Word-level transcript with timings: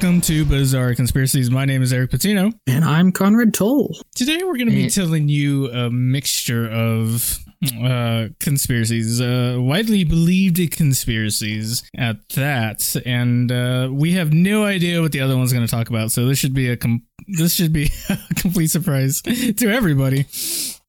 welcome 0.00 0.22
to 0.22 0.46
Bizarre 0.46 0.94
Conspiracies. 0.94 1.50
My 1.50 1.66
name 1.66 1.82
is 1.82 1.92
Eric 1.92 2.12
Patino. 2.12 2.52
And 2.66 2.86
I'm 2.86 3.12
Conrad 3.12 3.52
Toll. 3.52 3.94
Today 4.14 4.38
we're 4.42 4.56
going 4.56 4.70
to 4.70 4.74
be 4.74 4.88
telling 4.88 5.28
you 5.28 5.70
a 5.70 5.90
mixture 5.90 6.66
of 6.70 7.38
uh, 7.78 8.28
conspiracies, 8.38 9.20
uh, 9.20 9.58
widely 9.58 10.04
believed 10.04 10.56
conspiracies 10.74 11.82
at 11.94 12.16
that, 12.30 12.96
and 13.04 13.52
uh, 13.52 13.90
we 13.92 14.12
have 14.12 14.32
no 14.32 14.64
idea 14.64 15.02
what 15.02 15.12
the 15.12 15.20
other 15.20 15.36
one's 15.36 15.52
going 15.52 15.66
to 15.66 15.70
talk 15.70 15.90
about. 15.90 16.12
So 16.12 16.24
this 16.24 16.38
should 16.38 16.54
be 16.54 16.70
a 16.70 16.78
com- 16.78 17.02
this 17.36 17.52
should 17.52 17.74
be 17.74 17.90
a 18.08 18.16
complete 18.36 18.70
surprise 18.70 19.20
to 19.20 19.68
everybody. 19.68 20.24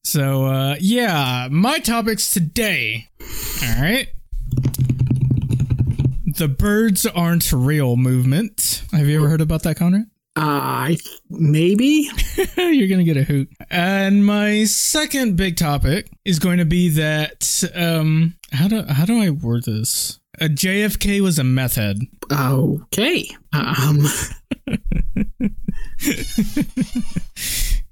So 0.06 0.46
uh, 0.46 0.76
yeah, 0.80 1.50
my 1.52 1.80
topics 1.80 2.32
today. 2.32 3.10
All 3.62 3.82
right. 3.82 4.08
The 6.42 6.48
birds 6.48 7.06
aren't 7.06 7.54
real 7.54 7.98
movement. 7.98 8.82
Have 8.94 9.06
you 9.06 9.20
ever 9.20 9.30
heard 9.30 9.42
about 9.42 9.62
that, 9.62 9.76
Conrad? 9.76 10.08
I 10.36 10.98
maybe 11.30 12.10
You're 12.58 12.88
going 12.88 12.98
to 12.98 13.04
get 13.04 13.16
a 13.16 13.22
hoot. 13.24 13.48
And 13.70 14.26
my 14.26 14.64
second 14.64 15.38
big 15.38 15.56
topic 15.56 16.10
is 16.26 16.40
going 16.40 16.58
to 16.58 16.66
be 16.66 16.90
that 16.90 17.64
um 17.76 18.34
how 18.52 18.68
do 18.68 18.82
how 18.82 19.06
do 19.06 19.22
I 19.22 19.30
word 19.30 19.66
this? 19.66 20.20
A 20.40 20.46
JFK 20.46 21.22
was 21.22 21.38
a 21.38 21.44
meth 21.44 21.76
head. 21.76 22.00
okay. 22.32 23.30
Um, 23.54 24.00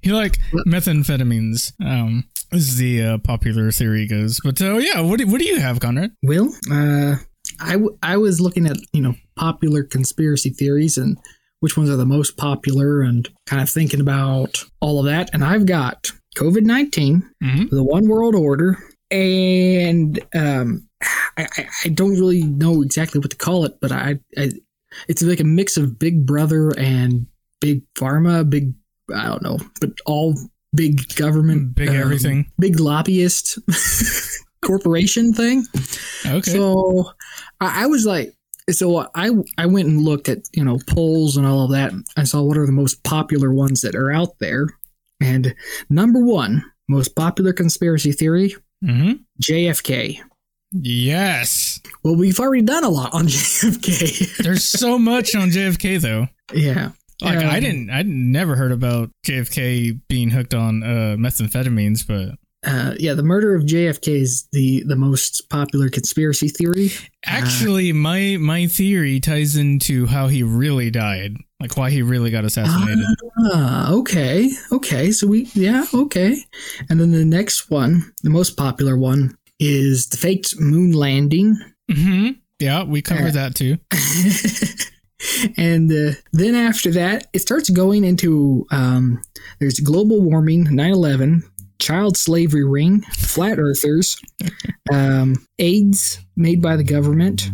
He 0.02 0.12
like 0.12 0.40
methamphetamines. 0.66 1.74
Um 1.80 2.24
is 2.52 2.78
the 2.78 3.04
uh, 3.04 3.18
popular 3.20 3.72
theory 3.72 4.08
goes. 4.08 4.40
But 4.44 4.62
uh, 4.62 4.78
yeah, 4.78 5.02
what 5.02 5.20
do, 5.20 5.28
what 5.28 5.40
do 5.40 5.46
you 5.46 5.60
have, 5.60 5.80
Conrad? 5.80 6.12
Will, 6.24 6.52
uh, 6.72 7.18
I 7.62 7.74
w- 7.74 7.98
I 8.04 8.18
was 8.18 8.40
looking 8.42 8.66
at 8.68 8.78
you 8.94 9.02
know 9.02 9.16
popular 9.36 9.84
conspiracy 9.84 10.50
theories 10.50 10.98
and 10.98 11.18
which 11.62 11.76
ones 11.78 11.90
are 11.90 11.98
the 11.98 12.06
most 12.06 12.38
popular 12.38 13.02
and 13.02 13.28
kind 13.46 13.62
of 13.62 13.70
thinking 13.70 14.00
about 14.00 14.64
all 14.80 15.00
of 15.00 15.06
that. 15.06 15.30
And 15.34 15.44
I've 15.44 15.66
got 15.66 16.12
COVID 16.38 16.64
19 16.64 17.30
Mhm. 17.44 17.70
the 17.70 17.84
One 17.84 18.08
World 18.08 18.36
Order, 18.36 18.78
and 19.12 20.20
um, 20.34 20.88
I, 21.38 21.48
I, 21.58 21.66
I 21.86 21.90
don't 21.90 22.12
really 22.12 22.44
know 22.44 22.82
exactly 22.82 23.20
what 23.20 23.32
to 23.32 23.38
call 23.38 23.66
it, 23.66 23.78
but 23.82 23.92
I, 23.92 24.20
I 24.38 24.52
it's 25.08 25.22
like 25.22 25.40
a 25.40 25.44
mix 25.44 25.76
of 25.78 26.00
Big 26.00 26.26
Brother 26.26 26.70
and 26.78 27.28
Big 27.62 27.84
Pharma, 27.96 28.50
big 28.50 28.74
I 29.14 29.26
don't 29.26 29.42
know, 29.44 29.58
but 29.82 29.90
all 30.06 30.36
big 30.76 31.14
government, 31.16 31.76
Big 31.76 31.90
um, 31.90 31.96
everything. 31.96 32.52
big 32.60 32.80
lobbyist 32.80 33.58
corporation 34.64 35.34
thing. 35.34 35.66
Okay. 36.26 36.52
So 36.52 37.12
I, 37.62 37.84
I 37.84 37.88
was 37.88 38.06
like, 38.06 38.34
so 38.70 39.08
I 39.16 39.32
I 39.58 39.66
went 39.66 39.88
and 39.88 40.02
looked 40.02 40.30
at 40.30 40.40
you 40.54 40.64
know 40.64 40.80
polls 40.88 41.38
and 41.38 41.46
all 41.48 41.66
of 41.66 41.72
that. 41.72 41.92
I 42.18 42.24
saw 42.24 42.42
what 42.42 42.58
are 42.58 42.66
the 42.66 42.72
most 42.72 43.04
popular 43.04 43.54
ones 43.54 43.82
that 43.82 43.96
are 43.96 44.12
out 44.12 44.38
there, 44.40 44.68
and 45.22 45.56
number 45.90 46.24
one 46.24 46.64
most 46.88 47.16
popular 47.16 47.54
conspiracy 47.54 48.12
theory 48.12 48.56
mm-hmm. 48.84 49.14
JFK. 49.42 50.20
Yes. 50.72 51.80
Well, 52.04 52.16
we've 52.16 52.40
already 52.40 52.64
done 52.64 52.84
a 52.84 52.90
lot 52.90 53.14
on 53.14 53.26
JFK. 53.28 54.38
There's 54.38 54.64
so 54.64 54.98
much 55.00 55.36
on 55.36 55.50
JFK 55.50 56.00
though. 56.02 56.28
yeah. 56.54 56.92
Like 57.22 57.40
I 57.40 57.58
Um, 57.58 57.64
didn't 57.64 57.90
I 57.90 58.02
never 58.04 58.56
heard 58.56 58.72
about 58.72 59.10
JFK 59.28 60.00
being 60.08 60.30
hooked 60.30 60.54
on 60.54 60.84
uh 60.84 61.16
methamphetamines, 61.20 62.06
but 62.08 62.38
Uh, 62.66 62.94
yeah, 63.00 63.14
the 63.14 63.24
murder 63.24 63.56
of 63.56 63.64
JFK 63.64 64.08
is 64.10 64.48
the 64.52 64.84
the 64.86 64.96
most 64.98 65.50
popular 65.50 65.90
conspiracy 65.90 66.50
theory. 66.50 66.92
Actually, 67.26 67.94
my 67.94 68.38
my 68.38 68.68
theory 68.68 69.20
ties 69.22 69.56
into 69.56 70.06
how 70.08 70.28
he 70.28 70.44
really 70.44 70.92
died, 70.92 71.38
like 71.62 71.78
why 71.78 71.90
he 71.90 72.02
really 72.02 72.32
got 72.32 72.44
assassinated. 72.44 73.06
Ah, 73.54 73.92
okay, 73.94 74.50
okay. 74.74 75.12
So 75.12 75.28
we, 75.28 75.44
yeah, 75.54 75.86
okay. 75.94 76.38
And 76.90 77.00
then 77.00 77.12
the 77.12 77.24
next 77.24 77.70
one, 77.72 78.12
the 78.24 78.30
most 78.30 78.58
popular 78.58 78.98
one, 78.98 79.38
is 79.60 80.08
the 80.08 80.18
faked 80.18 80.60
moon 80.60 80.92
landing. 80.92 81.58
hmm 81.90 82.32
Yeah, 82.60 82.84
we 82.84 83.02
covered 83.02 83.38
Uh, 83.38 83.48
that 83.48 83.56
too. 83.56 83.78
and 85.58 85.92
uh, 85.92 86.12
then 86.34 86.56
after 86.56 86.92
that, 86.92 87.28
it 87.34 87.40
starts 87.40 87.70
going 87.70 88.04
into 88.04 88.66
um, 88.72 89.22
there's 89.60 89.80
global 89.80 90.22
warming, 90.22 90.64
9 90.76 90.92
11, 90.92 91.44
child 91.80 92.18
slavery 92.18 92.64
ring, 92.66 93.02
flat 93.14 93.58
earthers, 93.60 94.18
um, 94.94 95.36
AIDS 95.60 96.20
made 96.36 96.62
by 96.62 96.76
the 96.76 96.84
government, 96.84 97.50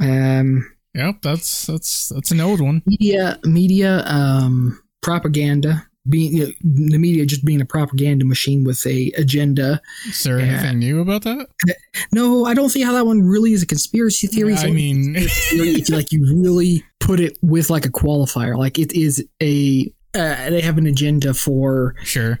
um, 0.00 0.70
Yep, 0.94 1.16
that's 1.22 1.66
that's 1.66 2.08
that's 2.08 2.30
an 2.32 2.40
old 2.40 2.60
one. 2.60 2.82
media, 2.84 3.38
media 3.44 4.02
um, 4.06 4.82
propaganda. 5.02 5.86
Being 6.08 6.32
you 6.36 6.46
know, 6.46 6.52
the 6.90 6.98
media 6.98 7.26
just 7.26 7.44
being 7.44 7.60
a 7.60 7.64
propaganda 7.66 8.24
machine 8.24 8.64
with 8.64 8.84
a 8.86 9.12
agenda. 9.18 9.80
Is 10.08 10.22
there 10.24 10.40
Yeah. 10.40 10.46
anything 10.46 10.78
new 10.80 11.00
about 11.00 11.22
that? 11.24 11.46
No, 12.10 12.44
I 12.46 12.54
don't 12.54 12.70
see 12.70 12.80
how 12.82 12.92
that 12.94 13.04
one 13.06 13.22
really 13.22 13.52
is 13.52 13.62
a 13.62 13.66
conspiracy 13.66 14.26
theory. 14.26 14.54
I 14.54 14.70
mean, 14.70 15.14
if 15.16 15.52
you 15.52 15.94
like 15.94 16.10
you 16.10 16.24
really 16.42 16.82
put 17.00 17.20
it 17.20 17.36
with 17.42 17.68
like 17.70 17.84
a 17.84 17.90
qualifier 17.90 18.56
like 18.56 18.78
it 18.78 18.92
is 18.92 19.24
a 19.42 19.92
uh, 20.14 20.50
they 20.50 20.62
have 20.62 20.78
an 20.78 20.86
agenda 20.86 21.34
for 21.34 21.94
sure. 22.02 22.40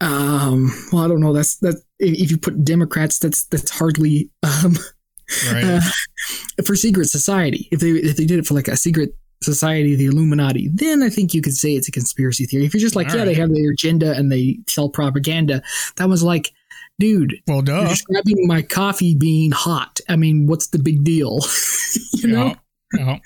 Um 0.00 0.70
well 0.92 1.04
i 1.04 1.08
don't 1.08 1.20
know. 1.20 1.32
That's 1.32 1.56
that 1.56 1.82
if, 1.98 2.30
you 2.30 2.38
put 2.38 2.64
democrats 2.64 3.18
that's 3.18 3.44
that's 3.46 3.70
hardly 3.70 4.30
um 4.42 4.76
Right. 5.52 5.64
uh, 5.64 5.80
for 6.64 6.74
secret 6.74 7.06
society. 7.10 7.68
If 7.70 7.80
they 7.80 7.90
if 7.90 8.16
they 8.16 8.24
did 8.24 8.38
it 8.38 8.46
for 8.46 8.54
like 8.54 8.68
a 8.68 8.76
secret 8.78 9.14
society 9.42 9.94
the 9.94 10.06
illuminati 10.06 10.68
then 10.74 11.00
i 11.00 11.08
think 11.08 11.32
you 11.32 11.40
could 11.40 11.54
say 11.54 11.74
it's 11.74 11.86
a 11.88 11.92
conspiracy 11.92 12.44
theory. 12.46 12.64
If 12.64 12.74
you're 12.74 12.80
just 12.80 12.96
like 12.96 13.10
All 13.10 13.16
yeah 13.16 13.24
they 13.24 13.34
have 13.34 13.52
their 13.54 13.70
agenda 13.70 14.12
and 14.12 14.32
they 14.32 14.58
sell 14.68 14.88
propaganda 14.88 15.62
that 15.96 16.08
was 16.08 16.22
like 16.22 16.50
dude 16.98 17.34
well, 17.46 17.58
you're 17.58 17.64
duh. 17.82 17.88
describing 17.88 18.46
my 18.48 18.62
coffee 18.62 19.14
being 19.14 19.50
hot. 19.52 20.00
I 20.08 20.16
mean 20.16 20.46
what's 20.46 20.68
the 20.68 20.78
big 20.78 21.04
deal? 21.04 21.40
You 22.14 22.28
know? 22.28 22.54
Yeah, 22.94 23.18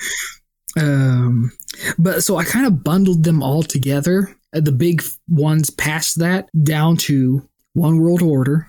yeah. 0.76 0.82
um 0.82 1.52
but 1.98 2.22
so 2.22 2.36
i 2.36 2.44
kind 2.44 2.66
of 2.66 2.84
bundled 2.84 3.24
them 3.24 3.42
all 3.42 3.62
together 3.62 4.36
the 4.52 4.72
big 4.72 5.02
ones 5.28 5.70
past 5.70 6.18
that 6.18 6.48
down 6.64 6.96
to 6.96 7.46
one 7.74 7.98
world 7.98 8.22
order 8.22 8.68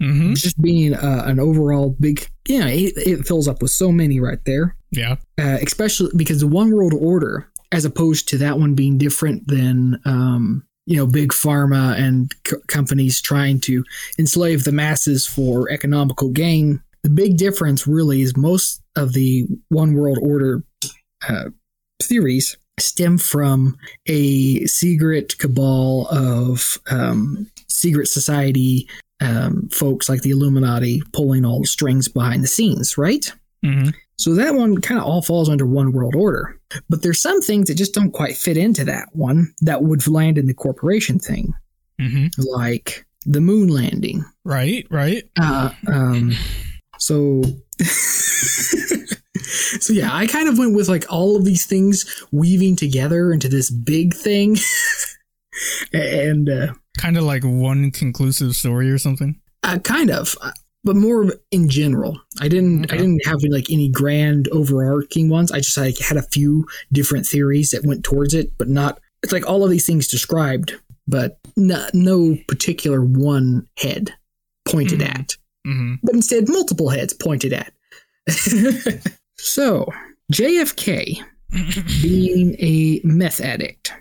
Mhm. 0.00 0.36
just 0.36 0.60
being 0.62 0.94
uh, 0.94 1.24
an 1.26 1.40
overall 1.40 1.96
big 1.98 2.24
you 2.46 2.60
know 2.60 2.66
it, 2.68 2.92
it 2.96 3.26
fills 3.26 3.48
up 3.48 3.60
with 3.60 3.72
so 3.72 3.90
many 3.90 4.20
right 4.20 4.38
there 4.44 4.76
Yeah. 4.92 5.16
uh, 5.40 5.58
especially 5.60 6.10
because 6.16 6.38
the 6.40 6.46
one 6.46 6.70
world 6.70 6.94
order 6.94 7.48
as 7.72 7.84
opposed 7.84 8.28
to 8.28 8.38
that 8.38 8.58
one 8.60 8.74
being 8.74 8.96
different 8.96 9.46
than 9.48 10.00
um 10.04 10.64
you 10.86 10.96
know 10.96 11.04
big 11.06 11.30
pharma 11.32 11.98
and 11.98 12.32
co- 12.44 12.60
companies 12.68 13.20
trying 13.20 13.58
to 13.62 13.84
enslave 14.20 14.62
the 14.64 14.72
masses 14.72 15.26
for 15.26 15.68
economical 15.70 16.30
gain 16.30 16.80
the 17.02 17.10
big 17.10 17.36
difference 17.36 17.86
really 17.86 18.22
is 18.22 18.36
most 18.36 18.80
of 18.96 19.12
the 19.14 19.46
one 19.68 19.94
world 19.94 20.18
order 20.22 20.62
uh, 21.28 21.46
theories 22.02 22.56
stem 22.78 23.18
from 23.18 23.76
a 24.06 24.64
secret 24.66 25.38
cabal 25.38 26.06
of 26.08 26.78
um, 26.90 27.50
secret 27.68 28.06
society 28.06 28.88
um, 29.20 29.68
folks 29.70 30.08
like 30.08 30.22
the 30.22 30.30
illuminati 30.30 31.02
pulling 31.12 31.44
all 31.44 31.60
the 31.60 31.66
strings 31.66 32.08
behind 32.08 32.42
the 32.42 32.48
scenes 32.48 32.96
right 32.96 33.32
hmm 33.62 33.90
so 34.18 34.34
that 34.34 34.54
one 34.54 34.80
kind 34.80 35.00
of 35.00 35.06
all 35.06 35.22
falls 35.22 35.48
under 35.48 35.64
one 35.64 35.92
world 35.92 36.16
order. 36.16 36.58
But 36.90 37.02
there's 37.02 37.22
some 37.22 37.40
things 37.40 37.68
that 37.68 37.76
just 37.76 37.94
don't 37.94 38.10
quite 38.10 38.36
fit 38.36 38.56
into 38.56 38.84
that 38.84 39.08
one 39.12 39.54
that 39.60 39.84
would 39.84 40.06
land 40.06 40.38
in 40.38 40.46
the 40.46 40.54
corporation 40.54 41.18
thing, 41.18 41.54
hmm 42.00 42.26
like 42.36 43.06
the 43.24 43.40
moon 43.40 43.68
landing. 43.68 44.24
Right. 44.44 44.86
Right. 44.90 45.24
Uh, 45.40 45.70
um, 45.86 46.32
so, 46.98 47.42
so 49.80 49.92
yeah, 49.92 50.10
I 50.12 50.26
kind 50.26 50.48
of 50.48 50.58
went 50.58 50.74
with 50.74 50.88
like 50.88 51.04
all 51.10 51.36
of 51.36 51.44
these 51.44 51.66
things 51.66 52.24
weaving 52.32 52.76
together 52.76 53.32
into 53.32 53.48
this 53.48 53.70
big 53.70 54.14
thing, 54.14 54.56
and 55.92 56.48
uh, 56.48 56.72
Kind 56.98 57.16
of 57.16 57.24
like 57.24 57.44
one 57.44 57.90
conclusive 57.90 58.54
story 58.56 58.90
or 58.90 58.98
something. 58.98 59.40
uh, 59.62 59.78
kind 59.78 60.10
of, 60.10 60.34
uh, 60.42 60.50
but 60.84 60.96
more 60.96 61.32
in 61.50 61.68
general. 61.68 62.20
I 62.40 62.48
didn't, 62.48 62.84
Okay. 62.86 62.96
I 62.96 62.98
didn't 62.98 63.24
have 63.26 63.38
like 63.48 63.70
any 63.70 63.88
grand 63.88 64.48
overarching 64.48 65.28
ones. 65.28 65.52
I 65.52 65.58
just 65.58 65.76
like 65.76 65.98
had 65.98 66.16
a 66.16 66.22
few 66.22 66.66
different 66.92 67.26
theories 67.26 67.70
that 67.70 67.84
went 67.86 68.04
towards 68.04 68.34
it, 68.34 68.52
but 68.58 68.68
not. 68.68 69.00
It's 69.22 69.32
like 69.32 69.46
all 69.48 69.64
of 69.64 69.70
these 69.70 69.86
things 69.86 70.06
described, 70.08 70.74
but 71.08 71.38
no, 71.56 71.86
no 71.92 72.36
particular 72.48 73.02
one 73.04 73.66
head 73.78 74.14
pointed 74.68 75.00
Mhm. 75.00 75.08
at, 75.18 75.36
hmm 75.66 75.94
but 76.02 76.14
instead 76.14 76.48
multiple 76.48 76.88
heads 76.88 77.12
pointed 77.12 77.52
at. 77.52 77.72
so 79.38 79.86
JFK 80.32 81.22
being 82.02 82.56
a 82.58 83.00
meth 83.04 83.40
addict, 83.40 83.92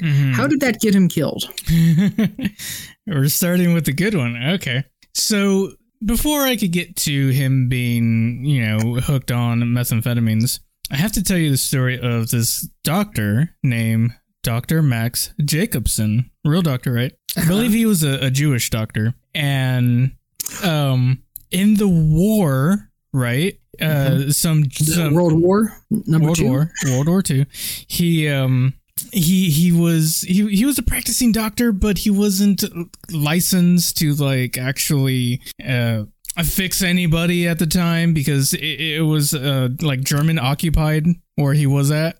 hmm 0.00 0.32
how 0.32 0.46
did 0.46 0.60
that 0.60 0.80
get 0.80 0.94
him 0.94 1.08
killed? 1.08 1.44
We're 3.06 3.28
starting 3.28 3.74
with 3.74 3.84
the 3.84 3.92
good 3.92 4.14
one. 4.14 4.36
Okay. 4.54 4.84
So 5.12 5.72
before 6.04 6.42
I 6.42 6.56
could 6.56 6.72
get 6.72 6.96
to 6.96 7.28
him 7.28 7.68
being, 7.68 8.44
you 8.44 8.66
know, 8.66 8.94
hooked 9.00 9.30
on 9.30 9.60
methamphetamines, 9.60 10.60
I 10.90 10.96
have 10.96 11.12
to 11.12 11.22
tell 11.22 11.38
you 11.38 11.50
the 11.50 11.56
story 11.56 11.98
of 11.98 12.30
this 12.30 12.68
doctor 12.82 13.54
named 13.62 14.12
Dr. 14.42 14.82
Max 14.82 15.32
Jacobson, 15.44 16.30
real 16.44 16.62
doctor, 16.62 16.92
right? 16.92 17.12
I 17.36 17.46
believe 17.46 17.72
he 17.72 17.86
was 17.86 18.02
a, 18.02 18.26
a 18.26 18.30
Jewish 18.30 18.70
doctor. 18.70 19.14
And 19.34 20.12
um, 20.62 21.22
in 21.50 21.74
the 21.74 21.88
war, 21.88 22.90
right? 23.12 23.58
Uh, 23.80 24.30
some, 24.30 24.70
some 24.70 25.14
World 25.14 25.40
War 25.40 25.76
number 25.90 26.26
World 26.26 26.36
two. 26.36 26.48
War, 26.48 26.70
World 26.86 27.08
War 27.08 27.22
Two. 27.22 27.44
He 27.88 28.28
um 28.28 28.74
he 29.12 29.50
he 29.50 29.72
was 29.72 30.20
he 30.20 30.46
he 30.48 30.64
was 30.64 30.78
a 30.78 30.82
practicing 30.82 31.32
doctor, 31.32 31.72
but 31.72 31.98
he 31.98 32.10
wasn't 32.10 32.62
licensed 33.10 33.96
to 33.98 34.14
like 34.14 34.56
actually 34.56 35.42
uh 35.66 36.04
fix 36.44 36.82
anybody 36.82 37.46
at 37.46 37.58
the 37.58 37.66
time 37.66 38.14
because 38.14 38.54
it, 38.54 38.80
it 38.80 39.02
was 39.02 39.34
uh 39.34 39.70
like 39.80 40.02
German 40.02 40.38
occupied 40.38 41.06
where 41.36 41.54
he 41.54 41.66
was 41.66 41.90
at. 41.90 42.18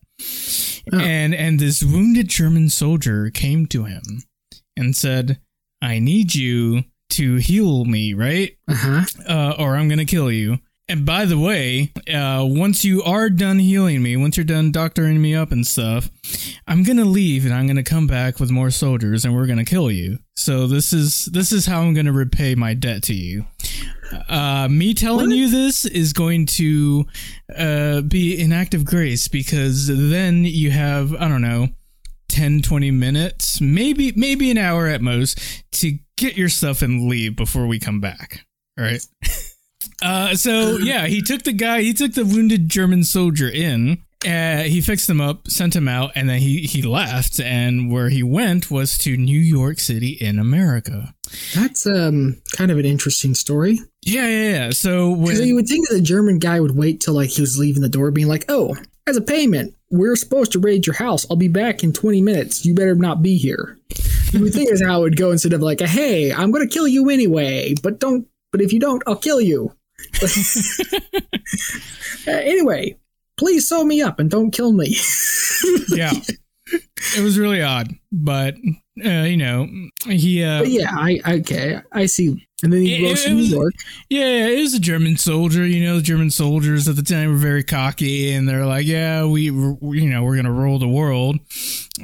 Oh. 0.92 0.98
And 0.98 1.34
and 1.34 1.60
this 1.60 1.82
wounded 1.82 2.28
German 2.28 2.69
soldier 2.69 3.30
came 3.30 3.66
to 3.66 3.84
him 3.84 4.02
and 4.76 4.96
said, 4.96 5.38
"I 5.80 5.98
need 5.98 6.34
you 6.34 6.84
to 7.14 7.37
heal 7.37 7.84
me, 7.84 8.14
right? 8.14 8.56
Uh 8.69 8.75
huh. 8.75 9.05
uh, 9.28 9.55
or 9.58 9.76
I'm 9.76 9.88
gonna 9.88 10.05
kill 10.05 10.31
you. 10.31 10.58
And 10.87 11.06
by 11.06 11.25
the 11.25 11.38
way, 11.38 11.93
uh, 12.12 12.44
once 12.46 12.84
you 12.84 13.02
are 13.02 13.31
done 13.31 13.58
healing 13.58 14.02
me, 14.02 14.19
once 14.19 14.37
you're 14.37 14.44
done 14.44 14.70
doctoring 14.70 15.20
me 15.20 15.34
up 15.34 15.50
and 15.50 15.66
stuff, 15.66 16.11
I'm 16.69 16.82
gonna 16.82 17.06
leave 17.06 17.46
and 17.46 17.55
I'm 17.55 17.66
gonna 17.66 17.82
come 17.82 18.06
back 18.06 18.38
with 18.38 18.50
more 18.50 18.70
soldiers 18.70 19.25
and 19.25 19.34
we're 19.34 19.46
gonna 19.46 19.64
kill 19.64 19.90
you. 19.90 20.19
So 20.37 20.66
this 20.66 20.93
is 20.93 21.25
this 21.32 21.52
is 21.52 21.64
how 21.64 21.81
I'm 21.81 21.94
gonna 21.94 22.12
repay 22.12 22.55
my 22.55 22.75
debt 22.75 23.02
to 23.05 23.14
you. 23.14 23.46
Uh, 24.28 24.69
me 24.70 24.93
telling 24.93 25.31
you 25.31 25.49
this 25.49 25.87
is 25.87 26.12
going 26.12 26.44
to 26.46 27.06
uh, 27.56 28.02
be 28.02 28.40
an 28.43 28.52
act 28.52 28.75
of 28.75 28.84
grace 28.84 29.26
because 29.26 29.87
then 29.87 30.44
you 30.44 30.70
have 30.70 31.14
I 31.14 31.28
don't 31.28 31.43
know 31.43 31.69
10 32.34 32.62
20 32.62 32.90
minutes 32.90 33.60
maybe 33.60 34.12
maybe 34.16 34.50
an 34.50 34.58
hour 34.58 34.88
at 34.88 35.00
most 35.00 35.38
to 35.70 35.98
get 36.16 36.36
your 36.36 36.48
stuff 36.48 36.82
and 36.82 37.08
leave 37.08 37.36
before 37.36 37.66
we 37.69 37.78
come 37.78 38.00
back 38.00 38.44
all 38.78 38.84
right? 38.84 39.06
Uh 40.02 40.34
so 40.34 40.76
yeah 40.78 41.06
he 41.06 41.22
took 41.22 41.44
the 41.44 41.52
guy 41.52 41.82
he 41.82 41.92
took 41.94 42.14
the 42.14 42.25
wounded 42.25 42.69
german 42.69 43.04
soldier 43.04 43.48
in 43.48 44.02
uh, 44.26 44.62
he 44.62 44.81
fixed 44.81 45.08
him 45.08 45.20
up 45.20 45.46
sent 45.48 45.76
him 45.76 45.86
out 45.86 46.10
and 46.14 46.28
then 46.28 46.40
he 46.40 46.62
he 46.62 46.82
left 46.82 47.38
and 47.38 47.92
where 47.92 48.08
he 48.08 48.22
went 48.22 48.70
was 48.70 48.96
to 48.98 49.16
new 49.16 49.38
york 49.38 49.78
city 49.78 50.08
in 50.20 50.38
america. 50.38 51.14
That's 51.54 51.87
um 51.87 52.40
kind 52.56 52.70
of 52.70 52.78
an 52.78 52.87
interesting 52.87 53.34
story. 53.34 53.78
yeah 54.02 54.26
yeah 54.26 54.50
yeah. 54.50 54.70
So 54.70 55.10
when 55.10 55.42
you 55.42 55.54
would 55.54 55.69
think 55.69 55.88
that 55.88 55.94
the 55.96 56.00
German 56.00 56.38
guy 56.38 56.58
would 56.60 56.76
wait 56.76 57.00
till 57.00 57.14
like 57.14 57.30
he 57.30 57.40
was 57.40 57.58
leaving 57.58 57.82
the 57.82 57.88
door, 57.88 58.10
being 58.10 58.28
like, 58.28 58.44
"Oh, 58.48 58.75
as 59.06 59.16
a 59.16 59.20
payment, 59.22 59.75
we're 59.96 60.17
supposed 60.17 60.52
to 60.52 60.58
raid 60.58 60.87
your 60.87 60.94
house. 60.94 61.26
I'll 61.31 61.37
be 61.37 61.49
back 61.49 61.82
in 61.82 61.93
20 61.93 62.20
minutes. 62.20 62.64
You 62.64 62.75
better 62.75 62.94
not 62.94 63.23
be 63.23 63.37
here." 63.37 63.79
You 64.32 64.41
would 64.41 64.52
think 64.52 64.69
that's 64.69 64.85
how 64.85 64.99
it 64.99 65.02
would 65.02 65.17
go 65.17 65.31
instead 65.31 65.52
of 65.52 65.62
like, 65.62 65.81
"Hey, 65.81 66.32
I'm 66.32 66.50
gonna 66.50 66.67
kill 66.67 66.88
you 66.88 67.11
anyway, 67.11 67.75
but 67.82 68.00
don't. 68.00 68.26
But 68.50 68.61
if 68.61 68.73
you 68.73 68.81
don't, 68.81 69.02
I'll 69.06 69.17
kill 69.17 69.41
you." 69.41 69.73
Uh, 72.26 72.31
anyway, 72.31 72.96
please 73.37 73.69
sew 73.69 73.85
me 73.85 74.00
up 74.00 74.19
and 74.19 74.31
don't 74.31 74.50
kill 74.50 74.73
me. 74.73 74.96
yeah 75.88 76.11
it 76.66 77.22
was 77.22 77.38
really 77.38 77.62
odd 77.62 77.88
but 78.12 78.55
uh, 79.05 79.08
you 79.22 79.37
know 79.37 79.69
he 80.06 80.43
uh 80.43 80.61
But 80.61 80.70
yeah, 80.70 80.90
I 80.94 81.20
okay, 81.40 81.81
I 81.93 82.06
see. 82.06 82.46
And 82.62 82.72
then 82.72 82.81
he 82.82 82.94
It- 82.94 83.08
goes 83.08 83.20
it 83.25 83.28
to 83.28 83.31
New 83.34 83.37
was- 83.40 83.50
York. 83.50 83.75
Yeah, 84.08 84.46
it 84.49 84.61
was 84.61 84.72
a 84.72 84.81
German 84.81 85.16
soldier. 85.19 85.66
You 85.66 85.84
know, 85.84 85.96
the 85.96 86.02
German 86.02 86.31
soldiers 86.31 86.88
at 86.88 86.96
the 86.96 87.02
time 87.02 87.31
were 87.31 87.37
very 87.37 87.62
cocky, 87.64 88.31
and 88.32 88.49
they're 88.49 88.64
like, 88.64 88.87
"Yeah, 88.87 89.26
we, 89.26 89.50
we 89.50 90.00
you 90.02 90.08
know, 90.08 90.22
we're 90.22 90.37
gonna 90.37 90.52
rule 90.52 90.78
the 90.78 90.88
world. 90.88 91.38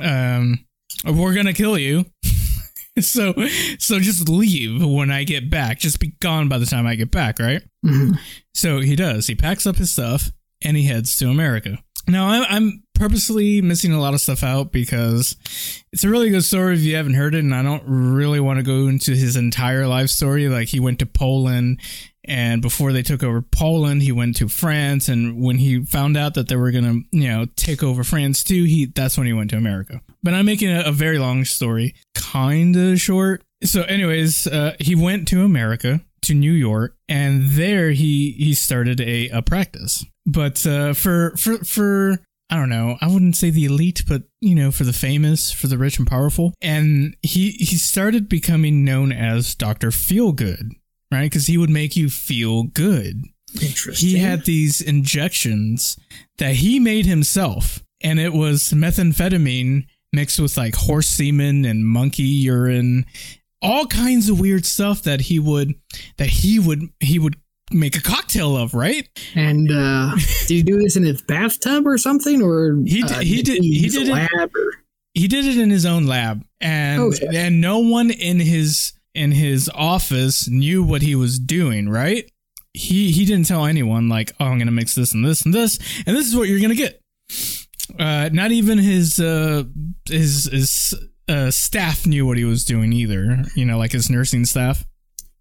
Um, 0.00 0.66
we're 1.06 1.32
gonna 1.34 1.54
kill 1.54 1.78
you. 1.78 2.04
so, 3.00 3.32
so 3.78 4.00
just 4.00 4.28
leave 4.28 4.84
when 4.84 5.10
I 5.10 5.24
get 5.24 5.48
back. 5.48 5.78
Just 5.78 6.00
be 6.00 6.12
gone 6.20 6.48
by 6.48 6.58
the 6.58 6.66
time 6.66 6.86
I 6.86 6.96
get 6.96 7.10
back, 7.10 7.38
right?" 7.38 7.62
Mhm. 7.86 8.18
So 8.54 8.80
he 8.80 8.96
does. 8.96 9.28
He 9.28 9.34
packs 9.34 9.66
up 9.66 9.76
his 9.76 9.92
stuff 9.92 10.30
and 10.62 10.76
he 10.76 10.82
heads 10.84 11.16
to 11.16 11.28
America. 11.30 11.78
Now, 12.06 12.28
I'm, 12.28 12.44
I'm 12.48 12.82
purposely 13.00 13.62
missing 13.62 13.94
a 13.94 14.00
lot 14.00 14.12
of 14.12 14.20
stuff 14.20 14.44
out 14.44 14.70
because 14.70 15.34
it's 15.90 16.04
a 16.04 16.08
really 16.10 16.28
good 16.28 16.44
story 16.44 16.74
if 16.74 16.80
you 16.80 16.96
haven't 16.96 17.14
heard 17.14 17.34
it, 17.34 17.38
and 17.38 17.54
I 17.54 17.62
don't 17.62 17.82
really 17.86 18.40
want 18.40 18.58
to 18.58 18.62
go 18.62 18.88
into 18.88 19.12
his 19.12 19.36
entire 19.36 19.86
life 19.86 20.10
story. 20.10 20.50
Like, 20.50 20.68
he 20.68 20.80
went 20.80 20.98
to 20.98 21.06
Poland, 21.06 21.80
and 22.24 22.60
before 22.60 22.92
they 22.92 23.02
took 23.02 23.22
over 23.22 23.40
Poland, 23.40 24.02
he 24.02 24.12
went 24.12 24.36
to 24.36 24.48
France, 24.48 25.08
and 25.08 25.40
when 25.42 25.56
he 25.56 25.82
found 25.82 26.18
out 26.18 26.34
that 26.34 26.48
they 26.48 26.56
were 26.56 26.70
going 26.70 26.84
to, 26.84 27.18
you 27.18 27.28
know, 27.28 27.46
take 27.56 27.82
over 27.82 28.04
France 28.04 28.44
too, 28.44 28.64
he 28.64 28.84
that's 28.84 29.16
when 29.16 29.26
he 29.26 29.32
went 29.32 29.48
to 29.50 29.56
America. 29.56 30.02
But 30.22 30.34
I'm 30.34 30.44
making 30.44 30.70
a, 30.70 30.82
a 30.82 30.92
very 30.92 31.18
long 31.18 31.46
story, 31.46 31.94
kind 32.14 32.76
of 32.76 33.00
short. 33.00 33.42
So, 33.64 33.82
anyways, 33.84 34.46
uh, 34.46 34.76
he 34.78 34.94
went 34.94 35.26
to 35.28 35.42
America 35.42 36.02
to 36.22 36.34
New 36.34 36.52
York, 36.52 36.96
and 37.08 37.48
there 37.48 37.92
he 37.92 38.32
he 38.32 38.52
started 38.52 39.00
a, 39.00 39.30
a 39.30 39.40
practice. 39.40 40.04
But 40.26 40.66
uh, 40.66 40.92
for 40.92 41.34
for 41.38 41.64
for 41.64 42.18
I 42.50 42.56
don't 42.56 42.68
know, 42.68 42.98
I 43.00 43.06
wouldn't 43.06 43.36
say 43.36 43.50
the 43.50 43.64
elite, 43.64 44.02
but 44.08 44.24
you 44.40 44.54
know, 44.54 44.70
for 44.72 44.84
the 44.84 44.92
famous, 44.92 45.52
for 45.52 45.68
the 45.68 45.78
rich 45.78 45.98
and 45.98 46.06
powerful, 46.06 46.52
and 46.60 47.16
he 47.22 47.52
he 47.52 47.76
started 47.76 48.28
becoming 48.28 48.84
known 48.84 49.12
as 49.12 49.54
Doctor 49.54 49.90
Feel 49.90 50.32
Good, 50.32 50.72
right? 51.12 51.30
Because 51.30 51.46
he 51.46 51.56
would 51.56 51.70
make 51.70 51.96
you 51.96 52.10
feel 52.10 52.64
good 52.64 53.22
Interesting. 53.60 54.08
he 54.08 54.18
had 54.18 54.44
these 54.44 54.80
injections 54.80 55.98
that 56.38 56.56
he 56.56 56.78
made 56.78 57.06
himself 57.06 57.82
and 58.00 58.18
it 58.18 58.32
was 58.32 58.72
methamphetamine 58.72 59.86
mixed 60.12 60.40
with 60.40 60.56
like 60.56 60.74
horse 60.74 61.08
semen 61.08 61.64
and 61.64 61.86
monkey 61.86 62.22
urine 62.22 63.04
all 63.62 63.86
kinds 63.86 64.28
of 64.28 64.40
weird 64.40 64.64
stuff 64.64 65.02
that 65.02 65.22
he 65.22 65.38
would 65.38 65.74
that 66.16 66.28
he 66.28 66.58
would 66.58 66.88
he 67.00 67.18
would 67.18 67.36
make 67.72 67.96
a 67.96 68.02
cocktail 68.02 68.56
of 68.56 68.74
right? 68.74 69.08
And 69.34 69.70
uh, 69.70 70.14
did 70.46 70.48
he 70.54 70.62
do 70.62 70.78
this 70.78 70.96
in 70.96 71.02
his 71.04 71.22
bathtub 71.22 71.86
or 71.86 71.98
something, 71.98 72.42
or 72.42 72.76
He 72.86 73.02
did- 73.02 73.12
uh, 73.12 73.18
he 73.20 73.42
did- 73.42 73.62
he 73.62 73.88
did 73.88 74.08
a 74.08 74.24
it- 74.24 74.30
or? 74.56 74.72
He 75.14 75.26
did 75.28 75.44
it 75.44 75.58
in 75.58 75.70
his 75.70 75.84
own 75.86 76.06
lab 76.06 76.44
and 76.60 77.02
Okay. 77.02 77.26
and 77.34 77.60
no 77.60 77.78
one 77.80 78.10
in 78.10 78.38
his 78.38 78.92
in 79.14 79.32
his 79.32 79.68
office 79.74 80.48
knew 80.48 80.84
what 80.84 81.02
he 81.02 81.16
was 81.16 81.38
doing 81.40 81.88
right? 81.88 82.30
He 82.74 83.10
he 83.10 83.24
didn't 83.24 83.46
tell 83.48 83.66
anyone 83.66 84.08
like 84.08 84.32
oh 84.38 84.44
i'm 84.46 84.58
gonna 84.60 84.70
mix 84.70 84.94
this 84.94 85.12
and 85.12 85.24
this 85.26 85.42
and 85.44 85.52
this 85.52 85.80
and 86.06 86.16
this 86.16 86.28
is 86.28 86.36
what 86.36 86.46
you're 86.48 86.60
gonna 86.60 86.76
get. 86.76 87.00
Uh 87.98 88.30
not 88.32 88.52
even 88.52 88.78
his 88.78 89.18
uh 89.18 89.64
his 90.08 90.44
his 90.44 90.94
uh 91.28 91.50
staff 91.50 92.06
knew 92.06 92.24
what 92.24 92.38
he 92.38 92.44
was 92.44 92.64
doing 92.64 92.92
either 92.92 93.42
you 93.56 93.64
know 93.64 93.78
like 93.78 93.90
his 93.90 94.10
nursing 94.10 94.44
staff 94.44 94.84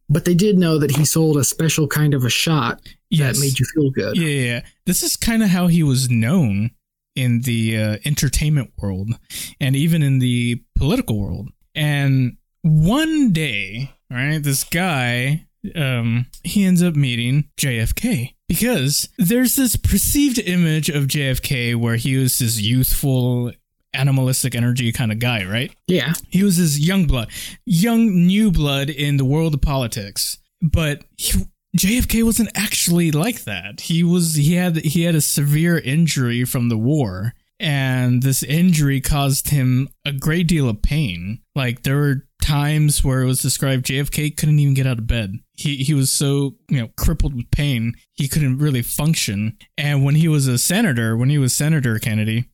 But 0.09 0.25
they 0.25 0.33
did 0.33 0.57
know 0.57 0.79
that 0.79 0.91
he 0.91 1.05
sold 1.05 1.37
a 1.37 1.43
special 1.43 1.87
kind 1.87 2.13
of 2.13 2.25
a 2.25 2.29
shot 2.29 2.81
yes 3.09 3.37
that 3.37 3.41
made 3.41 3.59
you 3.59 3.65
feel 3.73 3.91
good. 3.91 4.17
Yeah, 4.17 4.53
yeah. 4.53 4.61
This 4.85 5.03
is 5.03 5.15
kind 5.15 5.43
of 5.43 5.49
how 5.49 5.67
he 5.67 5.83
was 5.83 6.09
known 6.09 6.71
in 7.15 7.41
the 7.41 7.77
uh, 7.77 7.97
entertainment 8.05 8.71
world 8.81 9.11
and 9.59 9.75
even 9.75 10.01
in 10.01 10.19
the 10.19 10.63
political 10.75 11.19
world. 11.19 11.49
And 11.75 12.37
one 12.61 13.31
day, 13.31 13.93
right, 14.09 14.41
this 14.41 14.63
guy, 14.63 15.47
um, 15.75 16.25
he 16.43 16.65
ends 16.65 16.81
up 16.81 16.95
meeting 16.95 17.49
JFK 17.59 18.35
because 18.47 19.09
there's 19.17 19.55
this 19.55 19.75
perceived 19.75 20.39
image 20.39 20.89
of 20.89 21.05
JFK 21.05 21.75
where 21.75 21.97
he 21.97 22.17
was 22.17 22.39
this 22.39 22.59
youthful, 22.61 23.51
animalistic 23.93 24.55
energy 24.55 24.91
kind 24.91 25.11
of 25.11 25.19
guy, 25.19 25.45
right? 25.45 25.73
Yeah. 25.87 26.13
He 26.29 26.43
was 26.43 26.57
this 26.57 26.79
young 26.79 27.05
blood, 27.05 27.29
young 27.65 28.27
new 28.27 28.51
blood 28.51 28.89
in 28.89 29.17
the 29.17 29.25
world 29.25 29.53
of 29.53 29.61
politics. 29.61 30.37
But 30.61 31.03
he, 31.17 31.45
JFK 31.77 32.23
wasn't 32.23 32.51
actually 32.55 33.11
like 33.11 33.43
that. 33.43 33.81
He 33.81 34.03
was 34.03 34.35
he 34.35 34.55
had 34.55 34.77
he 34.77 35.03
had 35.03 35.15
a 35.15 35.21
severe 35.21 35.77
injury 35.77 36.43
from 36.43 36.69
the 36.69 36.77
war, 36.77 37.33
and 37.59 38.23
this 38.23 38.41
injury 38.43 39.01
caused 39.01 39.49
him 39.49 39.89
a 40.05 40.11
great 40.11 40.47
deal 40.47 40.67
of 40.67 40.81
pain. 40.81 41.39
Like 41.55 41.83
there 41.83 41.97
were 41.97 42.27
times 42.41 43.03
where 43.03 43.21
it 43.21 43.27
was 43.27 43.41
described 43.41 43.85
JFK 43.85 44.35
couldn't 44.35 44.59
even 44.59 44.73
get 44.73 44.87
out 44.87 44.97
of 44.97 45.07
bed. 45.07 45.35
He 45.53 45.77
he 45.77 45.93
was 45.93 46.11
so 46.11 46.55
you 46.69 46.81
know 46.81 46.89
crippled 46.97 47.35
with 47.35 47.51
pain 47.51 47.93
he 48.13 48.27
couldn't 48.27 48.57
really 48.57 48.81
function. 48.81 49.57
And 49.77 50.03
when 50.03 50.15
he 50.15 50.27
was 50.27 50.47
a 50.47 50.57
senator, 50.57 51.15
when 51.15 51.29
he 51.29 51.37
was 51.37 51.53
Senator 51.53 51.99
Kennedy, 51.99 52.49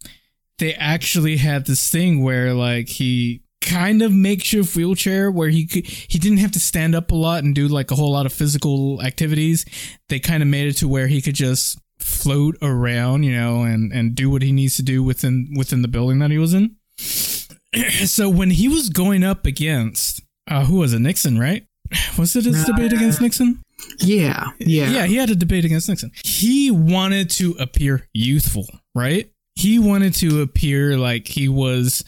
they 0.60 0.74
actually 0.76 1.38
had 1.38 1.66
this 1.66 1.90
thing 1.90 2.24
where 2.24 2.54
like 2.54 2.88
he 2.88 3.42
kind 3.62 4.02
of 4.02 4.14
makeshift 4.14 4.76
wheelchair 4.76 5.32
where 5.32 5.50
he 5.50 5.66
could, 5.66 5.86
he 5.88 6.20
didn't 6.20 6.38
have 6.38 6.52
to 6.52 6.60
stand 6.60 6.94
up 6.96 7.12
a 7.12 7.16
lot 7.16 7.44
and 7.44 7.56
do 7.56 7.68
like 7.68 7.90
a 7.92 7.96
whole 7.96 8.12
lot 8.12 8.26
of 8.26 8.32
physical 8.34 9.02
activities. 9.02 9.66
They 10.10 10.20
kind 10.20 10.44
of 10.44 10.48
made 10.50 10.68
it 10.68 10.74
to 10.78 10.88
where 10.88 11.08
he 11.08 11.22
could 11.22 11.36
just 11.36 11.80
float 12.00 12.56
around, 12.62 13.24
you 13.24 13.32
know, 13.36 13.64
and 13.64 13.92
and 13.92 14.14
do 14.16 14.30
what 14.30 14.42
he 14.44 14.52
needs 14.52 14.76
to 14.76 14.84
do 14.84 15.04
within 15.04 15.54
within 15.58 15.82
the 15.82 15.88
building 15.88 16.20
that 16.20 16.32
he 16.32 16.38
was 16.38 16.54
in. 16.54 16.76
so 18.06 18.30
when 18.30 18.52
he 18.52 18.68
was 18.68 18.90
going 18.90 19.24
up 19.24 19.46
against 19.46 20.22
uh 20.50 20.66
who 20.66 20.78
was 20.78 20.94
it 20.94 21.00
Nixon, 21.00 21.38
right? 21.40 21.66
Was 22.18 22.36
it 22.36 22.46
his 22.46 22.68
Nah. 22.68 22.76
debate 22.76 22.94
against 22.94 23.22
Nixon? 23.22 23.62
Yeah, 24.00 24.48
yeah, 24.60 24.90
Yeah, 24.90 25.06
he 25.06 25.18
had 25.18 25.30
a 25.30 25.36
debate 25.36 25.66
against 25.66 25.88
Nixon. 25.88 26.12
He 26.24 26.72
wanted 26.72 27.30
to 27.32 27.52
appear 27.60 28.08
youthful, 28.14 28.66
right? 28.96 29.30
He 29.56 29.80
wanted 29.80 30.14
to 30.16 30.42
appear 30.42 30.98
like 30.98 31.28
he 31.28 31.48
was 31.48 32.04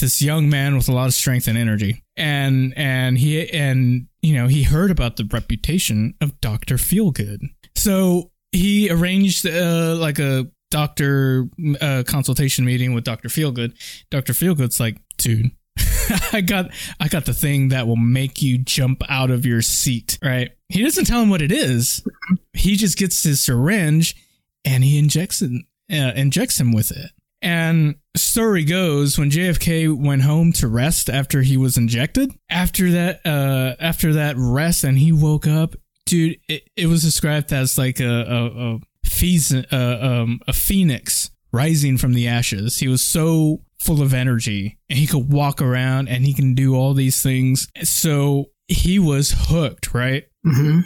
this 0.00 0.20
young 0.20 0.48
man 0.48 0.76
with 0.76 0.88
a 0.88 0.92
lot 0.92 1.06
of 1.06 1.14
strength 1.14 1.48
and 1.48 1.56
energy. 1.56 2.02
And 2.16 2.74
and 2.76 3.18
he 3.18 3.48
and 3.50 4.06
you 4.22 4.34
know, 4.34 4.46
he 4.46 4.62
heard 4.64 4.90
about 4.90 5.16
the 5.16 5.24
reputation 5.24 6.14
of 6.20 6.40
Dr. 6.40 6.76
Feelgood. 6.76 7.40
So 7.74 8.30
he 8.52 8.90
arranged 8.90 9.46
uh, 9.46 9.96
like 9.96 10.18
a 10.18 10.46
doctor 10.70 11.48
uh, 11.80 12.02
consultation 12.06 12.64
meeting 12.64 12.92
with 12.94 13.04
Dr. 13.04 13.28
Feelgood. 13.28 13.74
Dr. 14.10 14.32
Feelgood's 14.32 14.80
like, 14.80 14.98
dude, 15.18 15.50
I 16.32 16.40
got 16.40 16.70
I 17.00 17.08
got 17.08 17.26
the 17.26 17.34
thing 17.34 17.68
that 17.68 17.86
will 17.86 17.96
make 17.96 18.42
you 18.42 18.58
jump 18.58 19.02
out 19.08 19.30
of 19.30 19.46
your 19.46 19.62
seat, 19.62 20.18
right? 20.22 20.50
He 20.68 20.82
doesn't 20.82 21.04
tell 21.04 21.22
him 21.22 21.30
what 21.30 21.42
it 21.42 21.52
is. 21.52 22.06
He 22.52 22.76
just 22.76 22.98
gets 22.98 23.22
his 23.22 23.40
syringe 23.40 24.16
and 24.64 24.82
he 24.82 24.98
injects 24.98 25.42
it, 25.42 25.52
uh, 25.90 26.12
injects 26.14 26.60
him 26.60 26.72
with 26.72 26.90
it. 26.90 27.10
And 27.42 27.96
story 28.16 28.64
goes 28.64 29.18
when 29.18 29.30
JFK 29.30 29.94
went 29.96 30.22
home 30.22 30.52
to 30.54 30.68
rest 30.68 31.10
after 31.10 31.42
he 31.42 31.56
was 31.56 31.76
injected, 31.76 32.32
after 32.50 32.90
that 32.90 33.20
uh 33.24 33.76
after 33.78 34.14
that 34.14 34.36
rest 34.38 34.84
and 34.84 34.98
he 34.98 35.12
woke 35.12 35.46
up, 35.46 35.76
dude, 36.06 36.38
it, 36.48 36.68
it 36.76 36.86
was 36.86 37.02
described 37.02 37.52
as 37.52 37.76
like 37.78 38.00
a 38.00 38.04
a 38.04 38.78
a, 39.22 39.66
uh, 39.72 39.98
um, 40.02 40.40
a 40.48 40.52
phoenix 40.52 41.30
rising 41.52 41.96
from 41.98 42.14
the 42.14 42.26
ashes. 42.26 42.78
He 42.78 42.88
was 42.88 43.02
so 43.02 43.62
full 43.78 44.02
of 44.02 44.12
energy 44.12 44.78
and 44.88 44.98
he 44.98 45.06
could 45.06 45.32
walk 45.32 45.62
around 45.62 46.08
and 46.08 46.24
he 46.24 46.34
can 46.34 46.54
do 46.54 46.74
all 46.74 46.94
these 46.94 47.22
things. 47.22 47.68
So 47.82 48.46
he 48.68 48.98
was 48.98 49.34
hooked, 49.36 49.94
right? 49.94 50.24
hmm 50.44 50.80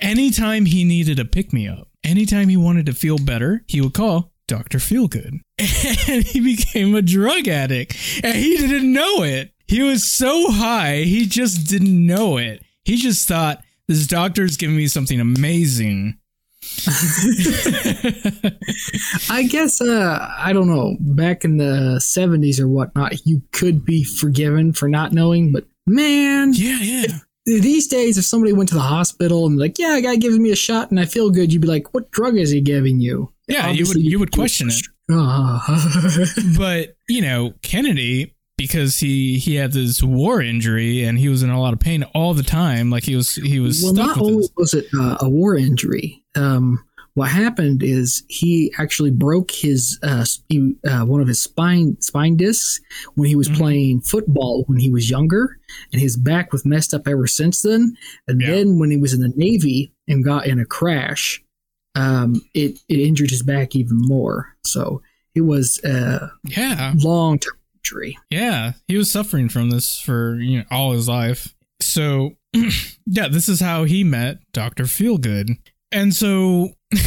Anytime 0.00 0.66
he 0.66 0.84
needed 0.84 1.18
a 1.18 1.24
pick 1.24 1.52
me 1.52 1.68
up, 1.68 1.88
anytime 2.04 2.48
he 2.48 2.56
wanted 2.56 2.86
to 2.86 2.92
feel 2.92 3.18
better, 3.18 3.64
he 3.68 3.80
would 3.80 3.94
call 3.94 4.31
Dr. 4.52 4.78
Feelgood. 4.78 5.40
And 6.08 6.24
he 6.24 6.40
became 6.40 6.94
a 6.94 7.00
drug 7.02 7.48
addict 7.48 7.96
and 8.22 8.36
he 8.36 8.56
didn't 8.58 8.92
know 8.92 9.22
it. 9.22 9.52
He 9.66 9.80
was 9.82 10.04
so 10.04 10.50
high, 10.50 10.96
he 11.04 11.24
just 11.26 11.66
didn't 11.68 12.06
know 12.06 12.36
it. 12.36 12.62
He 12.84 12.96
just 12.96 13.26
thought, 13.26 13.62
this 13.88 14.06
doctor's 14.06 14.56
giving 14.58 14.76
me 14.76 14.88
something 14.88 15.20
amazing. 15.20 16.18
I 19.30 19.46
guess 19.48 19.80
uh, 19.80 20.34
I 20.38 20.52
don't 20.52 20.68
know. 20.68 20.96
Back 21.00 21.44
in 21.44 21.56
the 21.56 22.00
seventies 22.00 22.60
or 22.60 22.68
whatnot, 22.68 23.26
you 23.26 23.42
could 23.52 23.84
be 23.84 24.04
forgiven 24.04 24.72
for 24.72 24.88
not 24.88 25.12
knowing, 25.12 25.52
but 25.52 25.64
man, 25.86 26.52
Yeah, 26.54 26.78
yeah. 26.80 27.18
these 27.46 27.86
days, 27.88 28.18
if 28.18 28.24
somebody 28.24 28.52
went 28.52 28.68
to 28.70 28.74
the 28.74 28.80
hospital 28.80 29.46
and 29.46 29.58
like, 29.58 29.78
yeah, 29.78 29.96
a 29.96 30.02
guy 30.02 30.16
gives 30.16 30.38
me 30.38 30.50
a 30.50 30.56
shot 30.56 30.90
and 30.90 31.00
I 31.00 31.06
feel 31.06 31.30
good, 31.30 31.52
you'd 31.52 31.62
be 31.62 31.68
like, 31.68 31.92
what 31.94 32.10
drug 32.10 32.36
is 32.36 32.50
he 32.50 32.60
giving 32.60 33.00
you? 33.00 33.32
Yeah, 33.52 33.70
you 33.70 33.86
would 33.86 33.96
you 34.02 34.18
would 34.18 34.32
question 34.32 34.68
it. 34.68 34.82
Ah. 35.10 35.62
but 36.58 36.94
you 37.08 37.20
know 37.22 37.54
kennedy 37.62 38.34
because 38.56 38.98
he 38.98 39.38
he 39.38 39.56
had 39.56 39.72
this 39.72 40.02
war 40.02 40.40
injury 40.40 41.02
and 41.04 41.18
he 41.18 41.28
was 41.28 41.42
in 41.42 41.50
a 41.50 41.60
lot 41.60 41.72
of 41.72 41.80
pain 41.80 42.02
all 42.14 42.34
the 42.34 42.42
time 42.42 42.90
like 42.90 43.04
he 43.04 43.16
was 43.16 43.34
he 43.34 43.58
was 43.60 43.82
well, 43.82 43.94
stuck 43.94 44.06
not 44.06 44.16
with 44.16 44.24
only 44.30 44.42
this. 44.42 44.52
was 44.56 44.74
it 44.74 44.86
uh, 44.98 45.16
a 45.20 45.28
war 45.28 45.56
injury. 45.56 46.22
Um, 46.34 46.82
what 47.14 47.28
happened 47.28 47.82
is 47.82 48.22
he 48.28 48.72
actually 48.78 49.10
broke 49.10 49.50
his 49.50 49.98
uh, 50.02 50.24
he, 50.48 50.74
uh, 50.88 51.04
one 51.04 51.20
of 51.20 51.28
his 51.28 51.42
spine 51.42 52.00
spine 52.00 52.36
discs 52.36 52.80
when 53.16 53.28
he 53.28 53.36
was 53.36 53.50
Mhm. 53.50 53.56
playing 53.56 54.00
football 54.00 54.64
when 54.66 54.78
he 54.78 54.90
was 54.90 55.10
younger, 55.10 55.58
and 55.92 56.00
his 56.00 56.16
back 56.16 56.52
was 56.52 56.64
messed 56.64 56.94
up 56.94 57.06
ever 57.06 57.26
since 57.26 57.60
then. 57.60 57.94
And 58.28 58.40
Yeah. 58.40 58.52
then 58.52 58.78
when 58.78 58.90
he 58.90 58.96
was 58.96 59.12
in 59.12 59.20
the 59.20 59.32
Navy 59.36 59.92
and 60.08 60.24
got 60.24 60.46
in 60.46 60.58
a 60.58 60.64
crash, 60.64 61.42
um, 61.94 62.40
it 62.54 62.78
it 62.88 63.00
injured 63.00 63.30
his 63.30 63.42
back 63.42 63.76
even 63.76 63.98
more. 63.98 64.56
So 64.64 65.02
it 65.34 65.42
was 65.42 65.80
a 65.84 66.30
yeah. 66.44 66.92
long 66.96 67.38
term 67.38 67.54
injury. 67.76 68.18
yeah. 68.30 68.72
He 68.86 68.96
was 68.96 69.10
suffering 69.10 69.48
from 69.48 69.70
this 69.70 69.98
for 69.98 70.36
you 70.36 70.58
know 70.58 70.64
all 70.70 70.92
his 70.92 71.08
life. 71.08 71.54
So 71.80 72.36
yeah 73.06 73.28
this 73.28 73.48
is 73.48 73.60
how 73.60 73.84
he 73.84 74.04
met 74.04 74.38
dr 74.52 74.84
feelgood. 74.84 75.56
And 75.90 76.14
so 76.14 76.70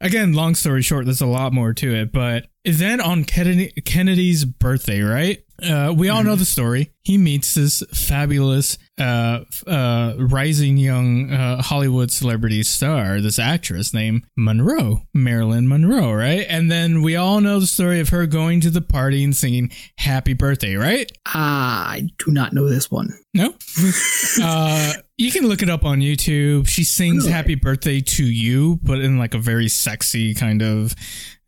again 0.00 0.32
long 0.32 0.54
story 0.54 0.82
short 0.82 1.04
there's 1.04 1.20
a 1.20 1.26
lot 1.26 1.52
more 1.52 1.74
to 1.74 1.94
it 1.94 2.12
but 2.12 2.46
then 2.64 3.00
on 3.00 3.24
Kennedy, 3.24 3.72
kennedy's 3.84 4.44
birthday 4.44 5.00
right 5.00 5.42
uh, 5.62 5.92
we 5.96 6.08
all 6.08 6.22
know 6.22 6.36
the 6.36 6.44
story. 6.44 6.92
He 7.02 7.18
meets 7.18 7.54
this 7.54 7.82
fabulous 7.92 8.78
uh, 8.98 9.40
uh, 9.66 10.14
rising 10.18 10.76
young 10.76 11.30
uh, 11.30 11.62
hollywood 11.62 12.10
celebrity 12.10 12.62
star 12.64 13.20
this 13.20 13.38
actress 13.38 13.94
named 13.94 14.24
monroe 14.36 15.02
marilyn 15.14 15.68
monroe 15.68 16.12
right? 16.12 16.44
And 16.48 16.68
then 16.70 17.00
we 17.02 17.14
all 17.14 17.40
know 17.40 17.60
the 17.60 17.66
story 17.68 18.00
of 18.00 18.08
her 18.08 18.26
going 18.26 18.60
to 18.62 18.70
the 18.70 18.80
party 18.80 19.22
and 19.24 19.34
singing 19.36 19.70
happy 19.98 20.32
birthday 20.34 20.74
right? 20.74 21.10
I 21.26 22.08
do 22.18 22.32
not 22.32 22.52
know 22.52 22.68
this 22.68 22.90
one. 22.90 23.08
no? 23.34 23.54
Uh, 24.40 24.92
you 25.16 25.32
can 25.32 25.46
look 25.46 25.62
it 25.62 25.70
up 25.70 25.84
on 25.84 26.00
youtube. 26.00 26.68
She 26.68 26.84
sings 26.84 27.24
Really? 27.24 27.32
happy 27.32 27.54
birthday 27.54 28.00
to 28.00 28.24
you 28.24 28.78
but 28.82 29.00
in 29.00 29.18
like 29.18 29.34
a 29.34 29.38
very 29.38 29.68
sexy 29.68 30.34
kind 30.34 30.60
of 30.62 30.94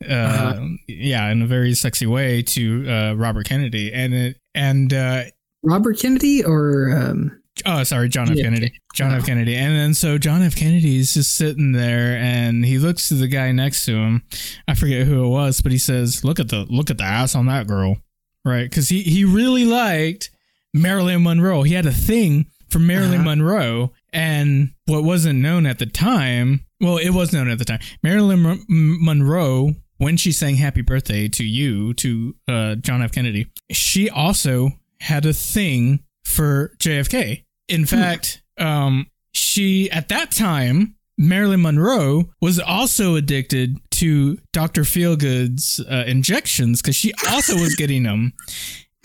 uh, 0.08 0.12
Uh-huh. 0.12 0.66
yeah 0.88 1.28
in 1.30 1.42
a 1.42 1.46
very 1.46 1.74
sexy 1.74 2.06
way 2.06 2.42
to 2.42 2.88
uh, 2.90 3.14
robert 3.14 3.46
kennedy 3.46 3.92
and 3.92 4.14
it 4.14 4.36
and 4.54 4.92
uh, 4.92 5.22
Robert 5.62 5.98
Kennedy 5.98 6.42
or 6.44 6.90
um, 6.96 7.36
Oh, 7.66 7.82
sorry, 7.84 8.08
John 8.08 8.30
F. 8.30 8.36
Yeah. 8.36 8.44
Kennedy. 8.44 8.72
John 8.94 9.12
F. 9.12 9.22
Oh. 9.22 9.26
Kennedy. 9.26 9.54
And 9.54 9.76
then 9.76 9.92
so 9.92 10.16
John 10.16 10.40
F. 10.40 10.56
Kennedy 10.56 10.96
is 10.98 11.12
just 11.12 11.34
sitting 11.36 11.72
there 11.72 12.16
and 12.16 12.64
he 12.64 12.78
looks 12.78 13.08
to 13.08 13.14
the 13.14 13.28
guy 13.28 13.52
next 13.52 13.84
to 13.84 13.92
him. 13.96 14.22
I 14.66 14.74
forget 14.74 15.06
who 15.06 15.22
it 15.24 15.28
was, 15.28 15.60
but 15.60 15.70
he 15.70 15.76
says, 15.76 16.24
Look 16.24 16.40
at 16.40 16.48
the 16.48 16.64
look 16.70 16.88
at 16.90 16.96
the 16.96 17.04
ass 17.04 17.34
on 17.34 17.44
that 17.46 17.66
girl. 17.66 17.98
Right? 18.46 18.62
Because 18.70 18.88
he, 18.88 19.02
he 19.02 19.24
really 19.26 19.66
liked 19.66 20.30
Marilyn 20.72 21.22
Monroe. 21.22 21.62
He 21.62 21.74
had 21.74 21.84
a 21.84 21.92
thing 21.92 22.46
for 22.70 22.78
Marilyn 22.78 23.16
Uh-huh. 23.20 23.24
Monroe. 23.24 23.92
And 24.14 24.72
what 24.86 25.04
wasn't 25.04 25.40
known 25.40 25.66
at 25.66 25.78
the 25.78 25.86
time, 25.86 26.64
well, 26.80 26.96
it 26.96 27.10
was 27.10 27.32
known 27.34 27.50
at 27.50 27.58
the 27.58 27.66
time. 27.66 27.80
Marilyn 28.02 28.40
Mon- 28.40 28.64
Monroe, 28.68 29.74
when 30.00 30.16
she 30.16 30.32
sang 30.32 30.56
Happy 30.56 30.80
Birthday 30.80 31.28
to 31.28 31.44
you, 31.44 31.92
to 31.92 32.34
uh, 32.48 32.74
John 32.76 33.02
F. 33.02 33.12
Kennedy, 33.12 33.48
she 33.70 34.08
also 34.08 34.70
had 34.98 35.26
a 35.26 35.34
thing 35.34 36.00
for 36.24 36.72
JFK. 36.78 37.44
In 37.68 37.84
fact, 37.84 38.42
um, 38.56 39.08
she 39.32 39.90
at 39.90 40.08
that 40.08 40.30
time, 40.30 40.96
Marilyn 41.18 41.60
Monroe 41.60 42.30
was 42.40 42.58
also 42.58 43.14
addicted 43.14 43.76
to 43.92 44.38
Dr. 44.54 44.82
Feelgood's 44.82 45.80
uh, 45.80 46.04
injections 46.06 46.80
because 46.80 46.96
she 46.96 47.12
also 47.28 47.56
was 47.56 47.74
getting 47.76 48.04
them. 48.04 48.32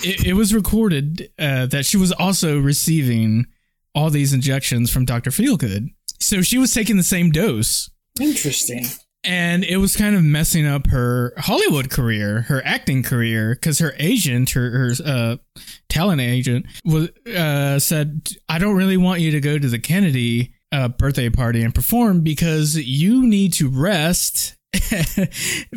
It, 0.01 0.27
it 0.27 0.33
was 0.33 0.53
recorded 0.53 1.29
uh, 1.37 1.65
that 1.65 1.85
she 1.85 1.97
was 1.97 2.13
also 2.13 2.57
receiving 2.57 3.47
all 3.93 4.09
these 4.09 4.31
injections 4.31 4.91
from 4.91 5.03
Dr. 5.03 5.31
Feelgood. 5.31 5.89
So 6.21 6.41
she 6.41 6.57
was 6.57 6.73
taking 6.73 6.95
the 6.95 7.03
same 7.03 7.31
dose 7.31 7.89
interesting. 8.19 8.85
And 9.25 9.63
it 9.63 9.77
was 9.77 9.95
kind 9.95 10.15
of 10.15 10.23
messing 10.23 10.65
up 10.65 10.87
her 10.87 11.33
Hollywood 11.37 11.89
career, 11.89 12.41
her 12.43 12.61
acting 12.65 13.03
career, 13.03 13.55
because 13.55 13.79
her 13.79 13.93
agent, 13.97 14.51
her, 14.51 14.69
her 14.71 14.93
uh, 15.03 15.37
talent 15.89 16.21
agent, 16.21 16.65
was 16.83 17.09
uh, 17.27 17.79
said, 17.79 18.29
"I 18.47 18.59
don't 18.59 18.75
really 18.75 18.97
want 18.97 19.21
you 19.21 19.31
to 19.31 19.41
go 19.41 19.57
to 19.57 19.67
the 19.67 19.79
Kennedy 19.79 20.53
uh, 20.71 20.89
birthday 20.89 21.29
party 21.29 21.63
and 21.63 21.73
perform 21.73 22.21
because 22.21 22.75
you 22.75 23.27
need 23.27 23.53
to 23.53 23.69
rest." 23.69 24.55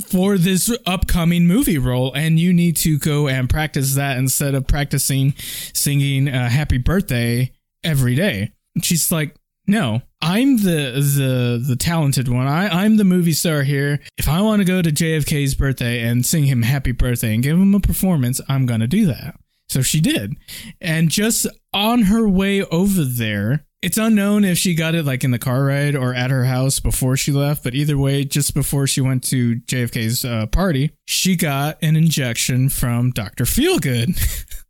for 0.08 0.36
this 0.36 0.76
upcoming 0.84 1.46
movie 1.46 1.78
role, 1.78 2.12
and 2.14 2.36
you 2.40 2.52
need 2.52 2.76
to 2.76 2.98
go 2.98 3.28
and 3.28 3.48
practice 3.48 3.94
that 3.94 4.18
instead 4.18 4.56
of 4.56 4.66
practicing 4.66 5.34
singing 5.72 6.28
uh, 6.28 6.48
"Happy 6.48 6.78
Birthday" 6.78 7.52
every 7.84 8.16
day. 8.16 8.50
And 8.74 8.84
she's 8.84 9.12
like, 9.12 9.36
no, 9.68 10.00
I'm 10.22 10.56
the 10.56 10.92
the 11.16 11.64
the 11.64 11.76
talented 11.76 12.26
one. 12.26 12.48
I 12.48 12.68
I'm 12.68 12.96
the 12.96 13.04
movie 13.04 13.32
star 13.32 13.62
here. 13.62 14.00
If 14.16 14.26
I 14.26 14.40
want 14.40 14.60
to 14.60 14.64
go 14.64 14.80
to 14.80 14.90
JFK's 14.90 15.54
birthday 15.54 16.02
and 16.02 16.24
sing 16.24 16.44
him 16.44 16.62
happy 16.62 16.92
birthday 16.92 17.34
and 17.34 17.42
give 17.42 17.58
him 17.58 17.74
a 17.74 17.80
performance, 17.80 18.40
I'm 18.48 18.66
going 18.66 18.80
to 18.80 18.86
do 18.86 19.06
that. 19.06 19.38
So 19.68 19.82
she 19.82 20.00
did. 20.00 20.34
And 20.80 21.10
just 21.10 21.46
on 21.74 22.04
her 22.04 22.26
way 22.26 22.62
over 22.64 23.04
there, 23.04 23.66
it's 23.82 23.98
unknown 23.98 24.44
if 24.44 24.56
she 24.56 24.74
got 24.74 24.94
it 24.94 25.04
like 25.04 25.22
in 25.22 25.30
the 25.30 25.38
car 25.38 25.64
ride 25.64 25.94
or 25.94 26.14
at 26.14 26.30
her 26.30 26.46
house 26.46 26.80
before 26.80 27.16
she 27.16 27.30
left, 27.30 27.62
but 27.62 27.74
either 27.74 27.98
way, 27.98 28.24
just 28.24 28.54
before 28.54 28.86
she 28.86 29.00
went 29.00 29.22
to 29.24 29.56
JFK's 29.56 30.24
uh, 30.24 30.46
party, 30.46 30.92
she 31.04 31.36
got 31.36 31.78
an 31.82 31.94
injection 31.94 32.70
from 32.70 33.10
Dr. 33.10 33.44
Feelgood. 33.44 34.18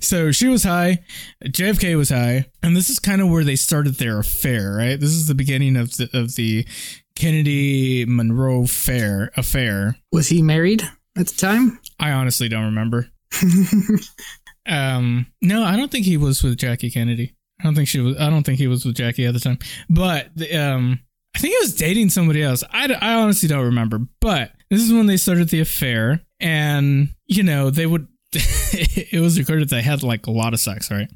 so 0.00 0.32
she 0.32 0.48
was 0.48 0.64
high, 0.64 1.04
JFK 1.44 1.96
was 1.96 2.10
high, 2.10 2.46
and 2.62 2.76
this 2.76 2.90
is 2.90 2.98
kind 2.98 3.20
of 3.20 3.28
where 3.28 3.44
they 3.44 3.56
started 3.56 3.94
their 3.96 4.18
affair, 4.18 4.74
right? 4.74 4.98
This 4.98 5.10
is 5.10 5.26
the 5.26 5.34
beginning 5.34 5.76
of 5.76 5.96
the 5.96 6.08
of 6.12 6.34
the 6.36 6.66
Kennedy 7.16 8.04
Monroe 8.06 8.66
fair 8.66 9.30
affair. 9.36 9.96
Was 10.12 10.28
he 10.28 10.42
married 10.42 10.82
at 11.16 11.28
the 11.28 11.34
time? 11.36 11.80
I 11.98 12.12
honestly 12.12 12.48
don't 12.48 12.64
remember. 12.64 13.08
Um, 14.66 15.26
no, 15.42 15.62
I 15.62 15.76
don't 15.76 15.90
think 15.90 16.06
he 16.06 16.16
was 16.16 16.42
with 16.42 16.56
Jackie 16.58 16.90
Kennedy. 16.90 17.34
I 17.60 17.64
don't 17.64 17.74
think 17.74 17.88
she 17.88 18.00
was. 18.00 18.18
I 18.18 18.30
don't 18.30 18.44
think 18.44 18.58
he 18.58 18.66
was 18.66 18.84
with 18.84 18.96
Jackie 18.96 19.26
at 19.26 19.34
the 19.34 19.40
time. 19.40 19.58
But 19.88 20.30
the, 20.34 20.56
um, 20.56 21.00
I 21.34 21.38
think 21.38 21.52
he 21.52 21.58
was 21.60 21.76
dating 21.76 22.10
somebody 22.10 22.42
else. 22.42 22.64
I, 22.70 22.92
I 23.00 23.14
honestly 23.14 23.48
don't 23.48 23.64
remember. 23.64 24.00
But 24.20 24.52
this 24.70 24.82
is 24.82 24.92
when 24.92 25.06
they 25.06 25.16
started 25.16 25.48
the 25.48 25.60
affair, 25.60 26.22
and 26.40 27.10
you 27.26 27.42
know 27.42 27.70
they 27.70 27.86
would. 27.86 28.08
it 29.12 29.20
was 29.20 29.38
recorded 29.38 29.68
that 29.68 29.76
they 29.76 29.82
had 29.82 30.02
like 30.02 30.26
a 30.26 30.30
lot 30.30 30.54
of 30.54 30.60
sex, 30.60 30.90
right? 30.90 31.08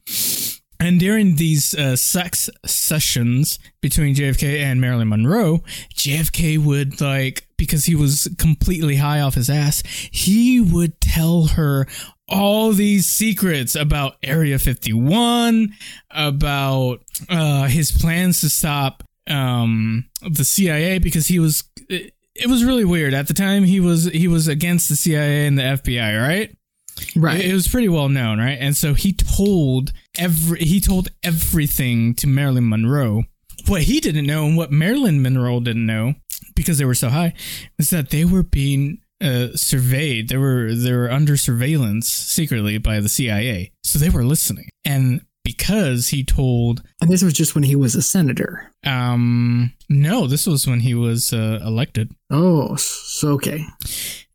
And 0.81 1.01
during 1.01 1.37
these 1.37 1.75
uh, 1.75 1.97
sex 1.97 2.49
sessions 2.65 3.59
between 3.81 4.15
JFK 4.15 4.61
and 4.63 4.81
Marilyn 4.81 5.09
Monroe, 5.09 5.65
JFK 5.95 6.59
would 6.65 7.01
like 7.01 7.49
because 7.57 7.87
he 7.87 7.97
was 7.97 8.29
completely 8.39 8.97
high 8.97 9.21
off 9.21 9.35
his 9.35 9.51
ass, 9.51 9.83
he 10.11 10.61
would 10.61 11.01
tell 11.01 11.49
her 11.49 11.87
all 12.29 12.73
these 12.73 13.07
secrets 13.07 13.75
about 13.75 14.17
Area 14.23 14.59
51, 14.59 15.75
about 16.11 17.01
uh, 17.29 17.67
his 17.67 17.91
plans 17.91 18.41
to 18.41 18.51
stop 18.51 19.03
um, 19.27 20.09
the 20.23 20.45
CIA 20.45 20.99
because 20.99 21.27
he 21.27 21.39
was. 21.39 21.65
It, 21.89 22.15
it 22.41 22.47
was 22.47 22.65
really 22.65 22.85
weird 22.85 23.15
at 23.15 23.27
the 23.27 23.35
time. 23.35 23.65
He 23.65 23.81
was 23.81 24.05
he 24.05 24.29
was 24.29 24.47
against 24.47 24.89
the 24.89 24.95
CIA 24.95 25.49
and 25.49 25.59
the 25.59 25.63
FBI, 25.63 26.23
right? 26.23 26.55
Right. 27.17 27.40
It, 27.40 27.50
it 27.50 27.55
was 27.55 27.69
pretty 27.69 27.88
well 27.88 28.09
known, 28.09 28.38
right? 28.38 28.59
And 28.61 28.76
so 28.76 28.95
he 28.95 29.12
told 29.12 29.93
every 30.19 30.61
he 30.61 30.81
told 30.81 31.09
everything 31.23 32.14
to 32.17 32.26
Marilyn 32.26 32.69
Monroe. 32.69 33.25
What 33.67 33.83
he 33.83 34.00
didn't 34.00 34.26
know 34.26 34.47
and 34.47 34.57
what 34.57 34.71
Marilyn 34.73 35.21
Monroe 35.23 35.61
didn't 35.61 35.85
know 35.87 36.14
because 36.55 36.78
they 36.78 36.85
were 36.85 36.95
so 36.95 37.09
high 37.11 37.35
was 37.76 37.90
that 37.90 38.11
they 38.11 38.25
were 38.25 38.43
being 38.43 38.99
uh, 39.21 39.49
surveyed. 39.55 40.28
They 40.28 40.37
were 40.37 40.75
they 40.75 40.93
were 40.93 41.11
under 41.11 41.37
surveillance 41.37 42.09
secretly 42.09 42.78
by 42.78 43.00
the 43.00 43.09
CIA, 43.09 43.73
so 43.83 43.99
they 43.99 44.11
were 44.11 44.25
listening. 44.25 44.69
And 44.85 45.23
because 45.45 46.09
he 46.09 46.25
told, 46.25 46.83
and 47.00 47.11
this 47.11 47.23
was 47.23 47.33
just 47.33 47.55
when 47.55 47.64
he 47.64 47.75
was 47.75 47.95
a 47.95 48.02
senator. 48.02 48.71
um, 48.87 49.73
no, 49.88 50.26
this 50.26 50.47
was 50.47 50.67
when 50.67 50.81
he 50.81 50.95
was 50.95 51.33
uh, 51.33 51.59
elected, 51.64 52.12
Oh, 52.31 52.76
so 52.76 53.31
okay. 53.33 53.64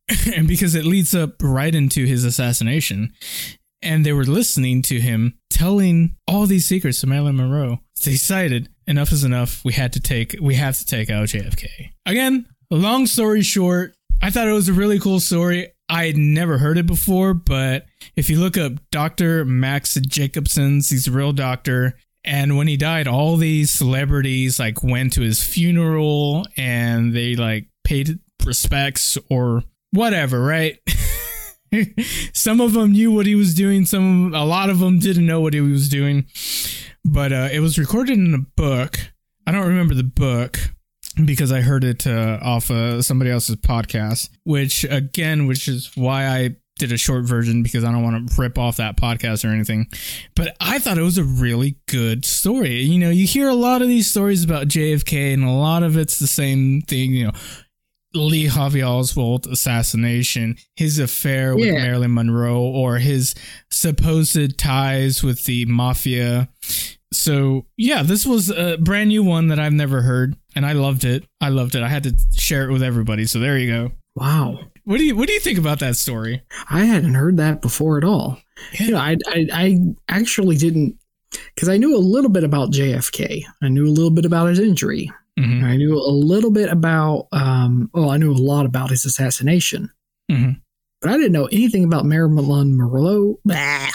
and 0.36 0.48
because 0.48 0.76
it 0.76 0.86
leads 0.86 1.16
up 1.16 1.42
right 1.42 1.74
into 1.74 2.06
his 2.06 2.24
assassination. 2.24 3.14
And 3.82 4.06
they 4.06 4.14
were 4.14 4.24
listening 4.24 4.82
to 4.84 5.02
him 5.02 5.38
telling 5.50 6.16
all 6.26 6.46
these 6.46 6.66
secrets 6.66 7.02
to 7.02 7.08
Marilyn 7.08 7.36
Monroe. 7.36 7.80
They 8.04 8.12
decided 8.12 8.70
enough 8.88 9.12
is 9.12 9.24
enough. 9.24 9.64
We 9.66 9.74
had 9.74 9.94
to 9.94 10.00
take 10.00 10.36
we 10.42 10.56
have 10.56 10.78
to 10.78 10.86
take 10.86 11.10
out 11.10 11.28
JFK. 11.28 11.92
Again, 12.06 12.48
long 12.70 13.06
story 13.06 13.42
short, 13.42 13.96
I 14.22 14.30
thought 14.30 14.48
it 14.48 14.54
was 14.54 14.70
a 14.70 14.74
really 14.74 15.00
cool 15.00 15.20
story. 15.20 15.72
I 15.90 16.06
had 16.06 16.18
never 16.18 16.58
heard 16.58 16.78
it 16.78 16.86
before, 16.86 17.34
but 17.34 17.86
if 18.16 18.30
you 18.30 18.40
look 18.40 18.58
up 18.58 18.74
Dr. 18.92 19.46
Max 19.46 19.96
Jacobson's, 19.96 20.90
he's 20.90 21.08
a 21.08 21.12
real 21.12 21.34
doctor. 21.34 21.96
And 22.24 22.56
when 22.56 22.68
he 22.68 22.78
died, 22.78 23.08
all 23.08 23.36
these 23.36 23.70
celebrities 23.70 24.60
like 24.60 24.82
went 24.82 25.14
to 25.14 25.22
his 25.22 25.44
funeral 25.44 26.46
and 26.56 27.14
they 27.14 27.36
like 27.36 27.68
paid 27.84 28.20
respects 28.46 29.18
or 29.30 29.64
whatever, 29.94 30.42
right? 30.42 30.78
some 32.34 32.60
of 32.60 32.74
them 32.74 32.92
knew 32.92 33.12
what 33.12 33.26
he 33.26 33.36
was 33.36 33.54
doing. 33.54 33.86
Some, 33.86 34.34
a 34.34 34.46
lot 34.46 34.70
of 34.70 34.80
them 34.80 35.00
didn't 35.00 35.26
know 35.26 35.40
what 35.40 35.54
he 35.54 35.62
was 35.62 35.90
doing. 35.90 36.26
But 37.06 37.32
uh, 37.34 37.50
it 37.52 37.60
was 37.60 37.78
recorded 37.78 38.18
in 38.18 38.34
a 38.34 38.40
book. 38.40 38.98
I 39.46 39.52
don't 39.52 39.68
remember 39.68 39.94
the 39.94 40.04
book 40.04 40.60
because 41.26 41.52
I 41.52 41.62
heard 41.62 41.84
it 41.84 42.08
uh, 42.08 42.40
off 42.42 42.72
uh, 42.72 43.02
somebody 43.02 43.30
else's 43.30 43.58
podcast. 43.58 44.30
Which 44.44 44.86
again, 44.86 45.48
which 45.48 45.68
is 45.68 45.92
why 45.96 46.28
I 46.28 46.56
did 46.80 46.92
a 46.92 46.98
short 46.98 47.26
version 47.26 47.62
because 47.62 47.84
I 47.84 47.92
don't 47.92 48.04
want 48.04 48.30
to 48.30 48.42
rip 48.42 48.58
off 48.58 48.78
that 48.78 48.98
podcast 48.98 49.48
or 49.48 49.54
anything. 49.54 49.88
But 50.36 50.56
I 50.60 50.80
thought 50.80 50.98
it 50.98 51.04
was 51.04 51.18
a 51.18 51.24
really 51.24 51.78
good 51.88 52.26
story. 52.26 52.82
You 52.82 53.00
know, 53.00 53.10
you 53.10 53.28
hear 53.28 53.48
a 53.48 53.56
lot 53.56 53.82
of 53.82 53.88
these 53.88 54.10
stories 54.10 54.44
about 54.44 54.68
JFK, 54.68 55.34
and 55.34 55.44
a 55.44 55.52
lot 55.52 55.84
of 55.84 55.98
it's 55.98 56.20
the 56.20 56.28
same 56.28 56.82
thing. 56.82 57.14
You 57.14 57.26
know, 57.26 57.34
Lee 58.14 58.46
Harvey 58.48 58.84
Oswald 58.84 59.48
assassination, 59.48 60.58
his 60.76 61.00
affair 61.00 61.56
with 61.56 61.66
Yeah. 61.66 61.74
Marilyn 61.74 62.14
Monroe, 62.14 62.62
or 62.62 62.98
his 63.00 63.34
supposed 63.72 64.58
ties 64.58 65.24
with 65.24 65.46
the 65.46 65.66
mafia. 65.66 66.50
So 67.12 67.66
yeah, 67.78 68.04
this 68.04 68.26
was 68.26 68.50
a 68.50 68.78
brand 68.78 69.10
new 69.10 69.24
one 69.24 69.48
that 69.50 69.60
I've 69.60 69.74
never 69.74 70.02
heard, 70.02 70.36
and 70.56 70.66
I 70.66 70.74
loved 70.74 71.04
it. 71.06 71.26
I 71.42 71.50
loved 71.50 71.76
it. 71.76 71.84
I 71.84 71.88
had 71.90 72.04
to 72.04 72.16
share 72.36 72.68
it 72.68 72.72
with 72.72 72.84
everybody. 72.84 73.26
So 73.26 73.40
there 73.40 73.58
you 73.58 73.72
go. 73.72 73.92
Wow. 74.16 74.60
What 74.86 74.98
do 74.98 75.06
you 75.06 75.16
What 75.16 75.28
do 75.28 75.34
you 75.34 75.40
think 75.40 75.58
about 75.60 75.80
that 75.80 75.96
story? 75.96 76.42
I 76.70 76.86
hadn't 76.86 77.14
heard 77.14 77.38
that 77.38 77.62
before 77.62 77.98
at 77.98 78.04
all. 78.04 78.38
You 78.80 78.92
know, 78.92 78.98
I, 78.98 79.18
I, 79.28 79.48
I 79.52 79.80
actually 80.10 80.58
didn't, 80.58 80.98
because 81.56 81.70
I 81.70 81.78
knew 81.78 81.96
a 81.96 82.00
little 82.00 82.30
bit 82.30 82.44
about 82.44 82.72
JFK. 82.72 83.44
I 83.62 83.68
knew 83.70 83.86
a 83.88 83.90
little 83.90 84.12
bit 84.12 84.26
about 84.26 84.50
his 84.50 84.60
injury. 84.60 85.12
Mhm. 85.40 85.64
I 85.64 85.78
knew 85.78 85.96
a 85.98 86.12
little 86.12 86.52
bit 86.52 86.70
about, 86.70 87.28
um, 87.32 87.90
well, 87.94 88.12
I 88.12 88.18
knew 88.18 88.32
a 88.32 88.36
lot 88.38 88.66
about 88.66 88.92
his 88.92 89.06
assassination, 89.06 89.90
Mhm. 90.32 90.60
but 91.02 91.10
I 91.12 91.18
didn't 91.18 91.32
know 91.32 91.46
anything 91.48 91.84
about 91.84 92.06
Marilyn 92.06 92.78
Monroe, 92.78 93.40
blah, 93.44 93.88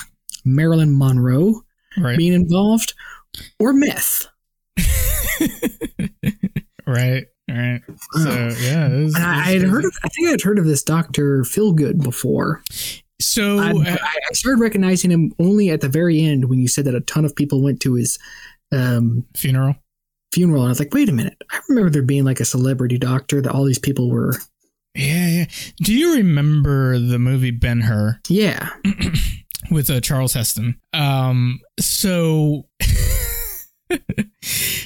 Marilyn 0.45 0.97
Monroe 0.99 1.63
Right. 1.97 2.19
being 2.19 2.33
involved 2.33 2.95
or 3.61 3.73
myth. 3.73 4.27
right. 6.87 7.27
Right. 7.51 7.81
So 8.13 8.31
yeah, 8.61 8.87
And 8.87 9.17
I, 9.17 9.49
I 9.49 9.53
had 9.53 9.63
heard 9.63 9.85
of, 9.85 9.97
I 10.05 10.09
think 10.09 10.29
I 10.29 10.31
had 10.33 10.43
heard 10.43 10.59
of 10.59 10.67
this 10.67 10.83
Doctor 10.83 11.43
Feelgood 11.43 12.03
before. 12.03 12.63
So 13.21 13.59
I, 13.59 13.71
uh, 13.71 13.97
I 14.03 14.33
started 14.35 14.61
recognizing 14.61 15.11
him 15.11 15.33
only 15.39 15.71
at 15.71 15.81
the 15.81 15.89
very 15.89 16.21
end 16.21 16.51
when 16.51 16.59
you 16.61 16.69
said 16.69 16.85
that 16.85 16.95
a 16.95 17.01
ton 17.01 17.25
of 17.25 17.35
people 17.35 17.63
went 17.63 17.81
to 17.83 17.95
his 17.95 18.19
um, 18.71 19.25
funeral. 19.35 19.77
Funeral. 20.33 20.63
And 20.63 20.69
I 20.69 20.71
was 20.71 20.79
like, 20.79 20.95
wait 20.95 21.09
a 21.09 21.13
minute. 21.13 21.43
I 21.51 21.61
remember 21.69 21.91
there 21.91 22.03
being 22.03 22.25
like 22.25 22.41
a 22.41 22.45
celebrity 22.45 22.99
doctor 22.99 23.41
that 23.43 23.53
all 23.53 23.65
these 23.65 23.79
people 23.79 24.11
were. 24.11 24.35
Yeah, 24.95 25.29
yeah. 25.29 25.45
Do 25.79 25.95
you 25.95 26.17
remember 26.17 26.99
the 26.99 27.19
movie 27.19 27.51
Ben 27.51 27.81
Hur? 27.81 28.21
Yeah. 28.29 28.71
with 29.71 29.91
uh, 29.91 30.01
Charles 30.01 30.35
Heston. 30.35 30.81
Um, 30.93 31.61
so 31.79 32.67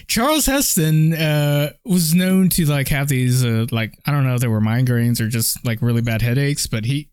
Charles 0.07 0.46
Heston 0.46 1.14
uh, 1.14 1.72
was 1.85 2.14
known 2.14 2.48
to 2.50 2.66
like 2.66 2.88
have 2.88 3.09
these 3.09 3.44
uh, 3.44 3.66
like 3.70 3.98
I 4.07 4.12
don't 4.12 4.24
know 4.24 4.35
if 4.35 4.40
they 4.40 4.48
were 4.48 4.61
migraines 4.61 5.20
or 5.20 5.28
just 5.28 5.64
like 5.64 5.83
really 5.83 6.02
bad 6.02 6.22
headaches, 6.22 6.66
but 6.66 6.85
he 6.85 7.09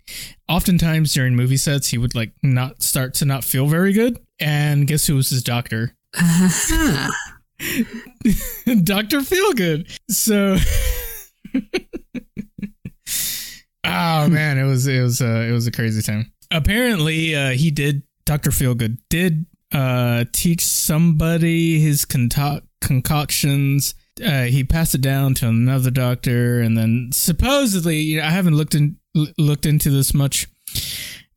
oftentimes 0.47 1.13
during 1.13 1.35
movie 1.35 1.57
sets 1.57 1.87
he 1.87 1.97
would 1.97 2.15
like 2.15 2.33
not 2.43 2.83
start 2.83 3.13
to 3.15 3.25
not 3.25 3.43
feel 3.43 3.67
very 3.67 3.93
good. 3.93 4.19
And 4.39 4.87
guess 4.87 5.07
who 5.07 5.15
was 5.15 5.29
his 5.29 5.43
doctor? 5.43 5.95
Uh-huh. 6.17 7.11
Doctor 8.83 9.19
Feelgood. 9.19 9.97
So. 10.09 10.57
oh 13.83 14.29
man, 14.29 14.57
it 14.57 14.63
was 14.63 14.87
it 14.87 15.01
was 15.01 15.21
uh, 15.21 15.45
it 15.47 15.51
was 15.51 15.67
a 15.67 15.71
crazy 15.71 16.01
time. 16.01 16.31
Apparently, 16.51 17.35
uh, 17.35 17.51
he 17.51 17.71
did. 17.71 18.03
Doctor 18.25 18.51
Feelgood 18.51 18.97
did 19.09 19.45
uh, 19.73 20.25
teach 20.31 20.65
somebody 20.65 21.79
his 21.79 22.05
concoctions. 22.05 23.95
Uh, 24.23 24.43
he 24.43 24.63
passed 24.63 24.95
it 24.95 25.01
down 25.01 25.33
to 25.35 25.47
another 25.47 25.91
doctor, 25.91 26.59
and 26.59 26.77
then 26.77 27.09
supposedly, 27.13 27.97
you 27.99 28.17
know, 28.19 28.25
I 28.25 28.31
haven't 28.31 28.55
looked 28.55 28.75
in 28.75 28.97
l- 29.15 29.27
looked 29.37 29.65
into 29.65 29.89
this 29.89 30.13
much, 30.13 30.47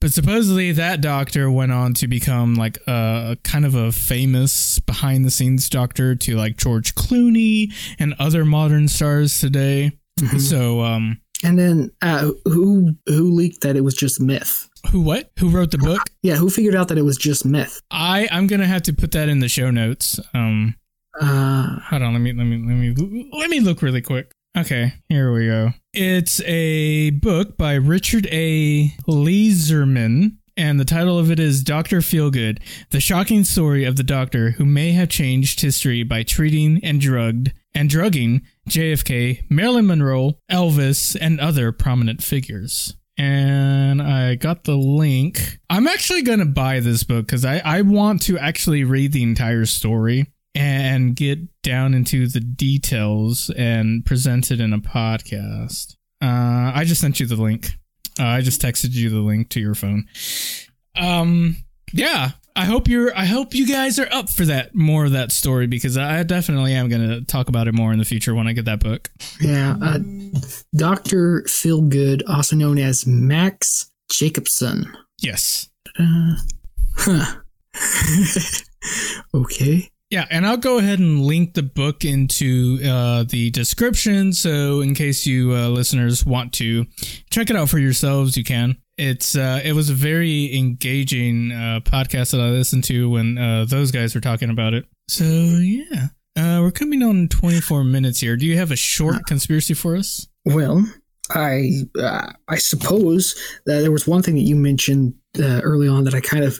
but 0.02 0.12
supposedly 0.12 0.72
that 0.72 1.00
doctor 1.00 1.48
went 1.48 1.70
on 1.70 1.94
to 1.94 2.08
become 2.08 2.56
like 2.56 2.76
a 2.88 3.38
kind 3.44 3.64
of 3.64 3.76
a 3.76 3.92
famous 3.92 4.80
behind 4.80 5.24
the 5.24 5.30
scenes 5.30 5.70
doctor 5.70 6.16
to 6.16 6.34
like 6.36 6.56
George 6.56 6.94
Clooney 6.96 7.72
and 8.00 8.12
other 8.18 8.44
modern 8.44 8.88
stars 8.88 9.40
today. 9.40 9.92
Mhm. 10.20 10.40
So, 10.40 10.80
um, 10.82 11.20
And 11.44 11.56
then 11.58 11.90
uh, 12.02 12.32
who 12.44 12.94
who 13.06 13.30
leaked 13.32 13.60
that 13.62 13.76
it 13.76 13.82
was 13.82 13.94
just 13.94 14.20
myth? 14.20 14.68
who 14.90 15.00
what? 15.00 15.30
Who 15.38 15.48
wrote 15.48 15.70
the 15.70 15.78
book? 15.78 16.02
Yeah, 16.22 16.34
who 16.34 16.50
figured 16.50 16.74
out 16.74 16.88
that 16.88 16.98
it 16.98 17.02
was 17.04 17.16
just 17.16 17.44
myth? 17.46 17.80
I 17.92 18.28
I'm 18.32 18.48
gonna 18.48 18.66
have 18.66 18.82
to 18.82 18.92
put 18.92 19.12
that 19.12 19.28
in 19.28 19.38
the 19.38 19.48
show 19.48 19.70
notes. 19.70 20.18
Um, 20.34 20.74
Uh, 21.20 21.78
hold 21.78 22.02
on, 22.02 22.12
let 22.14 22.20
me 22.20 22.32
let 22.32 22.44
me 22.44 22.56
let 22.58 22.74
me 22.76 23.30
let 23.38 23.50
me 23.50 23.60
look 23.60 23.82
really 23.82 24.00
quick. 24.02 24.32
Okay, 24.54 24.92
here 25.08 25.32
we 25.32 25.46
go. 25.46 25.70
It's 25.94 26.42
a 26.42 27.08
book 27.08 27.56
by 27.56 27.72
Richard 27.72 28.26
A. 28.30 28.88
Lertzman, 29.08 30.36
and 30.58 30.78
the 30.78 30.84
title 30.84 31.18
of 31.18 31.30
it 31.30 31.40
is 31.40 31.62
Doctor 31.64 32.00
Feelgood: 32.00 32.58
The 32.90 33.00
Shocking 33.00 33.44
Story 33.44 33.84
of 33.84 33.96
the 33.96 34.02
Doctor 34.02 34.50
Who 34.50 34.66
May 34.66 34.92
Have 34.92 35.08
Changed 35.08 35.62
History 35.62 36.02
by 36.02 36.22
Treating 36.22 36.84
and 36.84 37.00
Drugged 37.00 37.54
and 37.74 37.88
Drugging 37.88 38.42
JFK, 38.68 39.50
Marilyn 39.50 39.86
Monroe, 39.86 40.34
Elvis, 40.50 41.16
and 41.18 41.40
other 41.40 41.72
prominent 41.72 42.22
figures. 42.22 42.94
And 43.16 44.02
I 44.02 44.34
got 44.34 44.64
the 44.64 44.76
link. 44.76 45.60
I'm 45.70 45.86
actually 45.86 46.22
gonna 46.22 46.44
buy 46.44 46.80
this 46.80 47.04
book 47.04 47.24
because 47.24 47.46
I, 47.46 47.62
I 47.64 47.80
want 47.80 48.20
to 48.22 48.36
actually 48.38 48.84
read 48.84 49.12
the 49.12 49.22
entire 49.22 49.64
story 49.64 50.26
and 50.54 51.16
get 51.16 51.62
down 51.62 51.94
into 51.94 52.26
the 52.26 52.40
details 52.40 53.50
and 53.56 54.04
present 54.04 54.50
it 54.50 54.60
in 54.60 54.72
a 54.72 54.78
podcast. 54.78 55.96
Uh, 56.22 56.72
I 56.74 56.84
just 56.84 57.00
sent 57.00 57.20
you 57.20 57.26
the 57.26 57.36
link. 57.36 57.70
Uh, 58.18 58.24
I 58.24 58.40
just 58.42 58.60
texted 58.60 58.92
you 58.92 59.08
the 59.08 59.20
link 59.20 59.48
to 59.50 59.60
your 59.60 59.74
phone. 59.74 60.06
Um, 60.96 61.56
yeah, 61.92 62.32
I 62.54 62.66
hope 62.66 62.88
you're. 62.88 63.16
I 63.16 63.24
hope 63.24 63.54
you 63.54 63.66
guys 63.66 63.98
are 63.98 64.08
up 64.12 64.28
for 64.28 64.44
that 64.44 64.74
more 64.74 65.06
of 65.06 65.12
that 65.12 65.32
story 65.32 65.66
because 65.66 65.96
I 65.96 66.22
definitely 66.22 66.74
am 66.74 66.88
going 66.88 67.08
to 67.08 67.22
talk 67.22 67.48
about 67.48 67.68
it 67.68 67.72
more 67.72 67.92
in 67.92 67.98
the 67.98 68.04
future 68.04 68.34
when 68.34 68.46
I 68.46 68.52
get 68.52 68.66
that 68.66 68.80
book. 68.80 69.10
Yeah, 69.40 69.76
uh, 69.80 69.98
Doctor 70.76 71.44
Feelgood, 71.46 72.22
also 72.28 72.56
known 72.56 72.78
as 72.78 73.06
Max 73.06 73.90
Jacobson. 74.10 74.92
Yes. 75.20 75.70
Uh, 75.98 76.34
huh. 76.96 77.36
okay. 79.34 79.91
Yeah, 80.12 80.27
and 80.29 80.46
I'll 80.46 80.59
go 80.59 80.77
ahead 80.77 80.98
and 80.98 81.22
link 81.22 81.55
the 81.55 81.62
book 81.62 82.05
into 82.05 82.79
uh, 82.85 83.25
the 83.27 83.48
description. 83.51 84.35
So, 84.35 84.83
in 84.83 84.94
case 84.94 85.25
you 85.25 85.55
uh, 85.55 85.68
listeners 85.68 86.27
want 86.27 86.53
to 86.55 86.85
check 87.31 87.48
it 87.48 87.57
out 87.57 87.70
for 87.70 87.79
yourselves, 87.79 88.37
you 88.37 88.44
can. 88.44 88.77
It's 88.98 89.35
uh, 89.35 89.62
it 89.64 89.72
was 89.72 89.88
a 89.88 89.94
very 89.94 90.55
engaging 90.55 91.51
uh, 91.51 91.81
podcast 91.83 92.33
that 92.33 92.42
I 92.42 92.51
listened 92.51 92.85
to 92.85 93.09
when 93.09 93.38
uh, 93.38 93.64
those 93.66 93.90
guys 93.90 94.14
were 94.14 94.20
talking 94.20 94.51
about 94.51 94.75
it. 94.75 94.85
So, 95.09 95.25
yeah, 95.25 96.09
uh, 96.37 96.61
we're 96.61 96.72
coming 96.72 97.03
on 97.03 97.29
24 97.29 97.83
minutes 97.83 98.20
here. 98.20 98.37
Do 98.37 98.44
you 98.44 98.59
have 98.59 98.70
a 98.70 98.77
short 98.77 99.25
conspiracy 99.27 99.72
for 99.72 99.96
us? 99.96 100.29
Well, 100.44 100.85
I 101.31 101.70
I 102.48 102.57
suppose 102.59 103.35
that 103.64 103.81
there 103.81 103.90
was 103.90 104.07
one 104.07 104.20
thing 104.20 104.35
that 104.35 104.42
you 104.42 104.57
mentioned 104.57 105.14
early 105.38 105.88
on 105.88 106.05
that 106.05 106.14
I 106.14 106.21
kind 106.21 106.45
of 106.45 106.59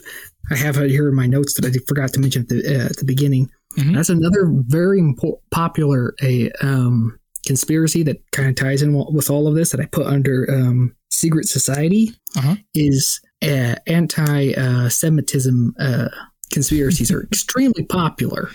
I 0.51 0.55
have 0.55 0.75
here 0.75 1.07
in 1.07 1.15
my 1.15 1.27
notes 1.27 1.53
that 1.55 1.65
I 1.65 1.71
forgot 1.87 2.11
to 2.13 2.19
mention 2.19 2.43
at 2.43 2.49
the, 2.49 2.65
uh, 2.65 2.85
at 2.85 2.97
the 2.97 3.05
beginning. 3.05 3.49
Mm-hmm. 3.77 3.93
That's 3.93 4.09
another 4.09 4.51
very 4.67 5.01
impo- 5.01 5.39
popular 5.51 6.13
a 6.21 6.51
um, 6.61 7.17
conspiracy 7.45 8.03
that 8.03 8.19
kind 8.31 8.49
of 8.49 8.55
ties 8.55 8.81
in 8.81 8.93
with 8.93 9.29
all 9.29 9.47
of 9.47 9.55
this 9.55 9.71
that 9.71 9.79
I 9.79 9.85
put 9.85 10.05
under 10.05 10.47
um, 10.51 10.95
secret 11.09 11.47
society 11.47 12.11
uh-huh. 12.35 12.55
is 12.73 13.21
uh, 13.41 13.75
anti-Semitism 13.87 15.75
uh, 15.79 16.09
conspiracies 16.51 17.11
are 17.11 17.23
extremely 17.31 17.83
popular. 17.85 18.49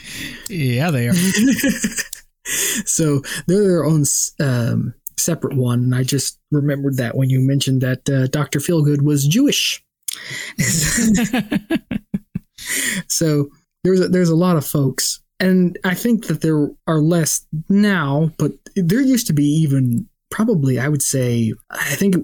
Yeah, 0.48 0.90
they 0.90 1.08
are. 1.08 1.14
so 2.84 3.22
they're 3.46 3.62
their 3.62 3.84
own 3.84 4.04
um, 4.40 4.94
separate 5.16 5.56
one, 5.56 5.80
and 5.80 5.94
I 5.94 6.02
just 6.02 6.38
remembered 6.50 6.96
that 6.98 7.16
when 7.16 7.30
you 7.30 7.40
mentioned 7.40 7.80
that 7.80 8.08
uh, 8.08 8.26
Doctor 8.28 8.58
Feelgood 8.58 9.02
was 9.02 9.26
Jewish. 9.26 9.82
So 13.08 13.48
there's 13.84 14.00
a, 14.00 14.08
there's 14.08 14.28
a 14.28 14.36
lot 14.36 14.56
of 14.56 14.66
folks, 14.66 15.20
and 15.40 15.78
I 15.84 15.94
think 15.94 16.26
that 16.26 16.40
there 16.40 16.68
are 16.86 17.00
less 17.00 17.46
now, 17.68 18.30
but 18.38 18.52
there 18.76 19.00
used 19.00 19.26
to 19.28 19.32
be 19.32 19.44
even 19.44 20.08
probably 20.30 20.78
I 20.78 20.88
would 20.88 21.02
say 21.02 21.54
I 21.70 21.94
think 21.94 22.16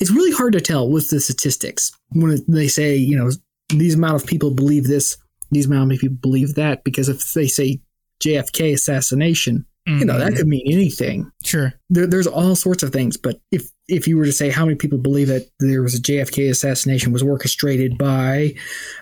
it's 0.00 0.10
really 0.10 0.32
hard 0.32 0.52
to 0.54 0.60
tell 0.60 0.90
with 0.90 1.10
the 1.10 1.20
statistics 1.20 1.92
when 2.10 2.44
they 2.48 2.66
say 2.66 2.96
you 2.96 3.16
know 3.16 3.30
these 3.68 3.94
amount 3.94 4.16
of 4.16 4.26
people 4.26 4.50
believe 4.50 4.84
this, 4.84 5.16
these 5.50 5.66
amount 5.66 5.92
of 5.92 5.98
people 5.98 6.16
believe 6.20 6.54
that 6.56 6.84
because 6.84 7.08
if 7.08 7.32
they 7.32 7.46
say 7.46 7.80
JFK 8.22 8.74
assassination, 8.74 9.66
Mm-hmm. 9.88 9.98
You 9.98 10.04
know, 10.04 10.18
that 10.18 10.28
mm-hmm. 10.28 10.36
could 10.36 10.46
mean 10.46 10.66
anything. 10.66 11.32
Sure. 11.42 11.72
There, 11.90 12.06
there's 12.06 12.26
all 12.26 12.54
sorts 12.54 12.82
of 12.82 12.92
things. 12.92 13.16
But 13.16 13.40
if 13.50 13.68
if 13.92 14.08
you 14.08 14.16
were 14.16 14.24
to 14.24 14.32
say 14.32 14.48
how 14.48 14.64
many 14.64 14.76
people 14.76 14.98
believe 14.98 15.28
that 15.28 15.50
there 15.60 15.82
was 15.82 15.94
a 15.94 16.00
JFK 16.00 16.48
assassination 16.48 17.12
was 17.12 17.22
orchestrated 17.22 17.98
by, 17.98 18.54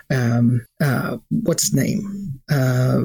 um, 0.09 0.65
uh, 0.83 1.17
what's 1.29 1.63
his 1.63 1.73
name? 1.73 2.41
Uh, 2.51 3.03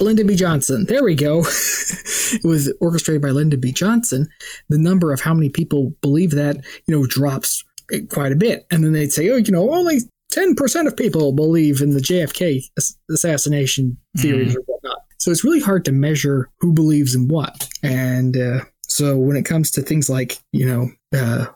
Lyndon 0.00 0.28
B. 0.28 0.36
Johnson. 0.36 0.86
There 0.86 1.02
we 1.02 1.16
go. 1.16 1.40
it 2.32 2.44
was 2.44 2.72
orchestrated 2.80 3.20
by 3.20 3.30
Lyndon 3.30 3.60
B. 3.60 3.72
Johnson. 3.72 4.28
The 4.68 4.78
number 4.78 5.12
of 5.12 5.20
how 5.20 5.34
many 5.34 5.48
people 5.48 5.92
believe 6.00 6.30
that, 6.32 6.56
you 6.86 6.96
know, 6.96 7.04
drops 7.06 7.64
quite 8.10 8.32
a 8.32 8.36
bit. 8.36 8.64
And 8.70 8.84
then 8.84 8.92
they'd 8.92 9.12
say, 9.12 9.28
oh, 9.30 9.36
you 9.36 9.50
know, 9.50 9.72
only 9.72 10.00
10% 10.32 10.86
of 10.86 10.96
people 10.96 11.32
believe 11.32 11.80
in 11.80 11.90
the 11.90 12.00
JFK 12.00 12.62
assassination 13.10 13.96
theories 14.16 14.54
mm. 14.54 14.58
or 14.58 14.62
whatnot. 14.66 14.98
So 15.18 15.32
it's 15.32 15.44
really 15.44 15.60
hard 15.60 15.84
to 15.86 15.92
measure 15.92 16.50
who 16.60 16.72
believes 16.72 17.14
in 17.14 17.28
what. 17.28 17.68
And 17.82 18.36
uh, 18.36 18.60
so 18.94 19.18
when 19.18 19.36
it 19.36 19.44
comes 19.44 19.72
to 19.72 19.82
things 19.82 20.08
like, 20.08 20.38
you 20.52 20.64
know, 20.64 20.88
uh, 21.12 21.46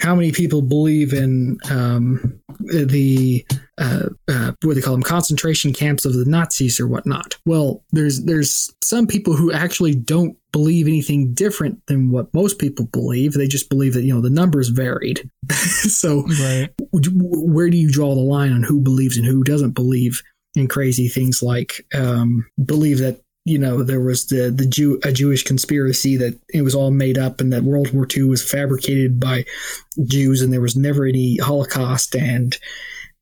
how 0.00 0.14
many 0.14 0.32
people 0.32 0.62
believe 0.62 1.12
in 1.12 1.58
um, 1.70 2.40
the 2.58 3.44
uh, 3.76 4.08
uh, 4.28 4.52
what 4.62 4.76
they 4.76 4.80
call 4.80 4.94
them 4.94 5.02
concentration 5.02 5.74
camps 5.74 6.06
of 6.06 6.14
the 6.14 6.24
Nazis 6.24 6.80
or 6.80 6.86
whatnot. 6.86 7.36
Well, 7.44 7.84
there's 7.92 8.24
there's 8.24 8.74
some 8.82 9.06
people 9.06 9.36
who 9.36 9.52
actually 9.52 9.94
don't 9.94 10.38
believe 10.52 10.86
anything 10.86 11.34
different 11.34 11.84
than 11.86 12.10
what 12.10 12.32
most 12.32 12.58
people 12.58 12.86
believe. 12.86 13.34
They 13.34 13.46
just 13.46 13.68
believe 13.68 13.92
that 13.92 14.04
you 14.04 14.14
know 14.14 14.22
the 14.22 14.30
numbers 14.30 14.70
varied. 14.70 15.28
so 15.52 16.22
right. 16.40 16.70
where 16.92 17.68
do 17.68 17.76
you 17.76 17.90
draw 17.90 18.14
the 18.14 18.22
line 18.22 18.52
on 18.54 18.62
who 18.62 18.80
believes 18.80 19.18
and 19.18 19.26
who 19.26 19.44
doesn't 19.44 19.72
believe? 19.72 20.22
and 20.56 20.70
crazy 20.70 21.06
things 21.06 21.42
like 21.42 21.86
um, 21.94 22.46
believe 22.64 22.98
that 22.98 23.20
you 23.46 23.58
know 23.58 23.82
there 23.82 24.00
was 24.00 24.26
the 24.26 24.50
the 24.50 24.66
Jew 24.66 25.00
a 25.04 25.12
Jewish 25.12 25.44
conspiracy 25.44 26.16
that 26.16 26.38
it 26.52 26.62
was 26.62 26.74
all 26.74 26.90
made 26.90 27.16
up 27.16 27.40
and 27.40 27.52
that 27.52 27.62
World 27.62 27.94
War 27.94 28.06
II 28.14 28.24
was 28.24 28.48
fabricated 28.48 29.20
by 29.20 29.44
Jews 30.04 30.42
and 30.42 30.52
there 30.52 30.60
was 30.60 30.76
never 30.76 31.06
any 31.06 31.36
Holocaust 31.38 32.16
and 32.16 32.58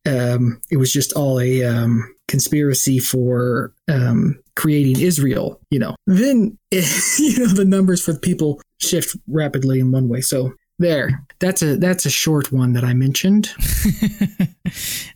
um, 0.07 0.61
it 0.71 0.79
was 0.79 0.93
just 0.93 1.13
all 1.13 1.41
a 1.41 1.63
um, 1.63 2.15
conspiracy 2.29 2.99
for 2.99 3.73
um, 3.89 4.39
creating 4.57 5.01
Israel. 5.01 5.61
You 5.71 5.79
know, 5.79 5.97
then 6.07 6.59
you 6.71 7.39
know 7.39 7.53
the 7.53 7.67
numbers 7.67 8.03
for 8.03 8.15
people 8.15 8.61
shift 8.81 9.17
rapidly 9.29 9.79
in 9.79 9.93
one 9.93 10.09
way. 10.09 10.23
So 10.23 10.55
there, 10.79 11.23
that's 11.39 11.63
a 11.63 11.77
that's 11.77 12.07
a 12.07 12.11
short 12.11 12.51
one 12.51 12.73
that 12.73 12.85
I 12.85 12.95
mentioned. 12.95 13.51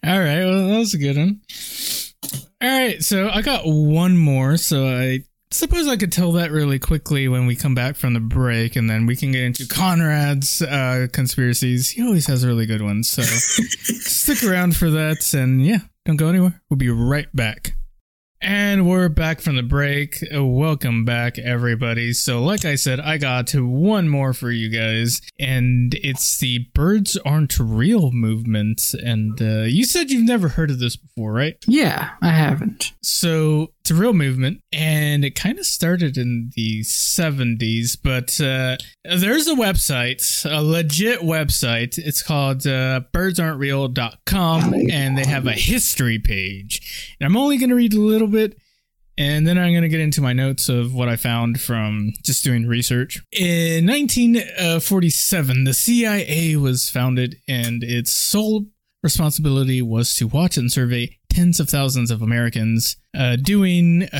all 0.06 0.20
right, 0.20 0.44
well 0.44 0.68
that 0.68 0.78
was 0.78 0.94
a 0.94 0.98
good 0.98 1.16
one. 1.16 1.40
All 2.60 2.68
right, 2.68 3.02
so 3.02 3.28
I 3.28 3.42
got 3.42 3.62
one 3.66 4.16
more. 4.16 4.56
So 4.56 4.86
I 4.86 5.20
suppose 5.50 5.86
I 5.86 5.96
could 5.96 6.10
tell 6.12 6.32
that 6.32 6.50
really 6.50 6.78
quickly 6.78 7.28
when 7.28 7.46
we 7.46 7.54
come 7.54 7.74
back 7.74 7.96
from 7.96 8.14
the 8.14 8.20
break, 8.20 8.74
and 8.74 8.90
then 8.90 9.06
we 9.06 9.14
can 9.14 9.30
get 9.32 9.42
into 9.44 9.66
Conrad's 9.66 10.60
uh, 10.62 11.06
conspiracies. 11.12 11.90
He 11.90 12.02
always 12.02 12.26
has 12.26 12.44
really 12.44 12.66
good 12.66 12.82
ones, 12.82 13.08
so 13.10 13.22
stick 13.22 14.42
around 14.42 14.76
for 14.76 14.90
that. 14.90 15.32
And 15.34 15.64
yeah, 15.64 15.78
don't 16.04 16.16
go 16.16 16.28
anywhere. 16.28 16.60
We'll 16.68 16.78
be 16.78 16.90
right 16.90 17.28
back. 17.34 17.74
And 18.40 18.88
we're 18.88 19.08
back 19.08 19.40
from 19.40 19.56
the 19.56 19.64
break. 19.64 20.22
Welcome 20.32 21.04
back, 21.04 21.38
everybody. 21.38 22.12
So, 22.12 22.40
like 22.42 22.64
I 22.64 22.76
said, 22.76 23.00
I 23.00 23.18
got 23.18 23.50
one 23.50 24.08
more 24.08 24.32
for 24.32 24.52
you 24.52 24.68
guys, 24.68 25.20
and 25.40 25.92
it's 26.04 26.38
the 26.38 26.60
Birds 26.72 27.16
Aren't 27.24 27.58
Real 27.58 28.12
movement. 28.12 28.94
And 29.04 29.40
uh, 29.42 29.62
you 29.62 29.84
said 29.84 30.10
you've 30.12 30.26
never 30.26 30.48
heard 30.48 30.70
of 30.70 30.78
this 30.78 30.94
before, 30.94 31.32
right? 31.32 31.56
Yeah, 31.66 32.10
I 32.22 32.30
haven't. 32.30 32.92
So, 33.02 33.72
it's 33.88 33.98
a 33.98 34.02
real 34.02 34.12
movement, 34.12 34.60
and 34.70 35.24
it 35.24 35.30
kind 35.30 35.58
of 35.58 35.64
started 35.64 36.18
in 36.18 36.50
the 36.54 36.82
70s, 36.82 37.96
but 38.04 38.38
uh, 38.38 38.76
there's 39.02 39.46
a 39.46 39.54
website, 39.54 40.44
a 40.44 40.62
legit 40.62 41.20
website. 41.20 41.96
It's 41.96 42.22
called 42.22 42.66
uh, 42.66 43.00
birdsaren'treal.com, 43.14 44.74
and 44.90 45.16
they 45.16 45.24
have 45.24 45.46
a 45.46 45.52
history 45.52 46.18
page. 46.18 47.16
And 47.18 47.26
I'm 47.26 47.38
only 47.38 47.56
going 47.56 47.70
to 47.70 47.76
read 47.76 47.94
a 47.94 48.00
little 48.00 48.28
bit. 48.28 48.58
And 49.16 49.46
then 49.46 49.56
I'm 49.56 49.72
going 49.72 49.82
to 49.82 49.88
get 49.88 50.00
into 50.00 50.20
my 50.20 50.34
notes 50.34 50.68
of 50.68 50.94
what 50.94 51.08
I 51.08 51.16
found 51.16 51.58
from 51.58 52.12
just 52.22 52.44
doing 52.44 52.66
research. 52.66 53.22
In 53.32 53.86
1947, 53.86 55.64
the 55.64 55.72
CIA 55.72 56.56
was 56.56 56.90
founded, 56.90 57.36
and 57.48 57.82
its 57.82 58.12
sole 58.12 58.66
responsibility 59.02 59.82
was 59.82 60.14
to 60.14 60.26
watch 60.26 60.56
and 60.56 60.70
survey 60.70 61.18
tens 61.30 61.60
of 61.60 61.68
thousands 61.68 62.10
of 62.10 62.22
Americans 62.22 62.96
uh, 63.16 63.36
doing, 63.36 64.08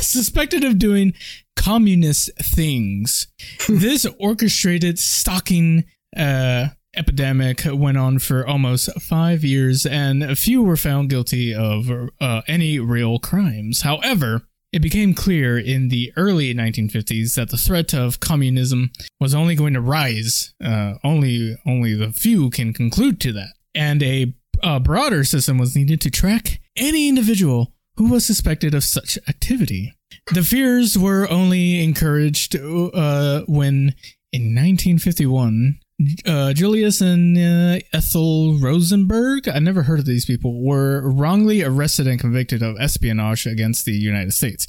suspected 0.00 0.64
of 0.64 0.78
doing 0.78 1.14
communist 1.56 2.30
things. 2.38 3.28
this 3.68 4.06
orchestrated 4.18 4.98
stalking 4.98 5.84
uh, 6.16 6.68
epidemic 6.96 7.62
went 7.66 7.96
on 7.96 8.18
for 8.18 8.46
almost 8.46 8.92
five 9.00 9.44
years, 9.44 9.86
and 9.86 10.22
a 10.22 10.36
few 10.36 10.62
were 10.62 10.76
found 10.76 11.10
guilty 11.10 11.54
of 11.54 11.90
uh, 12.20 12.42
any 12.46 12.78
real 12.78 13.18
crimes. 13.18 13.82
However, 13.82 14.42
it 14.72 14.80
became 14.80 15.12
clear 15.12 15.58
in 15.58 15.88
the 15.88 16.12
early 16.16 16.54
1950s 16.54 17.34
that 17.34 17.50
the 17.50 17.58
threat 17.58 17.92
of 17.92 18.20
communism 18.20 18.90
was 19.20 19.34
only 19.34 19.54
going 19.54 19.74
to 19.74 19.80
rise. 19.80 20.54
Uh, 20.64 20.94
only, 21.04 21.58
only 21.66 21.94
the 21.94 22.10
few 22.12 22.48
can 22.48 22.72
conclude 22.72 23.20
to 23.20 23.32
that, 23.32 23.52
and 23.74 24.02
a, 24.02 24.34
a 24.62 24.80
broader 24.80 25.24
system 25.24 25.58
was 25.58 25.76
needed 25.76 26.00
to 26.02 26.10
track 26.10 26.60
any 26.76 27.08
individual 27.08 27.72
who 27.96 28.08
was 28.10 28.26
suspected 28.26 28.74
of 28.74 28.84
such 28.84 29.18
activity. 29.28 29.94
The 30.32 30.42
fears 30.42 30.96
were 30.96 31.28
only 31.30 31.82
encouraged 31.82 32.56
uh, 32.56 33.42
when, 33.46 33.94
in 34.32 34.54
1951, 34.54 35.78
uh, 36.26 36.52
Julius 36.52 37.00
and 37.00 37.36
uh, 37.36 37.80
Ethel 37.92 38.58
Rosenberg, 38.58 39.48
I 39.48 39.58
never 39.58 39.82
heard 39.82 40.00
of 40.00 40.06
these 40.06 40.24
people, 40.24 40.62
were 40.64 41.02
wrongly 41.10 41.62
arrested 41.62 42.06
and 42.06 42.18
convicted 42.18 42.62
of 42.62 42.76
espionage 42.80 43.46
against 43.46 43.84
the 43.84 43.92
United 43.92 44.32
States, 44.32 44.66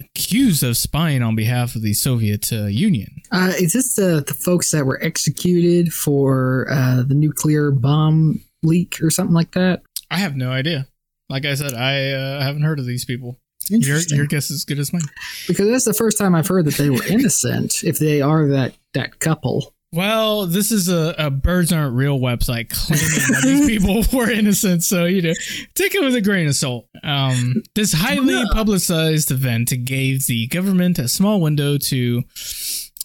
accused 0.00 0.62
of 0.62 0.76
spying 0.76 1.22
on 1.22 1.34
behalf 1.34 1.74
of 1.74 1.82
the 1.82 1.94
Soviet 1.94 2.52
uh, 2.52 2.66
Union. 2.66 3.22
Uh, 3.32 3.52
is 3.58 3.72
this 3.72 3.94
the, 3.94 4.24
the 4.26 4.34
folks 4.34 4.70
that 4.70 4.86
were 4.86 5.02
executed 5.02 5.92
for 5.92 6.66
uh, 6.70 7.02
the 7.02 7.14
nuclear 7.14 7.70
bomb 7.70 8.40
leak 8.66 8.98
or 9.02 9.10
something 9.10 9.34
like 9.34 9.52
that? 9.52 9.82
I 10.10 10.18
have 10.18 10.36
no 10.36 10.50
idea. 10.50 10.86
Like 11.28 11.44
I 11.44 11.54
said, 11.54 11.74
I 11.74 12.12
uh, 12.12 12.42
haven't 12.42 12.62
heard 12.62 12.78
of 12.78 12.86
these 12.86 13.04
people. 13.04 13.38
Your, 13.68 13.98
your 14.10 14.26
guess 14.26 14.44
is 14.50 14.58
as 14.58 14.64
good 14.64 14.78
as 14.78 14.92
mine. 14.92 15.02
because 15.48 15.68
that's 15.68 15.84
the 15.84 15.94
first 15.94 16.18
time 16.18 16.36
I've 16.36 16.46
heard 16.46 16.66
that 16.66 16.74
they 16.74 16.88
were 16.88 17.04
innocent. 17.08 17.82
if 17.82 17.98
they 17.98 18.20
are 18.22 18.46
that 18.48 18.74
that 18.94 19.18
couple, 19.18 19.74
Well, 19.92 20.46
this 20.46 20.70
is 20.70 20.88
a, 20.88 21.16
a 21.18 21.30
birds 21.30 21.72
aren't 21.72 21.96
real 21.96 22.20
website 22.20 22.70
claiming 22.70 23.04
that 23.06 23.42
these 23.44 23.66
people 23.78 24.04
were 24.16 24.30
innocent. 24.30 24.84
So, 24.84 25.06
you 25.06 25.20
know, 25.20 25.32
take 25.74 25.96
it 25.96 26.00
with 26.04 26.14
a 26.14 26.20
grain 26.20 26.46
of 26.46 26.54
salt. 26.54 26.86
Um, 27.02 27.62
this 27.74 27.92
highly 27.92 28.40
publicized 28.52 29.32
event 29.32 29.72
gave 29.84 30.26
the 30.26 30.46
government 30.46 31.00
a 31.00 31.08
small 31.08 31.40
window 31.40 31.76
to 31.76 32.22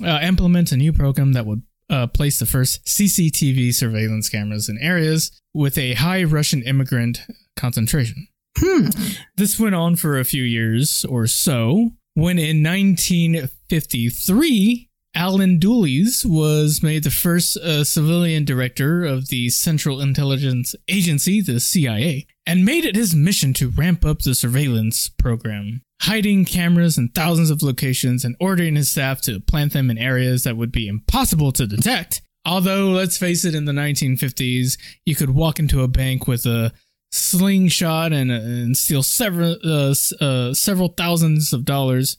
uh, 0.05 0.19
implement 0.21 0.71
a 0.71 0.77
new 0.77 0.93
program 0.93 1.33
that 1.33 1.47
would 1.47 1.63
uh, 1.91 2.07
place 2.07 2.39
the 2.39 2.45
first 2.47 2.83
CCTV 2.85 3.71
surveillance 3.73 4.29
cameras 4.29 4.67
in 4.69 4.77
areas 4.79 5.31
with 5.53 5.77
a 5.77 5.93
high 5.93 6.23
Russian 6.23 6.63
immigrant 6.63 7.19
concentration. 7.55 8.27
hmm, 8.57 8.87
This 9.35 9.59
went 9.59 9.75
on 9.75 9.95
for 9.97 10.17
a 10.17 10.25
few 10.25 10.43
years 10.43 11.05
or 11.05 11.27
so, 11.27 11.91
when 12.13 12.39
in 12.39 12.63
1953, 12.63 14.87
Allen 15.13 15.59
Dulles 15.59 16.25
was 16.25 16.81
made 16.81 17.03
the 17.03 17.11
first 17.11 17.57
uh, 17.57 17.83
civilian 17.83 18.45
director 18.45 19.03
of 19.03 19.27
the 19.27 19.49
Central 19.49 19.99
Intelligence 19.99 20.73
Agency, 20.87 21.41
the 21.41 21.59
CIA, 21.59 22.25
and 22.45 22.63
made 22.63 22.85
it 22.85 22.95
his 22.95 23.13
mission 23.13 23.53
to 23.55 23.67
ramp 23.69 24.05
up 24.05 24.19
the 24.19 24.33
surveillance 24.33 25.09
program, 25.09 25.81
hiding 26.01 26.45
cameras 26.45 26.97
in 26.97 27.09
thousands 27.09 27.51
of 27.51 27.61
locations 27.61 28.25
and 28.25 28.35
ordering 28.39 28.75
his 28.75 28.89
staff 28.89 29.21
to 29.21 29.39
plant 29.39 29.71
them 29.71 29.91
in 29.91 29.97
areas 29.97 30.43
that 30.43 30.57
would 30.57 30.71
be 30.71 30.87
impossible 30.87 31.51
to 31.51 31.67
detect. 31.67 32.21
Although, 32.43 32.87
let's 32.87 33.17
face 33.17 33.45
it, 33.45 33.53
in 33.53 33.65
the 33.65 33.71
1950s, 33.71 34.79
you 35.05 35.15
could 35.15 35.29
walk 35.29 35.59
into 35.59 35.83
a 35.83 35.87
bank 35.87 36.27
with 36.27 36.45
a 36.47 36.73
slingshot 37.11 38.13
and, 38.13 38.31
and 38.31 38.75
steal 38.75 39.03
several 39.03 39.57
uh, 39.63 39.93
uh, 40.19 40.53
several 40.53 40.89
thousands 40.89 41.53
of 41.53 41.65
dollars. 41.65 42.17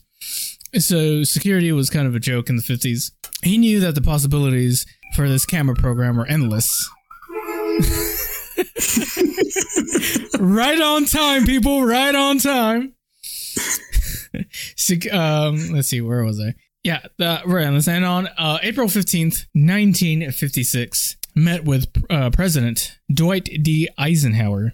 So 0.79 1.23
security 1.23 1.71
was 1.73 1.89
kind 1.89 2.07
of 2.07 2.15
a 2.15 2.19
joke 2.19 2.49
in 2.49 2.55
the 2.55 2.63
50s. 2.63 3.11
He 3.43 3.57
knew 3.57 3.81
that 3.81 3.95
the 3.95 4.01
possibilities 4.01 4.85
for 5.13 5.27
this 5.27 5.45
camera 5.45 5.75
program 5.75 6.15
were 6.15 6.25
endless. 6.25 6.89
right 10.39 10.81
on 10.81 11.05
time, 11.05 11.45
people. 11.45 11.83
Right 11.83 12.15
on 12.15 12.37
time. 12.37 12.93
Um, 15.11 15.71
let's 15.71 15.87
see, 15.87 16.01
where 16.01 16.23
was 16.23 16.39
I? 16.39 16.55
Yeah, 16.83 17.01
the, 17.17 17.41
right 17.45 17.65
on 17.65 17.75
this. 17.75 17.87
And 17.87 18.03
on 18.03 18.27
uh, 18.37 18.59
April 18.61 18.87
15th, 18.87 19.45
1956, 19.53 21.17
met 21.35 21.63
with 21.63 21.87
uh, 22.09 22.29
President 22.31 22.97
Dwight 23.11 23.49
D. 23.61 23.87
Eisenhower 23.97 24.73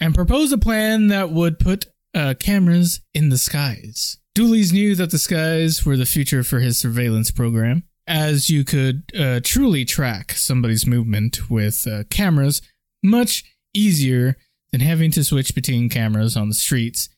and 0.00 0.14
proposed 0.14 0.52
a 0.52 0.58
plan 0.58 1.08
that 1.08 1.30
would 1.30 1.58
put 1.58 1.86
uh, 2.14 2.34
cameras 2.38 3.00
in 3.14 3.28
the 3.28 3.38
skies. 3.38 4.18
Dulles 4.34 4.72
knew 4.72 4.94
that 4.96 5.10
the 5.10 5.18
skies 5.18 5.86
were 5.86 5.96
the 5.96 6.04
future 6.04 6.42
for 6.42 6.60
his 6.60 6.78
surveillance 6.78 7.30
program, 7.30 7.84
as 8.06 8.50
you 8.50 8.64
could 8.64 9.10
uh, 9.18 9.40
truly 9.42 9.84
track 9.84 10.32
somebody's 10.32 10.86
movement 10.86 11.50
with 11.50 11.86
uh, 11.86 12.04
cameras 12.10 12.60
much 13.02 13.44
easier 13.72 14.36
than 14.72 14.80
having 14.80 15.10
to 15.12 15.24
switch 15.24 15.54
between 15.54 15.88
cameras 15.88 16.36
on 16.36 16.48
the 16.48 16.54
streets 16.54 17.08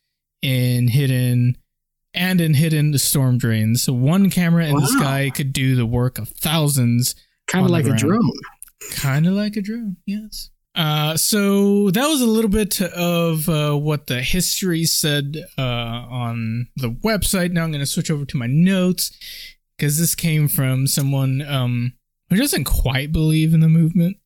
in 0.42 0.88
hidden 0.88 1.56
and 2.18 2.40
in 2.40 2.54
hidden 2.54 2.98
storm 2.98 3.38
drains. 3.38 3.82
So 3.84 3.92
one 3.94 4.28
camera 4.30 4.66
in 4.66 4.74
the 4.74 4.80
Wow. 4.82 5.00
sky 5.00 5.30
could 5.34 5.52
do 5.52 5.74
the 5.76 5.86
work 5.86 6.18
of 6.18 6.28
thousands 6.28 7.14
kind 7.46 7.64
of 7.64 7.70
like 7.70 7.86
a 7.86 7.94
drone. 7.96 8.30
kind 8.92 9.26
of 9.26 9.32
like 9.34 9.56
a 9.56 9.62
drone 9.62 9.96
yes 10.06 10.50
uh, 10.74 11.16
so 11.16 11.90
that 11.90 12.06
was 12.06 12.20
a 12.20 12.26
little 12.26 12.50
bit 12.50 12.80
of 12.82 13.48
uh, 13.48 13.74
what 13.74 14.06
the 14.06 14.20
history 14.22 14.84
said 14.84 15.36
uh, 15.56 15.62
on 15.62 16.68
the 16.76 16.90
website 16.90 17.50
now 17.52 17.64
i'm 17.64 17.70
going 17.72 17.80
to 17.80 17.86
switch 17.86 18.10
over 18.10 18.24
to 18.26 18.36
my 18.36 18.46
notes 18.46 19.10
because 19.76 19.98
this 19.98 20.14
came 20.14 20.46
from 20.46 20.86
someone 20.86 21.40
um, 21.42 21.94
who 22.30 22.36
doesn't 22.36 22.64
quite 22.64 23.12
believe 23.12 23.54
in 23.54 23.60
the 23.60 23.68
movement 23.68 24.18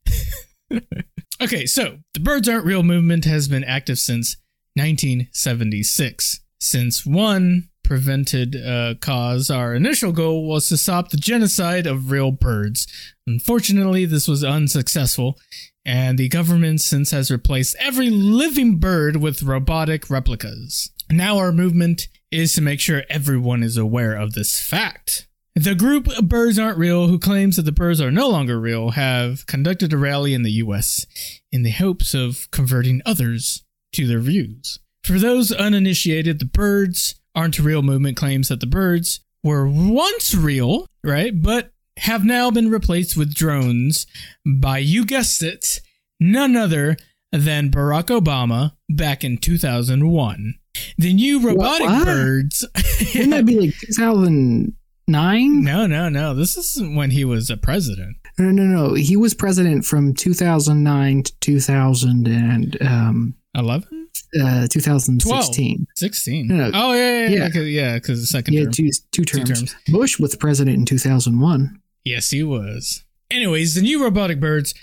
okay 1.40 1.64
so 1.64 1.98
the 2.14 2.20
birds 2.20 2.48
aren't 2.48 2.66
real 2.66 2.82
movement 2.82 3.24
has 3.24 3.46
been 3.48 3.64
active 3.64 3.98
since 4.00 4.36
1976 4.74 6.40
since 6.60 7.06
one 7.06 7.68
prevented 7.82 8.56
uh, 8.56 8.94
cause 9.00 9.50
our 9.50 9.74
initial 9.74 10.12
goal 10.12 10.46
was 10.48 10.68
to 10.68 10.76
stop 10.76 11.10
the 11.10 11.16
genocide 11.16 11.86
of 11.86 12.10
real 12.10 12.30
birds 12.30 12.86
Unfortunately, 13.26 14.04
this 14.04 14.26
was 14.26 14.42
unsuccessful, 14.42 15.38
and 15.84 16.18
the 16.18 16.28
government 16.28 16.80
since 16.80 17.10
has 17.12 17.30
replaced 17.30 17.76
every 17.78 18.10
living 18.10 18.78
bird 18.78 19.16
with 19.16 19.42
robotic 19.42 20.10
replicas. 20.10 20.90
Now, 21.10 21.38
our 21.38 21.52
movement 21.52 22.08
is 22.30 22.54
to 22.54 22.60
make 22.60 22.80
sure 22.80 23.04
everyone 23.08 23.62
is 23.62 23.76
aware 23.76 24.14
of 24.16 24.32
this 24.32 24.60
fact. 24.60 25.28
The 25.54 25.74
group 25.74 26.08
Birds 26.22 26.58
Aren't 26.58 26.78
Real, 26.78 27.08
who 27.08 27.18
claims 27.18 27.56
that 27.56 27.62
the 27.62 27.72
birds 27.72 28.00
are 28.00 28.10
no 28.10 28.28
longer 28.28 28.58
real, 28.58 28.90
have 28.92 29.46
conducted 29.46 29.92
a 29.92 29.98
rally 29.98 30.32
in 30.32 30.42
the 30.42 30.52
US 30.52 31.06
in 31.52 31.62
the 31.62 31.70
hopes 31.70 32.14
of 32.14 32.50
converting 32.50 33.02
others 33.04 33.62
to 33.92 34.06
their 34.06 34.20
views. 34.20 34.78
For 35.04 35.18
those 35.18 35.52
uninitiated, 35.52 36.38
the 36.38 36.46
Birds 36.46 37.16
Aren't 37.34 37.58
Real 37.58 37.82
movement 37.82 38.16
claims 38.16 38.48
that 38.48 38.60
the 38.60 38.66
birds 38.66 39.20
were 39.42 39.66
once 39.68 40.34
real, 40.34 40.86
right? 41.02 41.32
But 41.40 41.72
have 41.98 42.24
now 42.24 42.50
been 42.50 42.70
replaced 42.70 43.16
with 43.16 43.34
drones 43.34 44.06
by, 44.46 44.78
you 44.78 45.04
guessed 45.04 45.42
it, 45.42 45.80
none 46.20 46.56
other 46.56 46.96
than 47.32 47.70
Barack 47.70 48.06
Obama 48.06 48.72
back 48.88 49.24
in 49.24 49.38
2001. 49.38 50.54
The 50.98 51.12
new 51.12 51.40
robotic 51.40 51.86
what? 51.86 52.04
birds. 52.04 52.66
Wouldn't 53.14 53.30
that 53.30 53.46
be 53.46 53.60
like 53.60 53.74
2009? 53.80 55.62
no, 55.62 55.86
no, 55.86 56.08
no. 56.08 56.34
This 56.34 56.56
isn't 56.56 56.94
when 56.94 57.10
he 57.10 57.24
was 57.24 57.50
a 57.50 57.56
president. 57.56 58.16
No, 58.38 58.50
no, 58.50 58.62
no. 58.62 58.94
He 58.94 59.16
was 59.16 59.34
president 59.34 59.84
from 59.84 60.14
2009 60.14 61.22
to 61.24 61.38
2000 61.40 62.26
and 62.26 62.78
um, 62.80 63.34
11? 63.54 64.08
uh, 64.42 64.66
2016. 64.68 65.86
16. 65.96 66.48
No, 66.48 66.56
no. 66.56 66.70
Oh, 66.74 66.92
yeah, 66.94 67.26
yeah, 67.26 67.28
yeah. 67.28 67.44
Because 67.48 67.68
yeah, 67.68 67.98
the 67.98 68.26
second 68.26 68.54
Yeah, 68.54 68.62
term. 68.64 68.72
two, 68.72 68.90
two, 69.12 69.24
Two 69.24 69.38
terms. 69.44 69.48
terms. 69.60 69.74
Bush 69.88 70.18
was 70.18 70.30
the 70.32 70.36
president 70.38 70.76
in 70.78 70.84
2001. 70.86 71.78
Yes, 72.04 72.30
he 72.30 72.42
was. 72.42 73.04
Anyways, 73.30 73.74
the 73.74 73.82
new 73.82 74.02
robotic 74.02 74.40
birds 74.40 74.74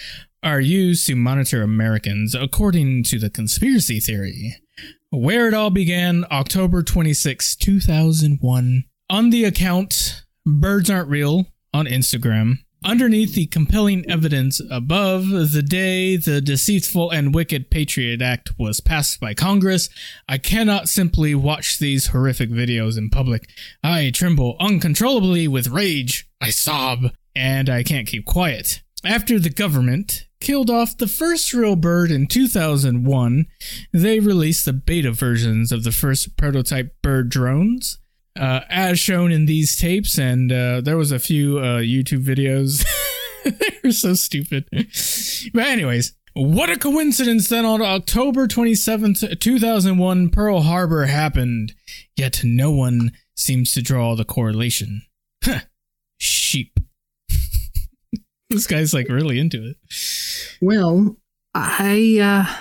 are 0.43 0.59
used 0.61 1.05
to 1.07 1.15
monitor 1.15 1.61
Americans, 1.61 2.33
according 2.33 3.03
to 3.03 3.19
the 3.19 3.29
conspiracy 3.29 3.99
theory. 3.99 4.55
Where 5.11 5.47
it 5.47 5.53
all 5.53 5.69
began, 5.71 6.25
October 6.31 6.81
26, 6.83 7.55
2001. 7.57 8.83
On 9.09 9.29
the 9.31 9.43
account 9.43 10.23
Birds 10.45 10.89
Aren't 10.89 11.09
Real 11.09 11.47
on 11.73 11.85
Instagram, 11.87 12.59
underneath 12.83 13.35
the 13.35 13.45
compelling 13.47 14.09
evidence 14.09 14.61
above, 14.69 15.29
the 15.29 15.63
day 15.63 16.17
the 16.17 16.41
deceitful 16.41 17.11
and 17.11 17.33
wicked 17.33 17.69
Patriot 17.69 18.21
Act 18.21 18.57
was 18.57 18.79
passed 18.79 19.19
by 19.19 19.33
Congress, 19.33 19.89
I 20.27 20.37
cannot 20.37 20.89
simply 20.89 21.35
watch 21.35 21.79
these 21.79 22.07
horrific 22.07 22.49
videos 22.49 22.97
in 22.97 23.09
public. 23.09 23.49
I 23.83 24.11
tremble 24.11 24.55
uncontrollably 24.59 25.47
with 25.47 25.67
rage. 25.67 26.27
I 26.41 26.49
sob, 26.49 27.11
and 27.35 27.69
I 27.69 27.83
can't 27.83 28.07
keep 28.07 28.25
quiet. 28.25 28.81
After 29.03 29.39
the 29.39 29.49
government 29.49 30.27
killed 30.41 30.69
off 30.69 30.97
the 30.97 31.07
first 31.07 31.53
real 31.53 31.75
bird 31.75 32.11
in 32.11 32.27
2001, 32.27 33.45
they 33.93 34.19
released 34.19 34.65
the 34.65 34.73
beta 34.73 35.11
versions 35.11 35.71
of 35.71 35.83
the 35.83 35.91
first 35.91 36.35
prototype 36.37 36.93
bird 37.01 37.29
drones. 37.29 37.99
Uh, 38.37 38.61
as 38.69 38.99
shown 38.99 39.31
in 39.31 39.45
these 39.45 39.75
tapes, 39.75 40.17
and 40.17 40.51
uh, 40.51 40.81
there 40.81 40.97
was 40.97 41.11
a 41.11 41.19
few 41.19 41.59
uh, 41.59 41.79
YouTube 41.79 42.23
videos. 42.23 42.85
they 43.43 43.79
were 43.83 43.91
so 43.91 44.13
stupid. 44.13 44.65
But 45.53 45.67
anyways, 45.67 46.13
what 46.33 46.69
a 46.69 46.77
coincidence 46.77 47.49
that 47.49 47.65
on 47.65 47.81
October 47.81 48.47
27th, 48.47 49.39
2001, 49.39 50.29
Pearl 50.29 50.61
Harbor 50.61 51.05
happened. 51.05 51.73
Yet 52.15 52.41
no 52.43 52.71
one 52.71 53.11
seems 53.35 53.73
to 53.73 53.81
draw 53.81 54.15
the 54.15 54.25
correlation. 54.25 55.01
Huh. 55.43 55.61
Sheep. 56.17 56.79
this 58.49 58.67
guy's 58.67 58.93
like 58.93 59.09
really 59.09 59.39
into 59.39 59.65
it. 59.67 59.77
Well, 60.61 61.17
I 61.53 62.19
uh, 62.21 62.55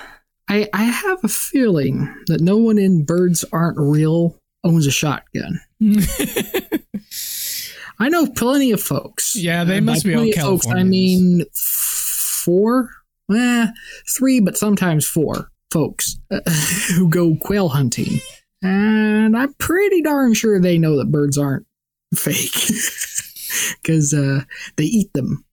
I 0.48 0.68
I 0.72 0.84
have 0.84 1.18
a 1.22 1.28
feeling 1.28 2.14
that 2.26 2.40
no 2.40 2.56
one 2.56 2.78
in 2.78 3.04
Birds 3.04 3.44
Aren't 3.52 3.78
Real 3.78 4.40
owns 4.64 4.86
a 4.86 4.90
shotgun. 4.90 5.60
I 8.00 8.08
know 8.08 8.26
plenty 8.26 8.70
of 8.72 8.80
folks. 8.80 9.34
Yeah, 9.36 9.64
they 9.64 9.80
must 9.80 10.04
be 10.04 10.12
of 10.14 10.34
folks. 10.36 10.66
I 10.68 10.84
mean, 10.84 11.44
four, 11.52 12.90
eh, 13.34 13.66
three, 14.16 14.40
but 14.40 14.56
sometimes 14.56 15.06
four 15.06 15.50
folks 15.72 16.18
uh, 16.30 16.40
who 16.96 17.08
go 17.08 17.36
quail 17.40 17.68
hunting, 17.68 18.20
and 18.62 19.36
I'm 19.36 19.52
pretty 19.54 20.02
darn 20.02 20.34
sure 20.34 20.60
they 20.60 20.78
know 20.78 20.96
that 20.98 21.10
birds 21.10 21.36
aren't 21.38 21.66
fake 22.14 22.52
because 23.82 24.14
uh, 24.14 24.42
they 24.76 24.84
eat 24.84 25.12
them, 25.14 25.44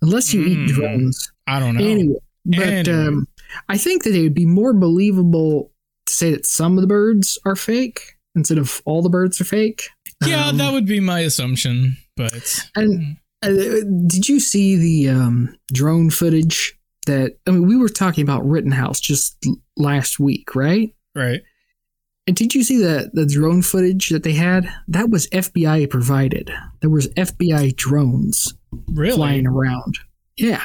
unless 0.00 0.32
you 0.32 0.42
Mm. 0.44 0.48
eat 0.48 0.68
drones. 0.68 1.32
I 1.48 1.58
don't 1.58 1.76
know. 1.76 1.84
Anyway, 1.84 2.20
but 2.46 2.58
Anyway. 2.60 3.06
um, 3.08 3.26
I 3.68 3.78
think 3.78 4.04
that 4.04 4.14
it 4.14 4.22
would 4.22 4.34
be 4.34 4.46
more 4.46 4.72
believable 4.72 5.72
to 6.06 6.14
say 6.14 6.30
that 6.30 6.46
some 6.46 6.78
of 6.78 6.82
the 6.82 6.88
birds 6.88 7.36
are 7.44 7.56
fake 7.56 8.13
instead 8.34 8.58
of 8.58 8.82
all 8.84 9.02
the 9.02 9.08
birds 9.08 9.40
are 9.40 9.44
fake. 9.44 9.88
Yeah, 10.26 10.48
Um, 10.48 10.58
that 10.58 10.72
would 10.72 10.86
be 10.86 11.00
my 11.00 11.20
assumption, 11.20 11.96
but 12.16 12.64
And 12.74 13.16
uh, 13.42 13.48
did 14.06 14.28
you 14.28 14.40
see 14.40 14.76
the 14.76 15.10
um, 15.14 15.56
drone 15.72 16.10
footage 16.10 16.78
that? 17.06 17.36
I 17.46 17.50
mean, 17.50 17.66
we 17.66 17.76
were 17.76 17.88
talking 17.88 18.22
about 18.22 18.46
Rittenhouse 18.48 19.00
just 19.00 19.36
last 19.76 20.18
week, 20.18 20.54
right? 20.54 20.94
right. 21.14 21.42
And 22.26 22.34
did 22.34 22.54
you 22.54 22.62
see 22.64 22.78
the 22.78 23.10
the 23.12 23.26
drone 23.26 23.60
footage 23.60 24.08
that 24.10 24.22
they 24.22 24.32
had? 24.32 24.66
That 24.88 25.10
was 25.10 25.28
FBI 25.28 25.90
provided. 25.90 26.50
There 26.80 26.88
was 26.90 27.08
FBI 27.08 27.76
drones 27.76 28.54
Really? 28.88 29.16
flying 29.16 29.46
around. 29.46 29.98
Yeah. 30.38 30.62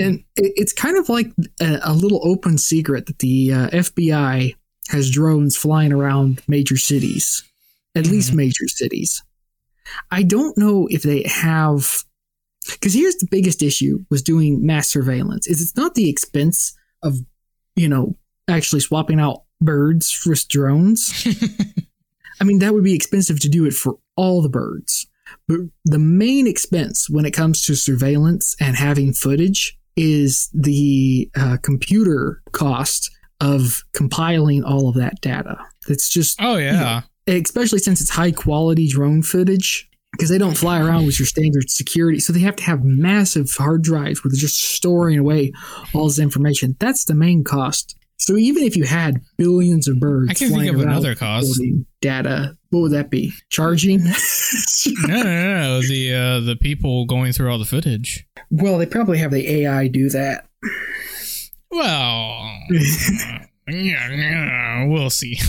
And 0.00 0.24
it's 0.36 0.72
kind 0.72 0.96
of 0.96 1.08
like 1.10 1.30
a, 1.60 1.78
a 1.82 1.92
little 1.92 2.26
open 2.26 2.56
secret 2.58 3.04
that 3.06 3.18
the 3.18 3.52
uh, 3.52 3.68
FBI 3.68 4.54
has 4.88 5.10
drones 5.10 5.56
flying 5.56 5.92
around 5.92 6.42
major 6.46 6.76
cities, 6.76 7.42
at 7.94 8.06
least 8.06 8.32
Mhm. 8.32 8.36
major 8.36 8.68
cities. 8.68 9.22
I 10.10 10.22
don't 10.22 10.56
know 10.58 10.86
if 10.90 11.02
they 11.02 11.22
have, 11.26 12.04
because 12.72 12.94
here's 12.94 13.16
the 13.16 13.28
biggest 13.30 13.62
issue 13.62 14.04
was 14.10 14.22
doing 14.22 14.64
mass 14.64 14.88
surveillance. 14.88 15.46
Is 15.46 15.60
it's 15.62 15.76
not 15.76 15.94
the 15.94 16.08
expense 16.08 16.74
of, 17.02 17.18
you 17.76 17.88
know, 17.88 18.16
actually 18.48 18.80
swapping 18.80 19.20
out 19.20 19.42
birds 19.60 20.10
for 20.10 20.34
drones. 20.48 21.26
I 22.40 22.44
mean, 22.44 22.58
that 22.58 22.74
would 22.74 22.84
be 22.84 22.94
expensive 22.94 23.40
to 23.40 23.48
do 23.48 23.64
it 23.64 23.74
for 23.74 23.98
all 24.16 24.42
the 24.42 24.48
birds. 24.48 25.06
But 25.48 25.60
the 25.84 25.98
main 25.98 26.46
expense 26.46 27.08
when 27.08 27.24
it 27.24 27.32
comes 27.32 27.64
to 27.64 27.74
surveillance 27.74 28.56
and 28.60 28.76
having 28.76 29.12
footage 29.12 29.78
is 29.96 30.48
the 30.52 31.30
uh, 31.36 31.56
computer 31.62 32.42
cost 32.52 33.10
of 33.44 33.84
compiling 33.92 34.64
all 34.64 34.88
of 34.88 34.94
that 34.96 35.20
data. 35.20 35.58
It's 35.88 36.08
just, 36.08 36.40
oh 36.40 36.56
yeah. 36.56 37.02
especially 37.26 37.78
since 37.78 38.00
it's 38.00 38.10
high 38.10 38.32
quality 38.32 38.88
drone 38.88 39.22
footage, 39.22 39.88
because 40.12 40.30
they 40.30 40.38
don't 40.38 40.56
fly 40.56 40.80
around 40.80 41.06
with 41.06 41.18
your 41.18 41.26
standard 41.26 41.70
security. 41.70 42.20
So 42.20 42.32
they 42.32 42.40
have 42.40 42.56
to 42.56 42.64
have 42.64 42.84
massive 42.84 43.50
hard 43.56 43.82
drives 43.82 44.22
where 44.22 44.30
they're 44.30 44.38
just 44.40 44.60
storing 44.74 45.18
away 45.18 45.52
all 45.92 46.06
this 46.06 46.18
information. 46.18 46.76
That's 46.78 47.04
the 47.04 47.14
main 47.14 47.44
cost. 47.44 47.96
So 48.18 48.36
even 48.36 48.62
if 48.62 48.76
you 48.76 48.84
had 48.84 49.20
billions 49.36 49.88
of 49.88 49.98
birds, 49.98 50.30
I 50.30 50.34
can 50.34 50.48
think 50.48 50.52
flying 50.52 50.68
of 50.70 50.76
around 50.76 50.88
another 50.88 51.14
cost. 51.14 51.60
data, 52.00 52.56
what 52.70 52.80
would 52.80 52.92
that 52.92 53.10
be? 53.10 53.32
Charging? 53.50 54.00
No, 55.08 55.16
no, 55.16 55.22
no, 55.22 55.54
no. 55.56 55.80
The 55.80 56.14
uh, 56.14 56.40
the 56.40 56.56
people 56.56 57.06
going 57.06 57.32
through 57.32 57.50
all 57.50 57.58
the 57.58 57.64
footage. 57.64 58.26
well, 58.50 58.76
they 58.76 58.84
probably 58.84 59.16
have 59.16 59.30
the 59.30 59.62
AI 59.62 59.88
do 59.88 60.10
that. 60.10 60.46
Well, 61.74 62.58
yeah, 63.68 64.10
yeah, 64.10 64.86
we'll 64.86 65.10
see. 65.10 65.38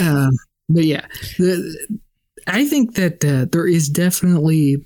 Um, 0.00 0.30
but 0.68 0.84
yeah, 0.84 1.06
the, 1.38 1.98
I 2.46 2.64
think 2.66 2.94
that 2.94 3.24
uh, 3.24 3.46
there 3.50 3.66
is 3.66 3.88
definitely 3.88 4.84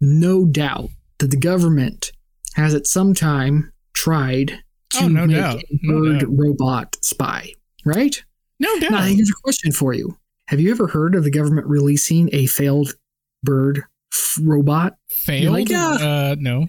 no 0.00 0.44
doubt 0.46 0.88
that 1.18 1.30
the 1.30 1.36
government 1.36 2.10
has 2.54 2.74
at 2.74 2.86
some 2.86 3.14
time 3.14 3.72
tried 3.92 4.58
to 4.94 5.04
Oh, 5.04 5.08
no 5.08 5.26
make 5.26 5.36
doubt. 5.36 5.62
a 5.62 5.78
No 5.82 6.00
bird 6.02 6.20
doubt. 6.20 6.30
robot 6.32 6.96
spy, 7.02 7.52
right? 7.84 8.22
no 8.58 8.78
doubt. 8.80 8.90
Now, 8.90 9.02
here's 9.02 9.30
a 9.30 9.42
question 9.44 9.70
for 9.70 9.92
you: 9.92 10.16
Have 10.48 10.60
you 10.60 10.70
ever 10.70 10.86
heard 10.88 11.14
of 11.14 11.22
the 11.24 11.30
government 11.30 11.66
releasing 11.68 12.28
a 12.32 12.46
failed 12.46 12.94
bird 13.44 13.82
f- 14.12 14.38
robot? 14.42 14.94
Failed? 15.10 15.52
like, 15.54 15.68
ah. 15.72 16.30
uh, 16.30 16.36
no. 16.38 16.66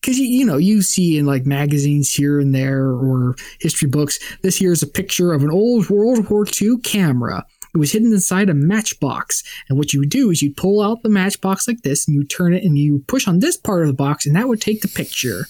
Because 0.00 0.18
you, 0.18 0.26
you 0.26 0.44
know 0.44 0.56
you 0.56 0.82
see 0.82 1.16
in 1.18 1.26
like 1.26 1.46
magazines 1.46 2.12
here 2.12 2.38
and 2.40 2.54
there 2.54 2.86
or 2.88 3.34
history 3.60 3.88
books 3.88 4.18
this 4.42 4.56
here 4.56 4.72
is 4.72 4.82
a 4.82 4.86
picture 4.86 5.32
of 5.32 5.42
an 5.42 5.50
old 5.50 5.88
world 5.90 6.28
war 6.30 6.46
ii 6.62 6.76
camera 6.82 7.44
it 7.74 7.78
was 7.78 7.92
hidden 7.92 8.12
inside 8.12 8.48
a 8.48 8.54
matchbox 8.54 9.42
and 9.68 9.78
what 9.78 9.92
you 9.92 10.00
would 10.00 10.08
do 10.10 10.30
is 10.30 10.42
you'd 10.42 10.56
pull 10.56 10.80
out 10.82 11.02
the 11.02 11.08
matchbox 11.08 11.66
like 11.68 11.82
this 11.82 12.06
and 12.06 12.14
you 12.14 12.24
turn 12.24 12.54
it 12.54 12.64
and 12.64 12.78
you 12.78 13.02
push 13.06 13.26
on 13.28 13.38
this 13.40 13.56
part 13.56 13.82
of 13.82 13.88
the 13.88 13.94
box 13.94 14.26
and 14.26 14.36
that 14.36 14.48
would 14.48 14.60
take 14.60 14.80
the 14.82 14.88
picture 14.88 15.46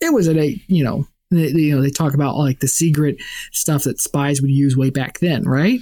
it 0.00 0.12
was 0.12 0.28
a 0.28 0.60
you 0.66 0.84
know 0.84 1.06
they, 1.30 1.48
you 1.48 1.74
know 1.74 1.82
they 1.82 1.90
talk 1.90 2.14
about 2.14 2.36
like 2.36 2.60
the 2.60 2.68
secret 2.68 3.16
stuff 3.52 3.84
that 3.84 4.00
spies 4.00 4.40
would 4.42 4.50
use 4.50 4.76
way 4.76 4.90
back 4.90 5.18
then 5.20 5.42
right 5.44 5.80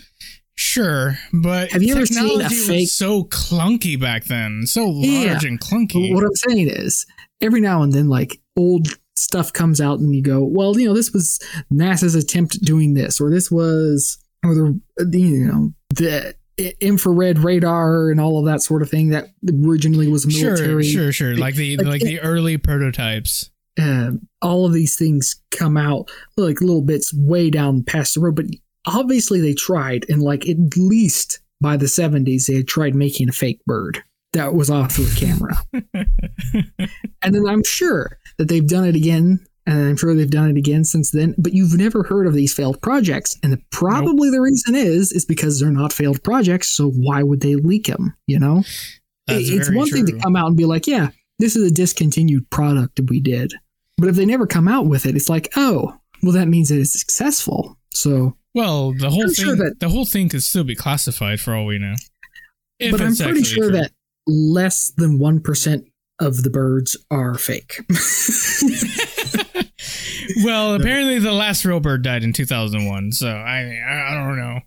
Sure, 0.61 1.17
but 1.33 1.71
Have 1.71 1.85
you 1.85 1.95
ever 1.95 2.05
seen 2.05 2.19
a 2.19 2.29
technology 2.31 2.55
fake- 2.57 2.81
was 2.81 2.93
so 2.93 3.23
clunky 3.27 3.99
back 3.99 4.25
then, 4.25 4.63
so 4.67 4.91
Yeah. 4.93 5.31
large 5.35 5.45
and 5.45 5.61
clunky. 5.61 6.13
What 6.13 6.25
I'm 6.25 6.35
saying 6.35 6.69
is, 6.69 7.07
every 7.41 7.61
now 7.61 7.83
and 7.83 7.93
then, 7.93 8.09
like 8.09 8.41
old 8.57 8.89
stuff 9.17 9.53
comes 9.53 9.81
out, 9.81 9.99
and 10.01 10.15
you 10.15 10.23
go, 10.23 10.45
"Well, 10.45 10.79
you 10.79 10.87
know, 10.89 10.95
this 10.95 11.13
was 11.13 11.39
NASA's 11.73 12.15
attempt 12.15 12.57
at 12.57 12.63
doing 12.63 12.95
this, 12.95 13.21
or 13.21 13.31
this 13.31 13.51
was, 13.51 14.19
or 14.45 14.55
the, 14.97 15.19
you 15.21 15.45
know, 15.47 15.73
the 15.91 16.35
infrared 16.81 17.39
radar 17.39 18.11
and 18.11 18.21
all 18.21 18.39
of 18.39 18.45
that 18.47 18.63
sort 18.63 18.83
of 18.83 18.91
thing 18.91 19.11
that 19.11 19.29
originally 19.65 20.09
was 20.09 20.27
military. 20.27 20.83
sure, 20.85 21.13
sure. 21.13 21.13
sure. 21.13 21.37
Like 21.37 21.55
the 21.55 21.77
Like, 21.77 21.87
like, 21.87 22.03
it- 22.03 22.07
the 22.07 22.21
early 22.21 22.57
prototypes. 22.57 23.51
Uh, 23.81 24.11
all 24.43 24.67
of 24.67 24.73
these 24.73 24.97
things 24.97 25.41
come 25.53 25.77
out 25.77 26.11
like 26.37 26.61
little 26.61 26.83
bits 26.83 27.15
way 27.15 27.49
down 27.49 27.85
past 27.85 28.15
the 28.15 28.21
road, 28.21 28.35
but 28.35 28.47
obviously 28.89 29.41
they 29.41 29.55
tried, 29.55 30.05
and 30.09 30.21
like 30.21 30.49
at 30.49 30.57
least 30.77 31.39
by 31.61 31.77
the 31.77 31.87
70s, 31.87 32.47
they 32.47 32.55
had 32.57 32.67
tried 32.67 32.97
making 32.97 33.29
a 33.29 33.33
fake 33.33 33.61
bird 33.67 34.03
that 34.33 34.55
was 34.55 34.71
off 34.71 34.99
of 34.99 35.15
the 35.15 35.21
camera. 35.27 35.57
And 37.23 37.35
then 37.35 37.47
I'm 37.49 37.65
sure 37.65 38.17
that 38.39 38.49
they've 38.49 38.67
done 38.67 38.85
it 38.87 38.95
again, 38.95 39.45
and 39.67 39.89
I'm 39.89 39.97
sure 39.97 40.15
they've 40.15 40.31
done 40.31 40.49
it 40.51 40.57
again 40.57 40.85
since 40.85 41.11
then. 41.11 41.35
But 41.37 41.53
you've 41.53 41.75
never 41.77 42.05
heard 42.05 42.27
of 42.29 42.33
these 42.33 42.55
failed 42.55 42.81
projects, 42.81 43.37
and 43.43 43.53
the, 43.53 43.61
probably 43.73 44.31
the 44.31 44.41
reason 44.41 44.75
is 44.77 45.11
is 45.13 45.25
because 45.25 45.59
they're 45.59 45.73
not 45.73 45.93
failed 45.93 46.23
projects. 46.23 46.69
So 46.69 46.91
why 46.91 47.23
would 47.25 47.41
they 47.41 47.57
leak 47.57 47.87
them? 47.87 48.15
You 48.29 48.39
know, 48.39 48.63
That's 49.27 49.49
it's 49.51 49.71
one 49.73 49.89
thing 49.91 50.07
to 50.07 50.19
come 50.21 50.37
out 50.37 50.47
and 50.47 50.57
be 50.57 50.65
like, 50.65 50.87
"Yeah, 50.87 51.11
this 51.41 51.57
is 51.57 51.71
a 51.71 51.75
discontinued 51.75 52.49
product 52.51 52.97
that 52.97 53.11
we 53.11 53.21
did," 53.21 53.53
but 53.99 54.09
if 54.09 54.15
they 54.15 54.25
never 54.25 54.47
come 54.47 54.69
out 54.69 54.87
with 54.87 55.05
it, 55.07 55.17
it's 55.17 55.29
like, 55.29 55.49
"Oh, 55.57 55.99
well, 56.23 56.33
that 56.33 56.47
means 56.49 56.69
that 56.69 56.79
it's 56.79 56.99
successful." 56.99 57.77
So, 57.93 58.37
Well, 58.55 58.93
the 58.95 59.11
whole 59.11 59.23
I'm 59.25 59.31
thing, 59.35 59.45
sure 59.45 59.57
that- 59.57 59.81
the 59.81 59.89
whole 59.89 60.07
thing 60.07 60.29
could 60.29 60.45
still 60.45 60.65
be 60.65 60.77
classified 60.77 61.41
for 61.41 61.55
all 61.55 61.67
we 61.67 61.79
know. 61.79 61.95
If 62.79 62.93
but 62.93 63.01
I'm 63.03 63.17
pretty 63.17 63.43
sure 63.43 63.71
true. 63.71 63.73
that 63.81 63.91
less 64.29 64.91
than 64.91 65.19
one 65.19 65.41
percent 65.41 65.87
of 66.21 66.43
the 66.45 66.51
birds 66.51 66.97
are 67.11 67.37
fake. 67.37 67.81
well, 70.45 70.75
apparently 70.75 71.19
the 71.19 71.33
last 71.33 71.65
real 71.65 71.81
bird 71.81 72.03
died 72.03 72.23
in 72.25 72.33
2001, 72.33 73.13
so 73.13 73.29
I 73.29 73.81
I 73.89 74.15
don't 74.15 74.37
know. 74.39 74.61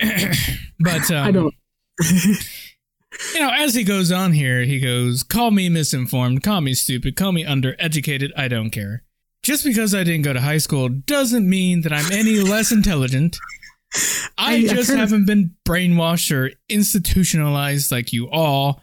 but 0.80 1.10
um, 1.10 1.26
I 1.26 1.30
don't. 1.30 1.54
You 3.34 3.40
know, 3.40 3.50
as 3.52 3.74
he 3.74 3.84
goes 3.84 4.10
on 4.12 4.32
here, 4.32 4.62
he 4.62 4.80
goes, 4.80 5.22
"Call 5.24 5.50
me 5.50 5.68
misinformed, 5.68 6.42
call 6.42 6.62
me 6.62 6.72
stupid, 6.72 7.16
call 7.16 7.32
me 7.32 7.44
undereducated. 7.44 8.30
I 8.34 8.48
don't 8.48 8.70
care. 8.70 9.02
Just 9.42 9.62
because 9.64 9.94
I 9.94 10.04
didn't 10.04 10.22
go 10.22 10.32
to 10.32 10.40
high 10.40 10.56
school 10.58 10.88
doesn't 10.88 11.46
mean 11.46 11.82
that 11.82 11.92
I'm 11.92 12.10
any 12.12 12.38
less 12.38 12.72
intelligent. 12.72 13.36
I, 13.94 13.98
I- 14.38 14.54
I 14.54 14.66
just 14.68 14.88
kinda- 14.88 15.00
haven't 15.00 15.26
been 15.26 15.54
brainwashed 15.68 16.34
or 16.34 16.52
institutionalized 16.70 17.92
like 17.92 18.12
you 18.12 18.30
all." 18.30 18.80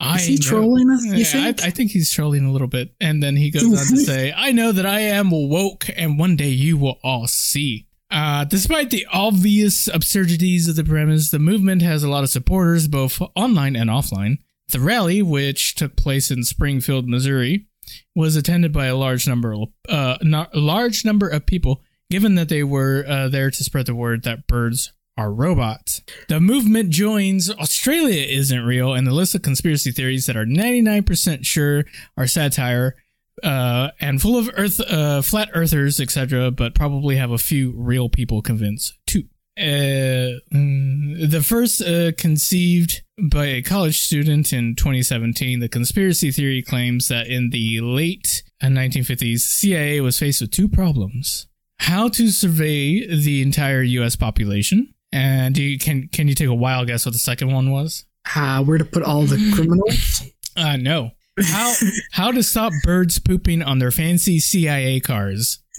I 0.00 0.16
Is 0.16 0.24
he 0.26 0.34
know- 0.36 0.40
trolling 0.40 0.90
us? 0.90 1.04
You 1.04 1.14
Yeah, 1.14 1.24
think? 1.24 1.62
I, 1.62 1.66
I 1.66 1.70
think 1.70 1.90
he's 1.90 2.10
trolling 2.12 2.44
a 2.44 2.52
little 2.52 2.68
bit. 2.68 2.94
And 3.00 3.22
then 3.22 3.36
he 3.36 3.50
goes 3.50 3.64
on 3.64 3.70
to 3.96 3.96
say, 4.04 4.32
I 4.34 4.50
know 4.52 4.72
that 4.72 4.86
I 4.86 5.00
am 5.00 5.30
woke, 5.30 5.86
and 5.94 6.18
one 6.18 6.36
day 6.36 6.48
you 6.48 6.76
will 6.76 6.98
all 7.04 7.26
see. 7.26 7.86
Uh, 8.10 8.44
despite 8.44 8.90
the 8.90 9.06
obvious 9.12 9.86
absurdities 9.88 10.66
of 10.68 10.74
the 10.76 10.82
premise, 10.84 11.30
the 11.30 11.38
movement 11.38 11.82
has 11.82 12.02
a 12.02 12.08
lot 12.08 12.24
of 12.24 12.30
supporters, 12.30 12.88
both 12.88 13.20
online 13.36 13.76
and 13.76 13.88
offline. 13.90 14.38
The 14.72 14.80
rally, 14.80 15.20
which 15.22 15.74
took 15.74 15.96
place 15.96 16.30
in 16.30 16.42
Springfield, 16.44 17.08
Missouri, 17.08 17.66
was 18.14 18.36
attended 18.36 18.72
by 18.72 18.86
a 18.86 18.96
large 18.96 19.28
number, 19.28 19.54
uh, 19.88 20.16
not, 20.22 20.54
large 20.56 21.04
number 21.04 21.28
of 21.28 21.46
people, 21.46 21.82
given 22.10 22.34
that 22.36 22.48
they 22.48 22.62
were 22.64 23.04
uh, 23.06 23.28
there 23.28 23.50
to 23.50 23.64
spread 23.64 23.86
the 23.86 23.94
word 23.94 24.22
that 24.24 24.46
birds 24.46 24.92
are 25.20 25.30
robots. 25.30 26.00
The 26.28 26.40
movement 26.40 26.88
joins 26.88 27.50
Australia 27.50 28.24
isn't 28.26 28.64
real, 28.64 28.94
and 28.94 29.06
the 29.06 29.12
list 29.12 29.34
of 29.34 29.42
conspiracy 29.42 29.92
theories 29.92 30.24
that 30.24 30.36
are 30.36 30.46
99% 30.46 31.44
sure 31.44 31.84
are 32.16 32.26
satire 32.26 32.96
uh, 33.42 33.90
and 34.00 34.20
full 34.20 34.38
of 34.38 34.50
earth, 34.56 34.80
uh, 34.80 35.20
flat 35.20 35.50
earthers, 35.52 36.00
etc., 36.00 36.50
but 36.50 36.74
probably 36.74 37.16
have 37.16 37.30
a 37.30 37.38
few 37.38 37.74
real 37.76 38.08
people 38.08 38.40
convinced 38.40 38.98
too. 39.06 39.24
Uh, 39.58 40.40
mm, 40.54 41.30
the 41.30 41.42
first 41.42 41.82
uh, 41.82 42.12
conceived 42.16 43.02
by 43.30 43.44
a 43.44 43.62
college 43.62 44.00
student 44.00 44.54
in 44.54 44.74
2017, 44.74 45.60
the 45.60 45.68
conspiracy 45.68 46.30
theory 46.30 46.62
claims 46.62 47.08
that 47.08 47.26
in 47.26 47.50
the 47.50 47.80
late 47.82 48.42
1950s, 48.62 49.40
CIA 49.40 50.00
was 50.00 50.18
faced 50.18 50.40
with 50.40 50.50
two 50.50 50.68
problems: 50.68 51.46
how 51.80 52.08
to 52.08 52.30
survey 52.30 53.06
the 53.06 53.42
entire 53.42 53.82
U.S. 53.82 54.16
population, 54.16 54.94
and 55.12 55.56
you 55.56 55.78
can 55.78 56.08
can 56.08 56.28
you 56.28 56.34
take 56.34 56.48
a 56.48 56.54
wild 56.54 56.86
guess 56.86 57.04
what 57.04 57.12
the 57.12 57.18
second 57.18 57.52
one 57.52 57.70
was? 57.70 58.04
uh, 58.34 58.62
where 58.64 58.78
to 58.78 58.84
put 58.84 59.02
all 59.02 59.22
the 59.22 59.52
criminals. 59.54 60.22
Uh, 60.56 60.76
no. 60.76 61.10
how 61.42 61.72
how 62.12 62.32
to 62.32 62.42
stop 62.42 62.72
birds 62.82 63.18
pooping 63.18 63.62
on 63.62 63.78
their 63.78 63.90
fancy 63.90 64.38
CIA 64.40 65.00
cars. 65.00 65.58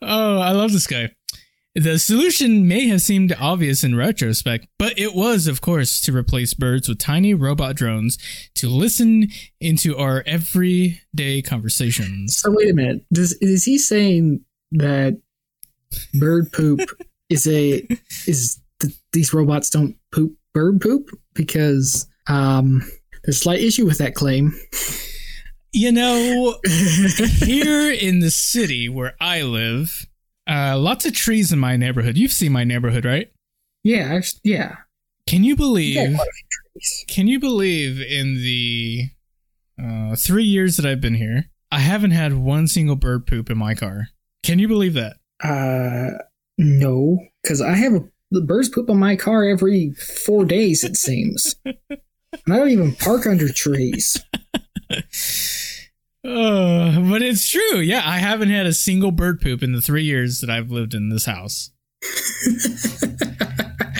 oh, 0.00 0.38
I 0.38 0.52
love 0.52 0.72
this 0.72 0.86
guy. 0.86 1.10
The 1.74 1.98
solution 1.98 2.68
may 2.68 2.86
have 2.86 3.02
seemed 3.02 3.34
obvious 3.38 3.82
in 3.82 3.96
retrospect, 3.96 4.68
but 4.78 4.96
it 4.96 5.12
was, 5.12 5.48
of 5.48 5.60
course, 5.60 6.00
to 6.02 6.16
replace 6.16 6.54
birds 6.54 6.88
with 6.88 6.98
tiny 6.98 7.34
robot 7.34 7.74
drones 7.74 8.16
to 8.54 8.68
listen 8.68 9.28
into 9.60 9.98
our 9.98 10.22
everyday 10.24 11.42
conversations. 11.42 12.36
So 12.36 12.52
wait 12.52 12.70
a 12.70 12.74
minute. 12.74 13.04
Does 13.12 13.32
is 13.40 13.64
he 13.64 13.76
saying 13.78 14.44
that 14.70 15.20
bird 16.14 16.52
poop 16.52 16.80
is 17.28 17.46
a 17.46 17.86
is 18.26 18.60
th- 18.80 18.94
these 19.12 19.32
robots 19.32 19.70
don't 19.70 19.96
poop 20.12 20.34
bird 20.52 20.80
poop 20.80 21.10
because 21.34 22.06
um 22.28 22.82
there's 23.24 23.36
a 23.36 23.40
slight 23.40 23.60
issue 23.60 23.86
with 23.86 23.98
that 23.98 24.14
claim. 24.14 24.52
You 25.72 25.90
know, 25.90 26.56
here 27.40 27.90
in 27.90 28.20
the 28.20 28.30
city 28.30 28.88
where 28.88 29.14
I 29.20 29.42
live, 29.42 30.06
uh, 30.48 30.78
lots 30.78 31.04
of 31.04 31.14
trees 31.14 31.52
in 31.52 31.58
my 31.58 31.76
neighborhood. 31.76 32.16
You've 32.16 32.32
seen 32.32 32.52
my 32.52 32.62
neighborhood, 32.64 33.04
right? 33.04 33.32
Yeah, 33.82 34.14
I've, 34.14 34.30
yeah. 34.44 34.76
Can 35.26 35.42
you 35.42 35.56
believe? 35.56 35.96
quite 35.96 36.28
a 36.28 36.32
few 36.32 36.46
trees. 36.74 37.04
Can 37.08 37.26
you 37.26 37.40
believe 37.40 38.00
in 38.00 38.34
the 38.34 39.08
uh, 39.82 40.16
three 40.16 40.44
years 40.44 40.76
that 40.76 40.86
I've 40.86 41.00
been 41.00 41.14
here, 41.14 41.50
I 41.70 41.80
haven't 41.80 42.12
had 42.12 42.34
one 42.34 42.68
single 42.68 42.96
bird 42.96 43.26
poop 43.26 43.50
in 43.50 43.58
my 43.58 43.74
car. 43.74 44.08
Can 44.42 44.58
you 44.58 44.68
believe 44.68 44.94
that? 44.94 45.16
Uh, 45.42 46.10
no, 46.58 47.18
because 47.42 47.60
I 47.60 47.74
have 47.74 47.94
a, 47.94 48.00
the 48.30 48.40
birds 48.40 48.68
poop 48.68 48.88
on 48.90 48.98
my 48.98 49.16
car 49.16 49.44
every 49.44 49.92
four 49.92 50.44
days. 50.44 50.84
It 50.84 50.96
seems, 50.96 51.56
and 51.64 51.76
I 52.48 52.56
don't 52.56 52.70
even 52.70 52.94
park 52.94 53.26
under 53.26 53.52
trees. 53.52 54.22
Uh, 56.24 57.00
but 57.10 57.20
it's 57.20 57.50
true. 57.50 57.80
Yeah, 57.80 58.00
I 58.02 58.16
haven't 58.16 58.48
had 58.48 58.64
a 58.64 58.72
single 58.72 59.12
bird 59.12 59.42
poop 59.42 59.62
in 59.62 59.72
the 59.72 59.82
three 59.82 60.04
years 60.04 60.40
that 60.40 60.48
I've 60.48 60.70
lived 60.70 60.94
in 60.94 61.10
this 61.10 61.26
house. 61.26 61.70
Is 62.46 63.08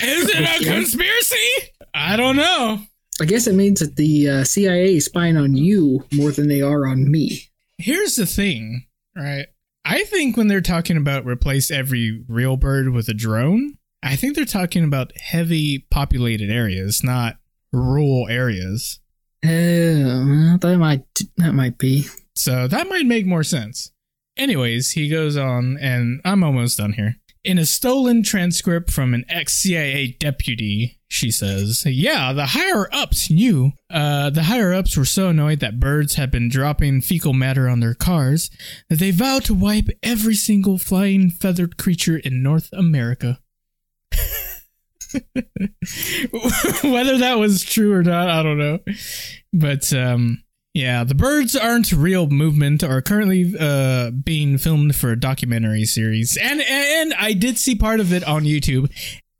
it 0.03 0.61
a 0.61 0.65
conspiracy? 0.65 1.71
I 1.93 2.15
don't 2.15 2.35
know. 2.35 2.81
I 3.21 3.25
guess 3.25 3.45
it 3.45 3.53
means 3.53 3.79
that 3.79 3.95
the 3.95 4.29
uh, 4.29 4.43
CIA 4.43 4.95
is 4.95 5.05
spying 5.05 5.37
on 5.37 5.55
you 5.55 6.03
more 6.13 6.31
than 6.31 6.47
they 6.47 6.61
are 6.61 6.87
on 6.87 7.09
me. 7.09 7.49
Here's 7.77 8.15
the 8.15 8.25
thing, 8.25 8.87
right? 9.15 9.45
I 9.85 10.03
think 10.03 10.35
when 10.35 10.47
they're 10.47 10.61
talking 10.61 10.97
about 10.97 11.25
replace 11.25 11.69
every 11.69 12.23
real 12.27 12.57
bird 12.57 12.89
with 12.89 13.07
a 13.07 13.13
drone, 13.13 13.77
I 14.01 14.15
think 14.15 14.35
they're 14.35 14.45
talking 14.45 14.83
about 14.83 15.15
heavy 15.15 15.85
populated 15.91 16.49
areas, 16.49 17.03
not 17.03 17.37
rural 17.71 18.27
areas. 18.27 18.99
Uh, 19.43 20.57
that 20.57 20.77
might 20.79 21.03
that 21.37 21.53
might 21.53 21.77
be. 21.77 22.07
So 22.35 22.67
that 22.67 22.89
might 22.89 23.05
make 23.05 23.27
more 23.27 23.43
sense. 23.43 23.91
Anyways, 24.37 24.91
he 24.91 25.07
goes 25.07 25.37
on, 25.37 25.77
and 25.79 26.19
I'm 26.25 26.43
almost 26.43 26.79
done 26.79 26.93
here. 26.93 27.17
In 27.43 27.59
a 27.59 27.65
stolen 27.65 28.23
transcript 28.23 28.91
from 28.91 29.13
an 29.13 29.23
ex 29.29 29.53
CIA 29.53 30.17
deputy, 30.19 30.94
she 31.07 31.31
says, 31.31 31.83
Yeah, 31.85 32.33
the 32.33 32.47
higher 32.47 32.89
ups 32.93 33.29
knew. 33.29 33.71
Uh, 33.89 34.29
the 34.29 34.43
higher 34.43 34.73
ups 34.73 34.97
were 34.97 35.05
so 35.05 35.29
annoyed 35.29 35.59
that 35.59 35.79
birds 35.79 36.15
had 36.15 36.31
been 36.31 36.49
dropping 36.49 37.01
fecal 37.01 37.33
matter 37.33 37.69
on 37.69 37.79
their 37.79 37.93
cars 37.93 38.49
that 38.89 38.99
they 38.99 39.11
vowed 39.11 39.43
to 39.45 39.53
wipe 39.53 39.89
every 40.01 40.35
single 40.35 40.77
flying 40.77 41.29
feathered 41.29 41.77
creature 41.77 42.17
in 42.17 42.41
North 42.43 42.69
America. 42.73 43.39
Whether 46.83 47.17
that 47.19 47.37
was 47.37 47.63
true 47.63 47.93
or 47.93 48.03
not, 48.03 48.29
I 48.29 48.43
don't 48.43 48.57
know. 48.57 48.79
But 49.53 49.93
um, 49.93 50.43
yeah, 50.73 51.05
the 51.05 51.15
birds 51.15 51.55
aren't 51.55 51.93
real 51.93 52.27
movement 52.27 52.83
are 52.83 53.01
currently 53.01 53.53
uh, 53.57 54.11
being 54.11 54.57
filmed 54.57 54.95
for 54.95 55.11
a 55.11 55.19
documentary 55.19 55.85
series, 55.85 56.35
and 56.35 56.61
and 56.61 57.13
I 57.13 57.31
did 57.31 57.57
see 57.57 57.75
part 57.75 58.01
of 58.01 58.11
it 58.11 58.25
on 58.25 58.43
YouTube. 58.43 58.91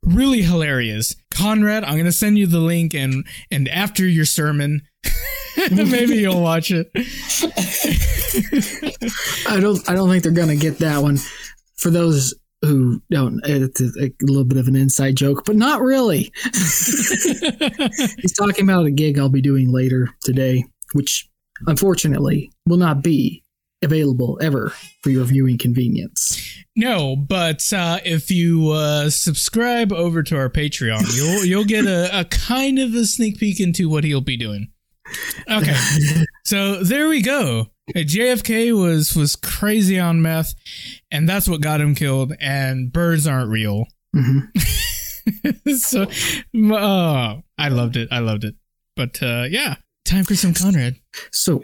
Really 0.05 0.43
hilarious, 0.43 1.15
Conrad. 1.31 1.83
I'm 1.83 1.97
gonna 1.97 2.11
send 2.11 2.37
you 2.37 2.45
the 2.45 2.59
link, 2.59 2.93
and 2.93 3.25
and 3.49 3.67
after 3.67 4.07
your 4.07 4.25
sermon, 4.25 4.83
maybe 5.71 6.17
you'll 6.17 6.41
watch 6.41 6.71
it. 6.71 6.91
I 9.49 9.59
don't. 9.59 9.89
I 9.89 9.95
don't 9.95 10.09
think 10.09 10.21
they're 10.23 10.31
gonna 10.31 10.55
get 10.55 10.77
that 10.79 11.01
one. 11.01 11.17
For 11.77 11.89
those 11.89 12.35
who 12.61 13.01
don't, 13.09 13.41
eh, 13.45 13.63
it's 13.63 13.81
a, 13.81 14.05
a 14.05 14.11
little 14.21 14.45
bit 14.45 14.59
of 14.59 14.67
an 14.67 14.75
inside 14.75 15.15
joke, 15.15 15.43
but 15.45 15.55
not 15.55 15.81
really. 15.81 16.31
He's 16.43 18.33
talking 18.37 18.69
about 18.69 18.85
a 18.85 18.91
gig 18.91 19.17
I'll 19.17 19.29
be 19.29 19.41
doing 19.41 19.71
later 19.71 20.09
today, 20.21 20.65
which 20.93 21.27
unfortunately 21.67 22.51
will 22.67 22.77
not 22.77 23.01
be 23.01 23.41
available 23.81 24.37
ever 24.41 24.73
for 25.01 25.09
your 25.09 25.25
viewing 25.25 25.57
convenience. 25.57 26.41
No, 26.75 27.15
but 27.15 27.71
uh, 27.71 27.99
if 28.03 28.29
you 28.29 28.69
uh, 28.71 29.09
subscribe 29.09 29.93
over 29.93 30.23
to 30.23 30.37
our 30.37 30.49
Patreon, 30.49 31.15
you'll 31.15 31.45
you'll 31.45 31.65
get 31.65 31.85
a, 31.85 32.19
a 32.19 32.25
kind 32.25 32.79
of 32.79 32.93
a 32.93 33.05
sneak 33.05 33.39
peek 33.39 33.59
into 33.59 33.89
what 33.89 34.03
he'll 34.03 34.21
be 34.21 34.37
doing. 34.37 34.71
Okay, 35.49 35.75
so 36.45 36.83
there 36.83 37.07
we 37.07 37.21
go. 37.21 37.67
Uh, 37.95 37.99
JFK 37.99 38.77
was 38.77 39.15
was 39.15 39.35
crazy 39.35 39.99
on 39.99 40.21
meth, 40.21 40.53
and 41.11 41.29
that's 41.29 41.47
what 41.47 41.61
got 41.61 41.79
him 41.79 41.95
killed. 41.95 42.33
And 42.41 42.91
birds 42.91 43.27
aren't 43.27 43.51
real. 43.51 43.85
hmm 44.13 44.39
so, 45.75 46.07
oh, 46.55 47.41
I 47.57 47.69
loved 47.69 47.97
it. 47.97 48.09
I 48.11 48.19
loved 48.19 48.43
it. 48.43 48.55
But 48.95 49.21
uh, 49.21 49.45
yeah, 49.49 49.75
time 50.05 50.23
for 50.23 50.35
some 50.35 50.53
Conrad. 50.53 50.95
So, 51.31 51.61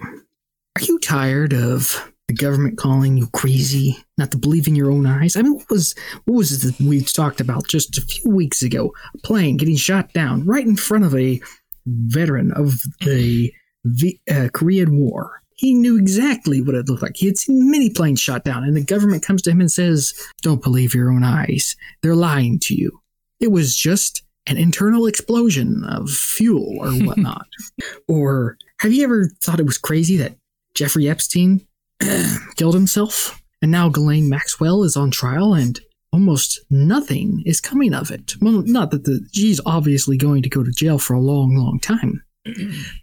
are 0.78 0.84
you 0.84 1.00
tired 1.00 1.54
of 1.54 2.12
the 2.28 2.34
government 2.34 2.78
calling 2.78 3.18
you 3.18 3.28
crazy, 3.34 3.98
not 4.18 4.32
to 4.32 4.38
believe 4.38 4.68
in 4.68 4.76
your 4.76 4.90
own 4.90 5.06
eyes? 5.06 5.36
I 5.36 5.42
mean, 5.42 5.56
what 5.56 5.70
was 5.70 5.94
what 6.26 6.36
was 6.36 6.64
it 6.64 6.78
that 6.78 6.86
we 6.86 7.02
talked 7.02 7.42
about 7.42 7.68
just 7.68 7.98
a 7.98 8.02
few 8.02 8.32
weeks 8.32 8.62
ago? 8.62 8.94
A 9.14 9.18
plane 9.20 9.58
getting 9.58 9.76
shot 9.76 10.14
down 10.14 10.46
right 10.46 10.66
in 10.66 10.78
front 10.78 11.04
of 11.04 11.14
a 11.16 11.42
veteran 11.86 12.52
of 12.54 12.80
the 13.02 13.52
v- 13.84 14.22
uh, 14.30 14.48
Korean 14.54 14.98
War. 14.98 15.42
He 15.56 15.74
knew 15.74 15.98
exactly 15.98 16.62
what 16.62 16.74
it 16.74 16.88
looked 16.88 17.04
like. 17.04 17.18
He 17.18 17.28
had 17.28 17.38
seen 17.38 17.70
many 17.70 17.90
planes 17.90 18.20
shot 18.20 18.44
down, 18.44 18.64
and 18.64 18.76
the 18.76 18.84
government 18.84 19.24
comes 19.24 19.42
to 19.44 19.52
him 19.52 19.60
and 19.60 19.72
says, 19.72 20.14
"Don't 20.42 20.64
believe 20.64 20.96
your 20.96 21.12
own 21.12 21.24
eyes. 21.24 21.76
They're 22.02 22.16
lying 22.16 22.60
to 22.64 22.76
you. 22.76 23.02
It 23.40 23.52
was 23.52 23.76
just." 23.76 24.24
An 24.48 24.58
internal 24.58 25.06
explosion 25.06 25.84
of 25.84 26.10
fuel 26.10 26.80
or 26.80 26.90
whatnot. 27.06 27.46
Or 28.08 28.58
have 28.80 28.92
you 28.92 29.04
ever 29.04 29.30
thought 29.40 29.60
it 29.60 29.68
was 29.68 29.78
crazy 29.78 30.18
that 30.18 30.34
Jeffrey 30.82 31.08
Epstein 31.08 31.62
killed 32.56 32.74
himself? 32.74 33.40
And 33.62 33.70
now 33.70 33.88
Ghislaine 33.88 34.28
Maxwell 34.28 34.82
is 34.84 34.98
on 34.98 35.12
trial 35.12 35.54
and 35.54 35.80
almost 36.12 36.60
nothing 36.72 37.44
is 37.46 37.62
coming 37.62 37.94
of 37.94 38.10
it. 38.10 38.34
Well, 38.42 38.64
not 38.66 38.90
that 38.90 39.04
the 39.04 39.24
she's 39.32 39.62
obviously 39.64 40.18
going 40.18 40.42
to 40.42 40.50
go 40.50 40.64
to 40.64 40.72
jail 40.72 40.98
for 40.98 41.14
a 41.14 41.20
long, 41.20 41.56
long 41.56 41.80
time. 41.80 42.24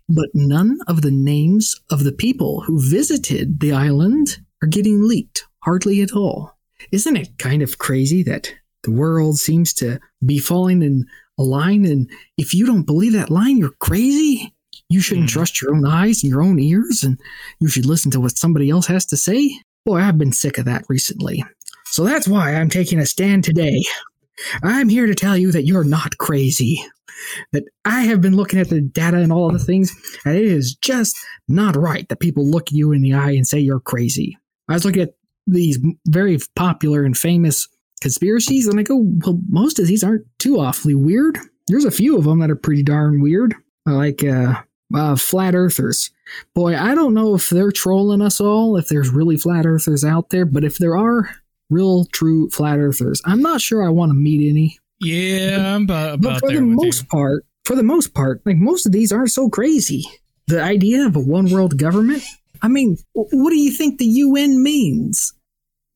But 0.08 0.30
none 0.34 0.80
of 0.88 1.02
the 1.02 1.12
names 1.12 1.76
of 1.88 2.02
the 2.02 2.10
people 2.10 2.62
who 2.62 2.80
visited 2.80 3.60
the 3.60 3.70
island 3.70 4.38
are 4.60 4.66
getting 4.66 5.06
leaked, 5.06 5.44
hardly 5.62 6.02
at 6.02 6.16
all. 6.16 6.58
Isn't 6.90 7.16
it 7.16 7.38
kind 7.38 7.62
of 7.62 7.78
crazy 7.78 8.24
that 8.24 8.52
the 8.82 8.90
world 8.90 9.38
seems 9.38 9.72
to 9.74 10.00
be 10.26 10.40
falling 10.40 10.82
in 10.82 11.06
a 11.38 11.44
line 11.44 11.84
and 11.84 12.10
if 12.36 12.54
you 12.54 12.66
don't 12.66 12.86
believe 12.86 13.12
that 13.12 13.30
line, 13.30 13.56
you're 13.56 13.70
crazy? 13.78 14.52
You 14.88 15.00
shouldn't 15.00 15.30
Hmm. 15.30 15.34
trust 15.34 15.60
your 15.60 15.74
own 15.74 15.84
eyes 15.86 16.22
and 16.22 16.30
your 16.30 16.42
own 16.42 16.58
ears, 16.58 17.02
and 17.04 17.18
you 17.60 17.68
should 17.68 17.86
listen 17.86 18.10
to 18.12 18.20
what 18.20 18.36
somebody 18.38 18.70
else 18.70 18.86
has 18.86 19.04
to 19.06 19.16
say. 19.16 19.50
Boy, 19.84 19.98
I've 20.00 20.18
been 20.18 20.32
sick 20.32 20.58
of 20.58 20.64
that 20.64 20.84
recently. 20.88 21.44
So 21.86 22.04
that's 22.04 22.28
why 22.28 22.54
I'm 22.54 22.68
taking 22.70 22.98
a 22.98 23.06
stand 23.06 23.44
today. 23.44 23.82
I'm 24.62 24.88
here 24.88 25.06
to 25.06 25.14
tell 25.14 25.36
you 25.36 25.50
that 25.52 25.64
you're 25.66 25.84
not 25.84 26.18
crazy. 26.18 26.82
That 27.52 27.64
I 27.84 28.02
have 28.02 28.20
been 28.20 28.36
looking 28.36 28.60
at 28.60 28.68
the 28.68 28.80
data 28.80 29.16
and 29.16 29.32
all 29.32 29.48
of 29.48 29.52
the 29.52 29.64
things, 29.64 29.92
and 30.24 30.36
it 30.36 30.44
is 30.44 30.76
just 30.76 31.16
not 31.48 31.74
right 31.74 32.08
that 32.08 32.20
people 32.20 32.48
look 32.48 32.70
you 32.70 32.92
in 32.92 33.02
the 33.02 33.12
eye 33.14 33.32
and 33.32 33.46
say 33.46 33.58
you're 33.58 33.80
crazy. 33.80 34.38
I 34.68 34.74
was 34.74 34.84
looking 34.84 35.02
at 35.02 35.14
these 35.46 35.78
very 36.06 36.38
popular 36.54 37.02
and 37.04 37.18
famous 37.18 37.66
conspiracies, 38.00 38.68
and 38.68 38.78
I 38.78 38.84
go, 38.84 38.98
well, 39.24 39.40
most 39.48 39.80
of 39.80 39.88
these 39.88 40.04
aren't 40.04 40.26
too 40.38 40.60
awfully 40.60 40.94
weird. 40.94 41.38
There's 41.66 41.84
a 41.84 41.90
few 41.90 42.16
of 42.16 42.24
them 42.24 42.38
that 42.38 42.50
are 42.50 42.56
pretty 42.56 42.84
darn 42.84 43.20
weird, 43.20 43.54
like 43.84 44.22
uh, 44.22 44.62
uh, 44.94 45.16
flat 45.16 45.54
earthers. 45.54 46.10
Boy, 46.54 46.76
I 46.76 46.94
don't 46.94 47.14
know 47.14 47.34
if 47.34 47.48
they're 47.50 47.72
trolling 47.72 48.20
us 48.20 48.40
all, 48.40 48.76
if 48.76 48.88
there's 48.88 49.10
really 49.10 49.36
flat 49.36 49.66
earthers 49.66 50.04
out 50.04 50.30
there, 50.30 50.44
but 50.44 50.64
if 50.64 50.78
there 50.78 50.96
are 50.96 51.30
real, 51.70 52.06
true 52.06 52.48
flat 52.50 52.78
earthers, 52.78 53.20
I'm 53.24 53.42
not 53.42 53.60
sure 53.60 53.84
I 53.84 53.88
want 53.90 54.10
to 54.10 54.14
meet 54.14 54.48
any. 54.48 54.78
Yeah, 55.00 55.74
I'm 55.74 55.82
about, 55.84 56.20
But 56.20 56.28
about 56.28 56.40
for 56.40 56.52
the 56.52 56.60
most 56.60 57.02
you. 57.02 57.08
part, 57.08 57.44
for 57.64 57.76
the 57.76 57.82
most 57.82 58.14
part, 58.14 58.42
like 58.44 58.56
most 58.56 58.86
of 58.86 58.92
these 58.92 59.12
aren't 59.12 59.30
so 59.30 59.48
crazy. 59.48 60.04
The 60.46 60.62
idea 60.62 61.06
of 61.06 61.14
a 61.16 61.20
one 61.20 61.50
world 61.50 61.78
government, 61.78 62.22
I 62.62 62.68
mean, 62.68 62.96
what 63.12 63.50
do 63.50 63.56
you 63.58 63.70
think 63.70 63.98
the 63.98 64.06
UN 64.06 64.62
means? 64.62 65.32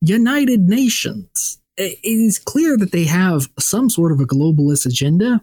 United 0.01 0.61
Nations. 0.61 1.59
It 1.75 1.97
is 2.03 2.37
clear 2.37 2.77
that 2.77 2.91
they 2.91 3.05
have 3.05 3.49
some 3.57 3.89
sort 3.89 4.11
of 4.11 4.19
a 4.19 4.25
globalist 4.25 4.85
agenda 4.85 5.41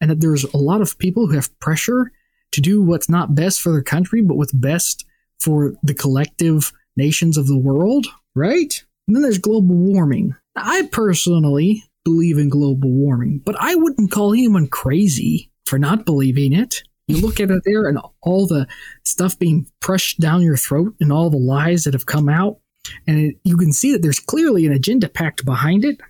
and 0.00 0.10
that 0.10 0.20
there's 0.20 0.44
a 0.44 0.56
lot 0.56 0.80
of 0.80 0.98
people 0.98 1.26
who 1.26 1.34
have 1.34 1.56
pressure 1.60 2.10
to 2.52 2.60
do 2.60 2.82
what's 2.82 3.08
not 3.08 3.34
best 3.34 3.60
for 3.60 3.72
their 3.72 3.82
country, 3.82 4.22
but 4.22 4.36
what's 4.36 4.52
best 4.52 5.04
for 5.40 5.74
the 5.82 5.94
collective 5.94 6.72
nations 6.96 7.36
of 7.36 7.46
the 7.46 7.58
world, 7.58 8.06
right? 8.34 8.84
And 9.06 9.16
then 9.16 9.22
there's 9.22 9.38
global 9.38 9.74
warming. 9.74 10.34
I 10.56 10.88
personally 10.92 11.84
believe 12.04 12.38
in 12.38 12.48
global 12.48 12.90
warming, 12.90 13.40
but 13.44 13.56
I 13.58 13.74
wouldn't 13.74 14.10
call 14.10 14.32
anyone 14.32 14.68
crazy 14.68 15.50
for 15.66 15.78
not 15.78 16.04
believing 16.04 16.52
it. 16.52 16.82
You 17.06 17.20
look 17.20 17.40
at 17.40 17.50
it 17.50 17.62
there 17.64 17.88
and 17.88 17.98
all 18.22 18.46
the 18.46 18.68
stuff 19.04 19.38
being 19.38 19.66
pushed 19.80 20.20
down 20.20 20.42
your 20.42 20.56
throat 20.56 20.94
and 21.00 21.12
all 21.12 21.28
the 21.28 21.38
lies 21.38 21.84
that 21.84 21.94
have 21.94 22.06
come 22.06 22.28
out, 22.28 22.58
and 23.06 23.18
it, 23.18 23.36
you 23.44 23.56
can 23.56 23.72
see 23.72 23.92
that 23.92 24.02
there's 24.02 24.20
clearly 24.20 24.66
an 24.66 24.72
agenda 24.72 25.08
packed 25.08 25.44
behind 25.44 25.84
it, 25.84 26.00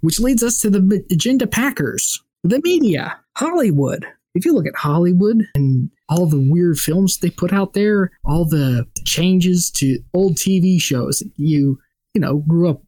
which 0.00 0.20
leads 0.20 0.42
us 0.42 0.58
to 0.60 0.70
the 0.70 1.04
agenda 1.10 1.46
packers, 1.46 2.22
the 2.44 2.60
media, 2.62 3.18
Hollywood. 3.36 4.06
If 4.34 4.44
you 4.44 4.54
look 4.54 4.66
at 4.66 4.76
Hollywood 4.76 5.42
and 5.54 5.90
all 6.08 6.26
the 6.26 6.40
weird 6.50 6.78
films 6.78 7.18
they 7.18 7.30
put 7.30 7.52
out 7.52 7.74
there, 7.74 8.10
all 8.24 8.44
the 8.44 8.86
changes 9.04 9.70
to 9.72 9.98
old 10.14 10.36
TV 10.36 10.80
shows 10.80 11.22
you 11.36 11.78
you 12.14 12.20
know 12.20 12.38
grew 12.38 12.70
up 12.70 12.82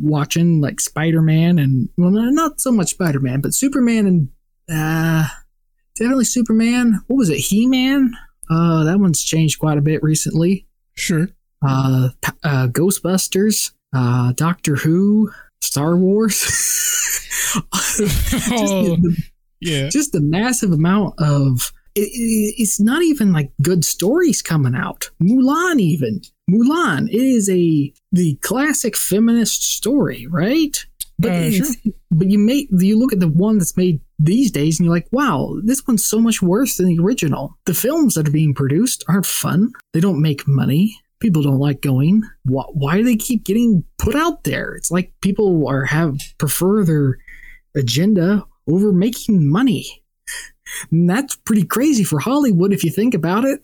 watching, 0.00 0.60
like 0.60 0.80
Spider 0.80 1.22
Man 1.22 1.58
and 1.58 1.88
well, 1.96 2.10
not 2.10 2.60
so 2.60 2.72
much 2.72 2.90
Spider 2.90 3.20
Man, 3.20 3.40
but 3.40 3.54
Superman 3.54 4.06
and 4.06 4.28
uh, 4.70 5.28
definitely 5.96 6.24
Superman. 6.24 7.00
What 7.06 7.16
was 7.16 7.30
it? 7.30 7.38
He 7.38 7.66
Man. 7.66 8.12
Uh, 8.50 8.84
that 8.84 9.00
one's 9.00 9.24
changed 9.24 9.58
quite 9.58 9.78
a 9.78 9.82
bit 9.82 10.02
recently. 10.02 10.66
Sure. 10.94 11.28
Uh, 11.66 12.10
uh 12.44 12.68
Ghostbusters, 12.68 13.72
uh, 13.94 14.32
Doctor 14.32 14.76
Who, 14.76 15.32
Star 15.60 15.96
Wars. 15.96 16.72
oh, 17.72 18.96
yeah. 19.60 19.88
just 19.88 20.12
the 20.12 20.20
massive 20.20 20.72
amount 20.72 21.14
of 21.18 21.72
it, 21.94 22.00
it, 22.12 22.54
it's 22.58 22.78
not 22.78 23.02
even 23.02 23.32
like 23.32 23.50
good 23.62 23.84
stories 23.84 24.42
coming 24.42 24.74
out. 24.74 25.10
Mulan, 25.22 25.80
even 25.80 26.20
Mulan, 26.50 27.08
it 27.08 27.22
is 27.22 27.48
a 27.48 27.92
the 28.12 28.36
classic 28.36 28.96
feminist 28.96 29.62
story, 29.62 30.26
right? 30.30 30.84
But 31.18 31.30
Uh, 31.32 31.50
sure. 31.50 31.66
but 32.10 32.30
you 32.30 32.38
make 32.38 32.68
you 32.70 32.98
look 32.98 33.12
at 33.12 33.20
the 33.20 33.28
one 33.28 33.58
that's 33.58 33.76
made 33.76 34.00
these 34.18 34.50
days, 34.50 34.78
and 34.78 34.84
you're 34.84 34.94
like, 34.94 35.08
wow, 35.10 35.58
this 35.64 35.86
one's 35.86 36.04
so 36.04 36.20
much 36.20 36.42
worse 36.42 36.76
than 36.76 36.86
the 36.86 36.98
original. 36.98 37.58
The 37.64 37.74
films 37.74 38.14
that 38.14 38.28
are 38.28 38.32
being 38.32 38.54
produced 38.54 39.04
aren't 39.08 39.26
fun. 39.26 39.72
They 39.92 40.00
don't 40.00 40.20
make 40.20 40.46
money. 40.46 40.96
People 41.20 41.42
don't 41.42 41.58
like 41.58 41.80
going. 41.80 42.22
Why, 42.44 42.64
why 42.74 42.98
do 42.98 43.04
they 43.04 43.16
keep 43.16 43.44
getting 43.44 43.84
put 43.96 44.14
out 44.14 44.44
there? 44.44 44.74
It's 44.74 44.90
like 44.90 45.12
people 45.22 45.66
are 45.66 45.86
have 45.86 46.18
prefer 46.36 46.84
their 46.84 47.16
agenda 47.74 48.44
over 48.68 48.92
making 48.92 49.50
money. 49.50 50.02
And 50.90 51.08
that's 51.08 51.36
pretty 51.36 51.64
crazy 51.64 52.04
for 52.04 52.18
Hollywood 52.18 52.72
if 52.72 52.84
you 52.84 52.90
think 52.90 53.14
about 53.14 53.44
it. 53.44 53.60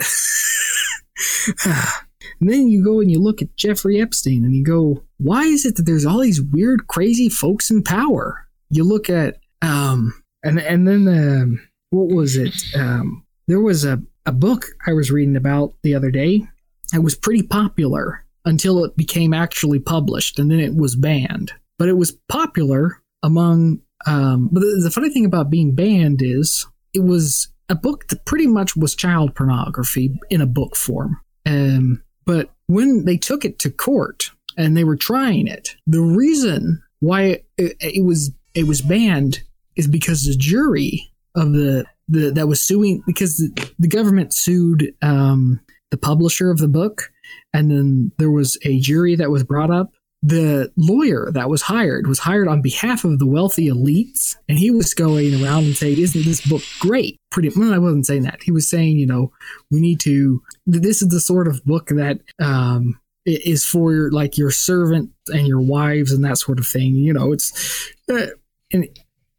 and 2.40 2.50
then 2.50 2.68
you 2.68 2.84
go 2.84 3.00
and 3.00 3.10
you 3.10 3.18
look 3.18 3.42
at 3.42 3.56
Jeffrey 3.56 4.00
Epstein 4.00 4.44
and 4.44 4.54
you 4.54 4.64
go, 4.64 5.02
why 5.18 5.44
is 5.44 5.64
it 5.64 5.76
that 5.76 5.86
there's 5.86 6.06
all 6.06 6.20
these 6.20 6.40
weird, 6.40 6.86
crazy 6.86 7.28
folks 7.28 7.70
in 7.70 7.82
power? 7.82 8.46
You 8.70 8.84
look 8.84 9.10
at, 9.10 9.38
um, 9.60 10.14
and 10.42 10.58
and 10.58 10.88
then 10.88 11.06
um, 11.08 11.68
what 11.90 12.08
was 12.08 12.36
it? 12.36 12.54
Um, 12.74 13.24
there 13.46 13.60
was 13.60 13.84
a, 13.84 14.02
a 14.26 14.32
book 14.32 14.66
I 14.86 14.92
was 14.92 15.10
reading 15.10 15.36
about 15.36 15.74
the 15.82 15.94
other 15.94 16.10
day. 16.10 16.46
It 16.94 17.02
was 17.02 17.14
pretty 17.14 17.42
popular 17.42 18.24
until 18.44 18.84
it 18.84 18.96
became 18.96 19.34
actually 19.34 19.78
published, 19.78 20.38
and 20.38 20.50
then 20.50 20.58
it 20.58 20.74
was 20.74 20.96
banned. 20.96 21.52
But 21.78 21.88
it 21.88 21.96
was 21.96 22.16
popular 22.28 23.02
among. 23.22 23.80
Um, 24.06 24.48
but 24.50 24.60
the, 24.60 24.80
the 24.84 24.90
funny 24.90 25.10
thing 25.10 25.24
about 25.24 25.50
being 25.50 25.74
banned 25.74 26.20
is 26.22 26.66
it 26.94 27.04
was 27.04 27.48
a 27.68 27.74
book 27.74 28.08
that 28.08 28.24
pretty 28.24 28.46
much 28.46 28.76
was 28.76 28.94
child 28.94 29.34
pornography 29.34 30.18
in 30.30 30.40
a 30.40 30.46
book 30.46 30.76
form. 30.76 31.20
Um, 31.46 32.02
but 32.24 32.50
when 32.66 33.04
they 33.04 33.16
took 33.16 33.44
it 33.44 33.58
to 33.60 33.70
court 33.70 34.30
and 34.56 34.76
they 34.76 34.84
were 34.84 34.96
trying 34.96 35.46
it, 35.46 35.76
the 35.86 36.00
reason 36.00 36.82
why 37.00 37.42
it, 37.56 37.76
it 37.80 38.04
was 38.04 38.32
it 38.54 38.66
was 38.66 38.82
banned 38.82 39.40
is 39.76 39.88
because 39.88 40.24
the 40.24 40.36
jury 40.36 41.10
of 41.34 41.52
the, 41.52 41.84
the 42.08 42.30
that 42.30 42.46
was 42.46 42.60
suing 42.60 43.02
because 43.06 43.38
the, 43.38 43.72
the 43.78 43.88
government 43.88 44.34
sued 44.34 44.94
um, 45.02 45.60
the 45.90 45.96
publisher 45.96 46.50
of 46.50 46.58
the 46.58 46.68
book, 46.68 47.10
and 47.54 47.70
then 47.70 48.12
there 48.18 48.30
was 48.30 48.58
a 48.64 48.78
jury 48.80 49.16
that 49.16 49.30
was 49.30 49.44
brought 49.44 49.70
up 49.70 49.92
the 50.22 50.72
lawyer 50.76 51.30
that 51.32 51.50
was 51.50 51.62
hired 51.62 52.06
was 52.06 52.20
hired 52.20 52.46
on 52.46 52.62
behalf 52.62 53.04
of 53.04 53.18
the 53.18 53.26
wealthy 53.26 53.68
elites 53.68 54.36
and 54.48 54.56
he 54.58 54.70
was 54.70 54.94
going 54.94 55.42
around 55.42 55.64
and 55.64 55.76
saying 55.76 55.98
isn't 55.98 56.24
this 56.24 56.46
book 56.46 56.62
great? 56.78 57.16
Pretty 57.30 57.50
well 57.56 57.74
i 57.74 57.78
wasn't 57.78 58.06
saying 58.06 58.22
that. 58.22 58.42
He 58.42 58.52
was 58.52 58.68
saying 58.68 58.98
you 58.98 59.06
know 59.06 59.32
we 59.70 59.80
need 59.80 60.00
to 60.00 60.42
this 60.66 61.02
is 61.02 61.08
the 61.08 61.20
sort 61.20 61.48
of 61.48 61.64
book 61.64 61.88
that 61.88 62.20
um 62.40 62.98
is 63.24 63.64
for 63.64 63.92
your, 63.92 64.10
like 64.10 64.36
your 64.36 64.50
servant 64.50 65.10
and 65.28 65.46
your 65.46 65.60
wives 65.60 66.12
and 66.12 66.24
that 66.24 66.38
sort 66.38 66.58
of 66.58 66.66
thing. 66.66 66.94
You 66.94 67.12
know 67.12 67.32
it's 67.32 67.92
uh, 68.08 68.26
and 68.72 68.88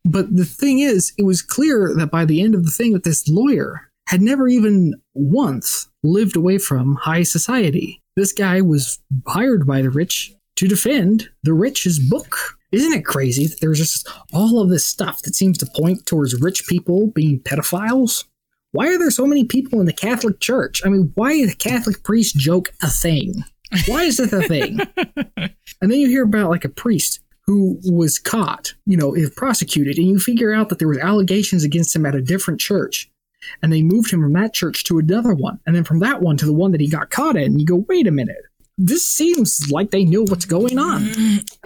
but 0.03 0.35
the 0.35 0.45
thing 0.45 0.79
is 0.79 1.13
it 1.17 1.23
was 1.23 1.41
clear 1.41 1.93
that 1.95 2.11
by 2.11 2.25
the 2.25 2.41
end 2.41 2.55
of 2.55 2.65
the 2.65 2.71
thing 2.71 2.91
that 2.91 3.03
this 3.05 3.27
lawyer 3.29 3.89
had 4.09 4.21
never 4.21 4.49
even 4.49 4.93
once 5.13 5.87
lived 6.03 6.35
away 6.35 6.57
from 6.57 6.95
high 6.95 7.23
society. 7.23 8.01
This 8.15 8.33
guy 8.33 8.61
was 8.61 8.99
hired 9.25 9.65
by 9.65 9.81
the 9.81 9.89
rich 9.89 10.35
to 10.55 10.67
defend 10.67 11.29
the 11.43 11.53
rich's 11.53 11.99
book. 11.99 12.57
Isn't 12.71 12.93
it 12.93 13.05
crazy 13.05 13.47
that 13.47 13.61
there's 13.61 13.79
just 13.79 14.07
all 14.33 14.61
of 14.61 14.69
this 14.69 14.85
stuff 14.85 15.21
that 15.23 15.35
seems 15.35 15.57
to 15.59 15.67
point 15.75 16.05
towards 16.05 16.41
rich 16.41 16.67
people 16.67 17.07
being 17.07 17.39
pedophiles? 17.39 18.25
Why 18.71 18.87
are 18.87 18.97
there 18.97 19.11
so 19.11 19.27
many 19.27 19.45
people 19.45 19.79
in 19.79 19.85
the 19.85 19.93
Catholic 19.93 20.39
Church? 20.39 20.81
I 20.83 20.89
mean, 20.89 21.11
why 21.13 21.33
is 21.33 21.53
a 21.53 21.55
Catholic 21.55 22.03
priest 22.03 22.35
joke 22.35 22.73
a 22.81 22.89
thing? 22.89 23.43
Why 23.85 24.03
is 24.03 24.19
it 24.19 24.33
a 24.33 24.41
thing? 24.41 24.79
and 25.37 25.91
then 25.91 25.99
you 25.99 26.07
hear 26.07 26.23
about 26.23 26.49
like 26.49 26.65
a 26.65 26.69
priest 26.69 27.19
who 27.45 27.79
was 27.83 28.19
caught, 28.19 28.73
you 28.85 28.97
know, 28.97 29.13
is 29.13 29.29
prosecuted, 29.31 29.97
and 29.97 30.07
you 30.07 30.19
figure 30.19 30.53
out 30.53 30.69
that 30.69 30.79
there 30.79 30.87
was 30.87 30.97
allegations 30.97 31.63
against 31.63 31.95
him 31.95 32.05
at 32.05 32.15
a 32.15 32.21
different 32.21 32.59
church. 32.59 33.09
And 33.61 33.73
they 33.73 33.81
moved 33.81 34.11
him 34.11 34.21
from 34.21 34.33
that 34.33 34.53
church 34.53 34.85
to 34.85 34.99
another 34.99 35.33
one, 35.33 35.59
and 35.65 35.75
then 35.75 35.83
from 35.83 35.99
that 35.99 36.21
one 36.21 36.37
to 36.37 36.45
the 36.45 36.53
one 36.53 36.71
that 36.71 36.81
he 36.81 36.89
got 36.89 37.09
caught 37.09 37.35
in. 37.35 37.43
And 37.43 37.59
you 37.59 37.67
go, 37.67 37.85
wait 37.89 38.07
a 38.07 38.11
minute, 38.11 38.37
this 38.77 39.05
seems 39.05 39.69
like 39.71 39.91
they 39.91 40.05
knew 40.05 40.23
what's 40.23 40.45
going 40.45 40.79
on. 40.79 41.09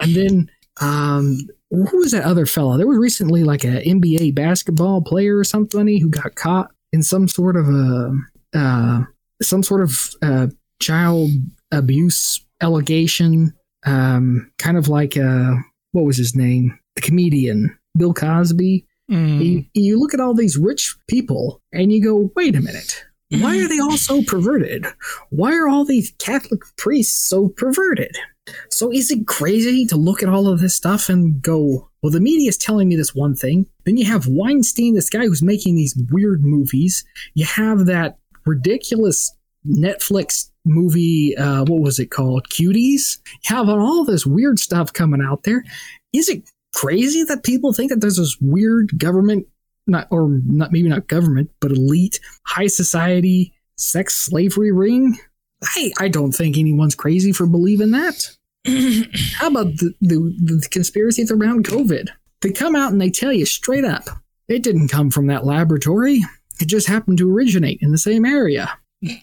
And 0.00 0.14
then, 0.14 0.50
um, 0.80 1.38
who 1.70 1.98
was 1.98 2.12
that 2.12 2.24
other 2.24 2.46
fella? 2.46 2.78
There 2.78 2.86
was 2.86 2.98
recently 2.98 3.44
like 3.44 3.64
an 3.64 3.76
NBA 3.76 4.34
basketball 4.34 5.02
player 5.02 5.38
or 5.38 5.44
something 5.44 5.86
who 6.00 6.08
got 6.08 6.34
caught 6.34 6.70
in 6.92 7.02
some 7.02 7.28
sort 7.28 7.56
of 7.56 7.68
a, 7.68 8.12
uh, 8.54 9.02
some 9.42 9.62
sort 9.62 9.82
of 9.82 9.92
uh, 10.22 10.46
child 10.80 11.30
abuse 11.70 12.44
allegation. 12.60 13.54
Um, 13.84 14.50
kind 14.58 14.76
of 14.76 14.88
like 14.88 15.16
uh, 15.16 15.54
what 15.92 16.04
was 16.04 16.16
his 16.16 16.34
name? 16.34 16.78
The 16.96 17.02
comedian 17.02 17.76
Bill 17.96 18.14
Cosby. 18.14 18.86
Mm. 19.10 19.44
You, 19.44 19.64
you 19.74 19.98
look 19.98 20.14
at 20.14 20.20
all 20.20 20.34
these 20.34 20.56
rich 20.56 20.94
people 21.08 21.62
and 21.72 21.92
you 21.92 22.02
go, 22.02 22.30
wait 22.36 22.54
a 22.54 22.60
minute. 22.60 23.04
Why 23.30 23.58
are 23.58 23.68
they 23.68 23.78
all 23.78 23.96
so 23.96 24.22
perverted? 24.22 24.86
Why 25.30 25.54
are 25.56 25.68
all 25.68 25.84
these 25.84 26.12
Catholic 26.18 26.60
priests 26.76 27.28
so 27.28 27.48
perverted? 27.48 28.16
So 28.70 28.90
is 28.92 29.10
it 29.10 29.26
crazy 29.26 29.84
to 29.86 29.96
look 29.96 30.22
at 30.22 30.28
all 30.28 30.48
of 30.48 30.60
this 30.60 30.74
stuff 30.74 31.08
and 31.08 31.40
go, 31.42 31.90
well, 32.02 32.12
the 32.12 32.20
media 32.20 32.48
is 32.48 32.56
telling 32.56 32.88
me 32.88 32.96
this 32.96 33.14
one 33.14 33.34
thing. 33.34 33.66
Then 33.84 33.96
you 33.96 34.06
have 34.06 34.26
Weinstein, 34.26 34.94
this 34.94 35.10
guy 35.10 35.26
who's 35.26 35.42
making 35.42 35.76
these 35.76 35.96
weird 36.10 36.44
movies. 36.44 37.04
You 37.34 37.44
have 37.44 37.86
that 37.86 38.18
ridiculous 38.46 39.34
Netflix 39.66 40.50
movie, 40.64 41.36
uh, 41.36 41.64
what 41.64 41.80
was 41.80 41.98
it 41.98 42.10
called? 42.10 42.48
Cuties. 42.48 43.18
You 43.48 43.56
have 43.56 43.68
all 43.68 44.04
this 44.04 44.24
weird 44.24 44.58
stuff 44.58 44.92
coming 44.92 45.22
out 45.22 45.42
there. 45.42 45.64
Is 46.12 46.28
it 46.28 46.48
crazy 46.74 47.24
that 47.24 47.44
people 47.44 47.72
think 47.72 47.90
that 47.90 48.00
there's 48.00 48.16
this 48.16 48.36
weird 48.40 48.98
government 48.98 49.46
not 49.88 50.06
or 50.10 50.28
not 50.44 50.72
maybe 50.72 50.88
not 50.88 51.08
government, 51.08 51.50
but 51.60 51.72
elite 51.72 52.20
high 52.46 52.66
society 52.66 53.54
sex 53.76 54.14
slavery 54.14 54.72
ring. 54.72 55.18
I 55.62 55.92
I 55.98 56.08
don't 56.08 56.32
think 56.32 56.56
anyone's 56.56 56.94
crazy 56.94 57.32
for 57.32 57.46
believing 57.46 57.92
that. 57.92 58.36
How 59.36 59.48
about 59.48 59.76
the, 59.76 59.94
the 60.00 60.34
the 60.44 60.68
conspiracies 60.70 61.30
around 61.30 61.66
COVID? 61.66 62.08
They 62.40 62.52
come 62.52 62.76
out 62.76 62.92
and 62.92 63.00
they 63.00 63.10
tell 63.10 63.32
you 63.32 63.46
straight 63.46 63.84
up 63.84 64.08
it 64.48 64.62
didn't 64.62 64.88
come 64.88 65.10
from 65.10 65.26
that 65.26 65.44
laboratory. 65.44 66.22
It 66.60 66.66
just 66.66 66.88
happened 66.88 67.18
to 67.18 67.30
originate 67.30 67.78
in 67.82 67.92
the 67.92 67.98
same 67.98 68.24
area, 68.24 68.70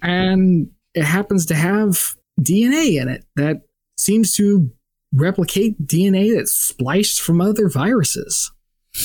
and 0.02 0.70
it 0.94 1.04
happens 1.04 1.46
to 1.48 1.56
have 1.56 2.16
DNA 2.40 3.02
in 3.02 3.10
it 3.10 3.26
that 3.36 3.62
seems 3.98 4.36
to 4.36 4.72
replicate 5.14 5.86
DNA 5.86 6.36
that's 6.36 6.54
spliced 6.54 7.22
from 7.22 7.42
other 7.42 7.70
viruses. 7.70 8.52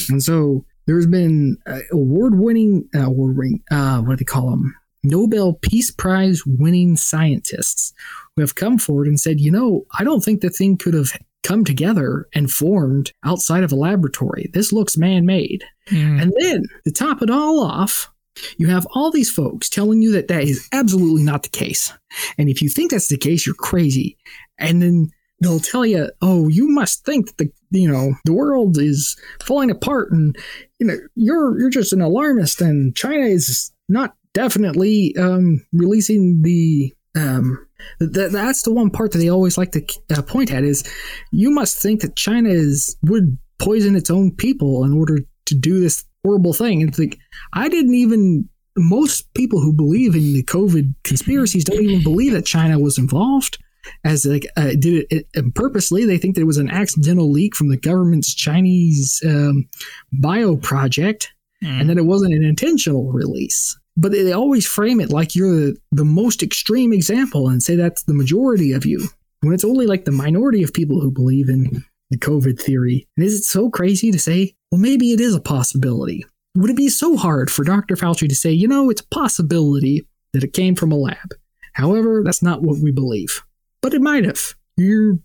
And 0.09 0.23
so 0.23 0.65
there's 0.91 1.07
been 1.07 1.57
uh, 1.67 1.79
award-winning, 1.93 2.89
uh, 2.97 3.07
award-winning, 3.07 3.63
uh, 3.71 4.01
what 4.01 4.11
do 4.11 4.17
they 4.17 4.25
call 4.25 4.51
them? 4.51 4.75
Nobel 5.05 5.53
Peace 5.53 5.93
Prize 5.93 6.43
winning 6.45 6.97
scientists 6.97 7.93
who 8.35 8.43
have 8.43 8.57
come 8.57 8.77
forward 8.77 9.07
and 9.07 9.21
said, 9.21 9.41
you 9.41 9.53
know, 9.53 9.87
I 9.97 10.03
don't 10.03 10.25
think 10.25 10.41
the 10.41 10.51
thing 10.51 10.77
could 10.77 10.95
have 10.95 11.17
come 11.45 11.65
together 11.65 12.27
and 12.35 12.51
formed 12.51 13.13
outside 13.25 13.63
of 13.63 13.71
a 13.71 13.77
laboratory. 13.77 14.51
This 14.53 14.73
looks 14.73 14.97
man-made. 14.97 15.63
Mm. 15.91 16.23
And 16.23 16.33
then 16.41 16.65
to 16.85 16.91
top 16.91 17.23
it 17.23 17.31
all 17.31 17.61
off, 17.61 18.13
You 18.59 18.69
have 18.69 18.87
all 18.95 19.11
these 19.11 19.31
folks 19.31 19.69
telling 19.69 20.03
you 20.03 20.13
that 20.13 20.29
that 20.29 20.45
is 20.45 20.69
absolutely 20.73 21.23
not 21.23 21.43
the 21.43 21.49
case. 21.49 21.93
And 22.39 22.49
if 22.49 22.63
you 22.63 22.69
think 22.69 22.91
that's 22.91 23.09
the 23.09 23.19
case, 23.19 23.47
you're 23.47 23.55
crazy. 23.55 24.17
And 24.59 24.83
then 24.83 25.11
they'll 25.41 25.61
tell 25.61 25.87
you, 25.87 26.11
"Oh, 26.23 26.49
you 26.49 26.69
must 26.69 27.05
think 27.05 27.27
that 27.27 27.39
the 27.39 27.53
you 27.71 27.91
know 27.91 28.15
the 28.25 28.33
world 28.33 28.79
is 28.79 29.17
falling 29.43 29.71
apart, 29.71 30.13
and 30.13 30.37
you 30.79 30.87
know 30.87 30.97
you're 31.15 31.59
you're 31.59 31.71
just 31.71 31.93
an 31.93 32.01
alarmist, 32.01 32.61
and 32.61 32.95
China 32.97 33.25
is 33.25 33.73
not 33.89 34.15
definitely 34.33 35.15
um, 35.17 35.65
releasing 35.73 36.43
the 36.43 36.93
um, 37.17 37.67
th- 37.99 38.33
that's 38.33 38.63
the 38.63 38.73
one 38.73 38.91
part 38.91 39.13
that 39.13 39.19
they 39.19 39.31
always 39.31 39.59
like 39.59 39.73
to 39.73 39.85
uh, 40.17 40.23
point 40.23 40.53
at 40.53 40.65
is 40.65 40.85
you 41.33 41.51
must 41.51 41.81
think 41.81 42.03
that 42.03 42.17
China 42.17 42.49
is 42.49 42.97
would 43.03 43.37
poison 43.59 43.97
its 43.97 44.11
own 44.11 44.35
people 44.35 44.85
in 44.85 44.93
order 44.93 45.19
to 45.47 45.55
do 45.55 45.81
this 45.81 46.05
horrible 46.25 46.53
thing. 46.53 46.81
And 46.81 46.91
it's 46.91 46.99
like 46.99 47.19
I 47.53 47.69
didn't 47.69 47.95
even 47.95 48.49
most 48.77 49.33
people 49.35 49.61
who 49.61 49.73
believe 49.73 50.15
in 50.15 50.33
the 50.33 50.45
COVID 50.45 50.95
conspiracies 51.03 51.65
don't 51.65 51.83
even 51.83 52.03
believe 52.03 52.33
that 52.33 52.47
China 52.47 52.79
was 52.79 52.99
involved. 52.99 53.59
As 54.05 54.25
like 54.27 54.47
uh, 54.57 54.71
did 54.79 55.07
it, 55.11 55.27
it, 55.35 55.55
purposely, 55.55 56.05
they 56.05 56.19
think 56.19 56.35
that 56.35 56.43
it 56.43 56.47
was 56.47 56.59
an 56.59 56.71
accidental 56.71 57.31
leak 57.31 57.55
from 57.57 57.69
the 57.69 57.77
government's 57.77 58.35
Chinese 58.35 59.23
um, 59.27 59.69
bio 60.13 60.57
project, 60.57 61.33
mm. 61.63 61.81
and 61.81 61.89
that 61.89 61.99
it 61.99 62.07
wasn't 62.07 62.35
an 62.35 62.45
intentional 62.45 63.13
release 63.13 63.77
but 63.97 64.13
they 64.13 64.33
always 64.33 64.67
frame 64.67 65.01
it 65.01 65.11
like 65.11 65.35
you're 65.35 65.55
the, 65.55 65.77
the 65.93 66.05
most 66.05 66.43
extreme 66.43 66.93
example 66.93 67.49
and 67.49 67.63
say 67.63 67.77
that's 67.77 68.05
the 68.05 68.15
majority 68.15 68.73
of 68.73 68.87
you 68.87 69.07
when 69.41 69.53
it's 69.53 69.65
only 69.65 69.87
like 69.87 70.05
the 70.05 70.13
minority 70.13 70.63
of 70.63 70.73
people 70.73 71.01
who 71.01 71.11
believe 71.11 71.49
in 71.49 71.85
the 72.11 72.19
COVID 72.19 72.61
theory. 72.61 73.07
And 73.17 73.25
is 73.25 73.35
it 73.35 73.45
so 73.45 73.71
crazy 73.71 74.11
to 74.11 74.19
say, 74.19 74.55
well, 74.71 74.81
maybe 74.81 75.13
it 75.13 75.21
is 75.21 75.35
a 75.35 75.41
possibility? 75.41 76.25
Would 76.57 76.71
it 76.71 76.77
be 76.77 76.89
so 76.89 77.17
hard 77.17 77.51
for 77.51 77.65
Dr. 77.65 77.95
Fauci 77.95 78.29
to 78.29 78.35
say, 78.35 78.51
you 78.51 78.69
know, 78.69 78.91
it's 78.91 79.03
a 79.03 79.09
possibility 79.09 80.07
that 80.33 80.45
it 80.45 80.53
came 80.53 80.75
from 80.75 80.93
a 80.93 80.97
lab? 80.97 81.35
However, 81.75 82.23
that's 82.25 82.43
not 82.43 82.63
what 82.63 82.79
we 82.79 82.91
believe. 82.91 83.43
But 83.83 83.95
it 83.95 84.03
might 84.03 84.25
have. 84.25 84.55
You're 84.77 85.19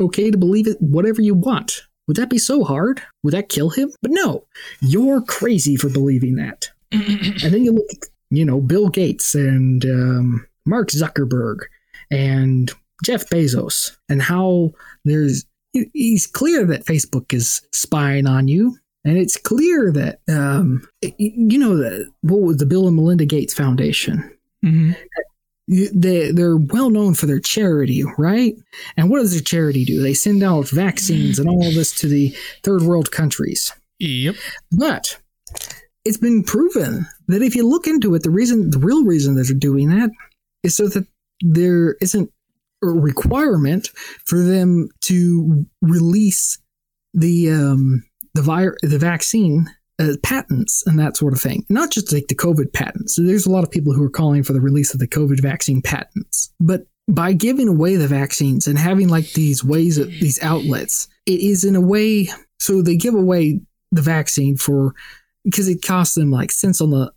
okay 0.00 0.30
to 0.30 0.38
believe 0.38 0.66
it 0.66 0.80
whatever 0.80 1.22
you 1.22 1.34
want. 1.34 1.82
Would 2.08 2.16
that 2.16 2.30
be 2.30 2.38
so 2.38 2.64
hard? 2.64 3.02
Would 3.22 3.34
that 3.34 3.48
kill 3.48 3.70
him? 3.70 3.92
But 4.02 4.10
no, 4.10 4.44
you're 4.80 5.22
crazy 5.22 5.76
for 5.76 5.88
believing 5.88 6.34
that. 6.36 6.70
and 6.90 7.54
then 7.54 7.64
you 7.64 7.72
look 7.72 8.06
you 8.32 8.46
know, 8.46 8.60
Bill 8.60 8.88
Gates 8.88 9.34
and 9.34 9.84
um, 9.84 10.46
Mark 10.64 10.88
Zuckerberg 10.88 11.58
and 12.10 12.72
Jeff 13.04 13.28
Bezos, 13.28 13.94
and 14.08 14.22
how 14.22 14.72
there's 15.04 15.44
he's 15.92 16.26
clear 16.26 16.64
that 16.66 16.86
Facebook 16.86 17.34
is 17.34 17.60
spying 17.72 18.26
on 18.26 18.48
you. 18.48 18.76
And 19.04 19.18
it's 19.18 19.36
clear 19.36 19.90
that, 19.92 20.20
um, 20.28 20.86
you 21.18 21.58
know, 21.58 21.76
the, 21.76 22.06
what 22.22 22.40
was 22.40 22.56
the 22.58 22.66
Bill 22.66 22.86
and 22.86 22.96
Melinda 22.96 23.26
Gates 23.26 23.52
Foundation? 23.52 24.18
Mm-hmm. 24.64 24.92
They, 25.68 26.32
they're 26.32 26.56
well 26.56 26.90
known 26.90 27.14
for 27.14 27.26
their 27.26 27.40
charity, 27.40 28.02
right? 28.18 28.54
And 28.96 29.10
what 29.10 29.20
does 29.20 29.32
their 29.32 29.40
charity 29.40 29.84
do? 29.84 30.02
They 30.02 30.14
send 30.14 30.42
out 30.42 30.68
vaccines 30.68 31.38
and 31.38 31.48
all 31.48 31.66
of 31.66 31.74
this 31.74 31.94
to 32.00 32.08
the 32.08 32.34
third 32.62 32.82
world 32.82 33.10
countries. 33.10 33.72
Yep. 34.00 34.34
But 34.72 35.18
it's 36.04 36.18
been 36.18 36.42
proven 36.42 37.06
that 37.28 37.42
if 37.42 37.54
you 37.54 37.66
look 37.66 37.86
into 37.86 38.14
it, 38.14 38.24
the 38.24 38.30
reason, 38.30 38.70
the 38.70 38.78
real 38.78 39.04
reason 39.04 39.36
that 39.36 39.44
they're 39.44 39.56
doing 39.56 39.88
that 39.90 40.10
is 40.62 40.76
so 40.76 40.88
that 40.88 41.06
there 41.40 41.96
isn't 42.00 42.30
a 42.82 42.88
requirement 42.88 43.90
for 44.24 44.40
them 44.40 44.88
to 45.02 45.64
release 45.80 46.58
the 47.14 47.50
um, 47.50 48.04
the 48.34 48.42
vir- 48.42 48.78
the 48.82 48.98
vaccine 48.98 49.68
uh, 50.02 50.16
patents 50.22 50.82
and 50.86 50.98
that 50.98 51.16
sort 51.16 51.32
of 51.32 51.40
thing. 51.40 51.64
Not 51.68 51.90
just 51.90 52.12
like 52.12 52.26
the 52.28 52.34
COVID 52.34 52.72
patents. 52.72 53.16
There's 53.16 53.46
a 53.46 53.50
lot 53.50 53.64
of 53.64 53.70
people 53.70 53.92
who 53.92 54.04
are 54.04 54.10
calling 54.10 54.42
for 54.42 54.52
the 54.52 54.60
release 54.60 54.92
of 54.92 55.00
the 55.00 55.08
COVID 55.08 55.40
vaccine 55.40 55.82
patents, 55.82 56.52
but 56.60 56.86
by 57.08 57.32
giving 57.32 57.68
away 57.68 57.96
the 57.96 58.08
vaccines 58.08 58.66
and 58.66 58.78
having 58.78 59.08
like 59.08 59.32
these 59.32 59.64
ways 59.64 59.98
of 59.98 60.08
these 60.08 60.42
outlets, 60.42 61.08
it 61.26 61.40
is 61.40 61.64
in 61.64 61.76
a 61.76 61.80
way 61.80 62.28
so 62.58 62.80
they 62.80 62.96
give 62.96 63.14
away 63.14 63.60
the 63.90 64.02
vaccine 64.02 64.56
for 64.56 64.94
because 65.44 65.68
it 65.68 65.82
costs 65.82 66.14
them 66.14 66.30
like 66.30 66.52
cents 66.52 66.80
on 66.80 66.90
the 66.90 67.12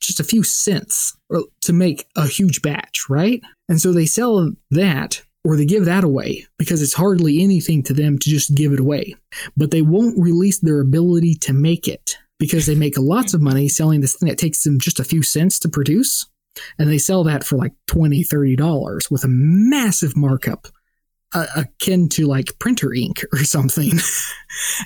just 0.00 0.20
a 0.20 0.24
few 0.24 0.42
cents 0.42 1.16
to 1.62 1.72
make 1.72 2.06
a 2.16 2.26
huge 2.26 2.62
batch, 2.62 3.06
right? 3.08 3.40
And 3.68 3.80
so 3.80 3.92
they 3.92 4.06
sell 4.06 4.52
that 4.70 5.22
or 5.44 5.56
they 5.56 5.64
give 5.64 5.86
that 5.86 6.04
away 6.04 6.46
because 6.58 6.82
it's 6.82 6.92
hardly 6.92 7.42
anything 7.42 7.82
to 7.84 7.94
them 7.94 8.18
to 8.18 8.28
just 8.28 8.54
give 8.54 8.72
it 8.72 8.80
away. 8.80 9.14
But 9.56 9.70
they 9.70 9.82
won't 9.82 10.18
release 10.18 10.58
their 10.58 10.80
ability 10.80 11.34
to 11.36 11.52
make 11.52 11.88
it 11.88 12.16
because 12.38 12.66
they 12.66 12.74
make 12.74 12.98
lots 12.98 13.34
of 13.34 13.40
money 13.40 13.68
selling 13.68 14.00
this 14.00 14.16
thing 14.16 14.28
that 14.28 14.38
takes 14.38 14.62
them 14.64 14.78
just 14.78 15.00
a 15.00 15.04
few 15.04 15.22
cents 15.22 15.58
to 15.60 15.68
produce. 15.68 16.26
And 16.78 16.90
they 16.90 16.98
sell 16.98 17.24
that 17.24 17.44
for 17.44 17.56
like 17.56 17.72
$20, 17.88 18.26
$30 18.26 19.10
with 19.10 19.24
a 19.24 19.28
massive 19.28 20.16
markup 20.16 20.68
uh, 21.32 21.46
akin 21.56 22.08
to 22.10 22.26
like 22.26 22.58
printer 22.58 22.92
ink 22.92 23.24
or 23.32 23.38
something. 23.38 23.92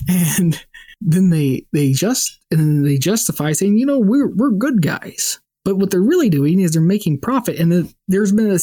and 0.08 0.64
then 1.00 1.30
they 1.30 1.66
they 1.72 1.92
just 1.92 2.38
and 2.50 2.86
they 2.86 2.96
justify 2.96 3.52
saying, 3.52 3.76
you 3.76 3.86
know, 3.86 3.98
we're 3.98 4.28
we're 4.28 4.50
good 4.50 4.82
guys. 4.82 5.40
But 5.64 5.76
what 5.76 5.90
they're 5.90 6.02
really 6.02 6.28
doing 6.28 6.60
is 6.60 6.72
they're 6.72 6.82
making 6.82 7.20
profit. 7.20 7.58
And 7.58 7.72
the, 7.72 7.94
there's 8.06 8.32
been 8.32 8.50
a 8.50 8.58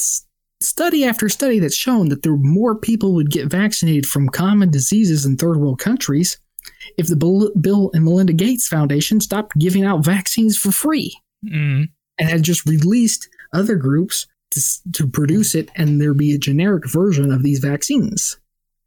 study 0.64 1.03
after 1.03 1.30
study 1.30 1.59
that's 1.59 1.76
shown 1.76 2.09
that 2.09 2.24
there 2.24 2.36
more 2.36 2.76
people 2.76 3.14
would 3.14 3.32
get 3.32 3.47
vaccinated 3.47 4.05
from 4.05 4.30
common 4.30 4.70
diseases 4.72 5.26
in 5.26 5.38
third 5.38 5.57
world 5.57 5.80
countries 5.80 6.39
if 6.97 7.07
the 7.07 7.16
Bill 7.59 7.91
and 7.93 8.05
Melinda 8.05 8.34
Gates 8.34 8.68
Foundation 8.68 9.20
stopped 9.22 9.57
giving 9.57 9.84
out 9.84 10.05
vaccines 10.05 10.57
for 10.57 10.72
free 10.72 11.18
mm. 11.45 11.89
and 12.18 12.30
had 12.30 12.43
just 12.43 12.66
released 12.66 13.30
other 13.53 13.76
groups 13.76 14.28
to, 14.51 14.62
to 14.93 15.07
produce 15.07 15.55
it 15.55 15.70
and 15.76 15.99
there 15.99 16.14
be 16.14 16.34
a 16.34 16.39
generic 16.39 16.89
version 16.89 17.32
of 17.32 17.43
these 17.43 17.59
vaccines. 17.59 18.39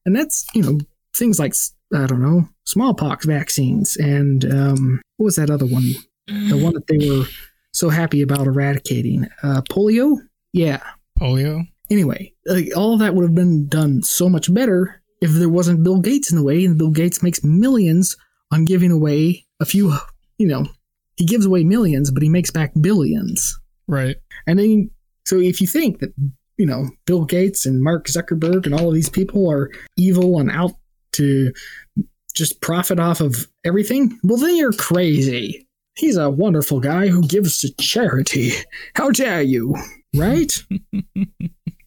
And 0.06 0.14
that's, 0.14 0.46
you 0.54 0.62
know, 0.62 0.78
things 1.14 1.38
like 1.38 1.54
I 1.94 2.06
don't 2.06 2.22
know, 2.22 2.48
smallpox 2.64 3.24
vaccines, 3.24 3.96
and 3.96 4.44
um, 4.52 5.02
what 5.16 5.26
was 5.26 5.36
that 5.36 5.50
other 5.50 5.66
one? 5.66 5.92
The 6.26 6.56
one 6.56 6.72
that 6.72 6.86
they 6.86 7.08
were 7.08 7.26
so 7.72 7.90
happy 7.90 8.22
about 8.22 8.46
eradicating, 8.46 9.28
uh, 9.42 9.60
polio. 9.70 10.16
Yeah, 10.52 10.80
polio. 11.18 11.66
Anyway, 11.90 12.32
like, 12.46 12.76
all 12.76 12.96
that 12.98 13.14
would 13.14 13.24
have 13.24 13.34
been 13.34 13.68
done 13.68 14.02
so 14.02 14.28
much 14.28 14.52
better 14.52 15.02
if 15.20 15.30
there 15.32 15.48
wasn't 15.48 15.84
Bill 15.84 16.00
Gates 16.00 16.30
in 16.30 16.38
the 16.38 16.44
way, 16.44 16.64
and 16.64 16.78
Bill 16.78 16.90
Gates 16.90 17.22
makes 17.22 17.44
millions 17.44 18.16
on 18.50 18.64
giving 18.64 18.90
away 18.90 19.46
a 19.60 19.64
few. 19.64 19.94
You 20.38 20.48
know, 20.48 20.66
he 21.16 21.24
gives 21.24 21.46
away 21.46 21.64
millions, 21.64 22.10
but 22.10 22.22
he 22.22 22.28
makes 22.28 22.50
back 22.50 22.72
billions. 22.80 23.58
Right. 23.86 24.16
And 24.46 24.58
then, 24.58 24.90
so 25.24 25.38
if 25.38 25.60
you 25.60 25.66
think 25.66 26.00
that 26.00 26.12
you 26.56 26.66
know 26.66 26.88
Bill 27.06 27.24
Gates 27.24 27.66
and 27.66 27.82
Mark 27.82 28.06
Zuckerberg 28.06 28.66
and 28.66 28.74
all 28.74 28.88
of 28.88 28.94
these 28.94 29.08
people 29.08 29.50
are 29.50 29.70
evil 29.96 30.38
and 30.38 30.50
out 30.50 30.72
to 31.12 31.52
just 32.34 32.60
profit 32.60 32.98
off 32.98 33.20
of 33.20 33.46
everything, 33.64 34.18
well, 34.24 34.38
then 34.38 34.56
you're 34.56 34.72
crazy. 34.72 35.68
He's 35.96 36.16
a 36.16 36.28
wonderful 36.30 36.80
guy 36.80 37.06
who 37.06 37.26
gives 37.26 37.58
to 37.58 37.72
charity. 37.76 38.52
How 38.96 39.10
dare 39.10 39.42
you? 39.42 39.76
Right? 40.14 40.52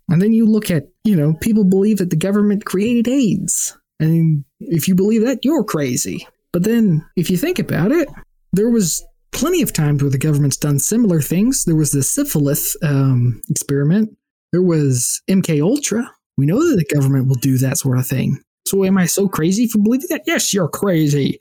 and 0.09 0.21
then 0.21 0.33
you 0.33 0.45
look 0.45 0.69
at, 0.69 0.87
you 1.03 1.15
know, 1.15 1.33
people 1.41 1.63
believe 1.63 1.97
that 1.97 2.09
the 2.09 2.15
government 2.15 2.65
created 2.65 3.07
AIDS. 3.07 3.77
And 3.99 4.43
if 4.59 4.87
you 4.87 4.95
believe 4.95 5.23
that, 5.23 5.43
you're 5.43 5.63
crazy. 5.63 6.27
But 6.53 6.63
then, 6.63 7.05
if 7.15 7.29
you 7.29 7.37
think 7.37 7.59
about 7.59 7.91
it, 7.91 8.07
there 8.53 8.69
was 8.69 9.03
plenty 9.31 9.61
of 9.61 9.73
times 9.73 10.01
where 10.01 10.11
the 10.11 10.17
government's 10.17 10.57
done 10.57 10.79
similar 10.79 11.21
things. 11.21 11.65
There 11.65 11.75
was 11.75 11.91
the 11.91 12.03
syphilis 12.03 12.75
um, 12.83 13.41
experiment. 13.49 14.15
There 14.51 14.61
was 14.61 15.21
MK 15.29 15.61
Ultra. 15.61 16.09
We 16.37 16.45
know 16.45 16.67
that 16.69 16.77
the 16.77 16.95
government 16.95 17.27
will 17.27 17.35
do 17.35 17.57
that 17.59 17.77
sort 17.77 17.97
of 17.97 18.07
thing. 18.07 18.41
So 18.67 18.83
am 18.83 18.97
I 18.97 19.05
so 19.05 19.27
crazy 19.27 19.67
for 19.67 19.79
believing 19.79 20.07
that? 20.09 20.23
Yes, 20.25 20.53
you're 20.53 20.67
crazy. 20.67 21.39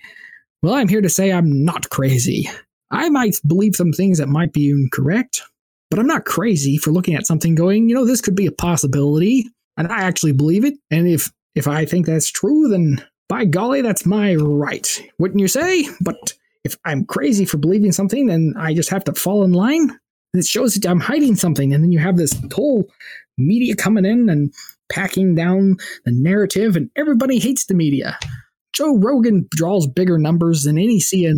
Well, 0.63 0.75
I'm 0.75 0.89
here 0.89 1.01
to 1.01 1.09
say 1.09 1.33
I'm 1.33 1.65
not 1.65 1.91
crazy. 1.91 2.49
I 2.91 3.09
might 3.09 3.37
believe 3.47 3.77
some 3.77 3.93
things 3.93 4.19
that 4.19 4.29
might 4.29 4.53
be 4.53 4.71
incorrect, 4.71 5.43
but 5.91 5.99
I'm 5.99 6.07
not 6.07 6.25
crazy 6.25 6.77
for 6.77 6.91
looking 6.91 7.15
at 7.15 7.27
something 7.27 7.55
going, 7.55 7.89
you 7.89 7.95
know, 7.95 8.05
this 8.05 8.21
could 8.21 8.35
be 8.35 8.47
a 8.47 8.53
possibility, 8.53 9.47
and 9.77 9.89
I 9.89 10.03
actually 10.03 10.33
believe 10.33 10.65
it. 10.65 10.75
And 10.91 11.07
if 11.07 11.33
if 11.55 11.67
I 11.67 11.85
think 11.85 12.07
that's 12.07 12.31
true, 12.31 12.69
then 12.69 13.05
by 13.29 13.45
golly, 13.45 13.83
that's 13.83 14.07
my 14.07 14.35
right. 14.37 15.03
Wouldn't 15.19 15.41
you 15.41 15.49
say? 15.49 15.89
But 16.01 16.35
if 16.65 16.77
I'm 16.85 17.05
crazy 17.05 17.45
for 17.45 17.57
believing 17.57 17.93
something, 17.93 18.27
then 18.27 18.55
I 18.59 18.75
just 18.75 18.91
have 18.91 19.05
to 19.05 19.15
fall 19.15 19.45
in 19.45 19.53
line. 19.53 19.99
It 20.35 20.45
shows 20.45 20.75
that 20.75 20.89
I'm 20.89 21.01
hiding 21.01 21.37
something, 21.37 21.73
and 21.73 21.83
then 21.83 21.93
you 21.93 21.99
have 21.99 22.17
this 22.17 22.35
whole 22.53 22.91
media 23.39 23.75
coming 23.75 24.05
in 24.05 24.29
and 24.29 24.53
packing 24.91 25.35
down 25.35 25.77
the 26.05 26.13
narrative, 26.13 26.77
and 26.77 26.91
everybody 26.97 27.39
hates 27.39 27.67
the 27.67 27.75
media. 27.75 28.19
Joe 28.73 28.97
Rogan 28.99 29.49
draws 29.51 29.87
bigger 29.87 30.19
numbers 30.19 30.65
than 30.65 30.77
any 30.77 31.01
CNN 31.01 31.37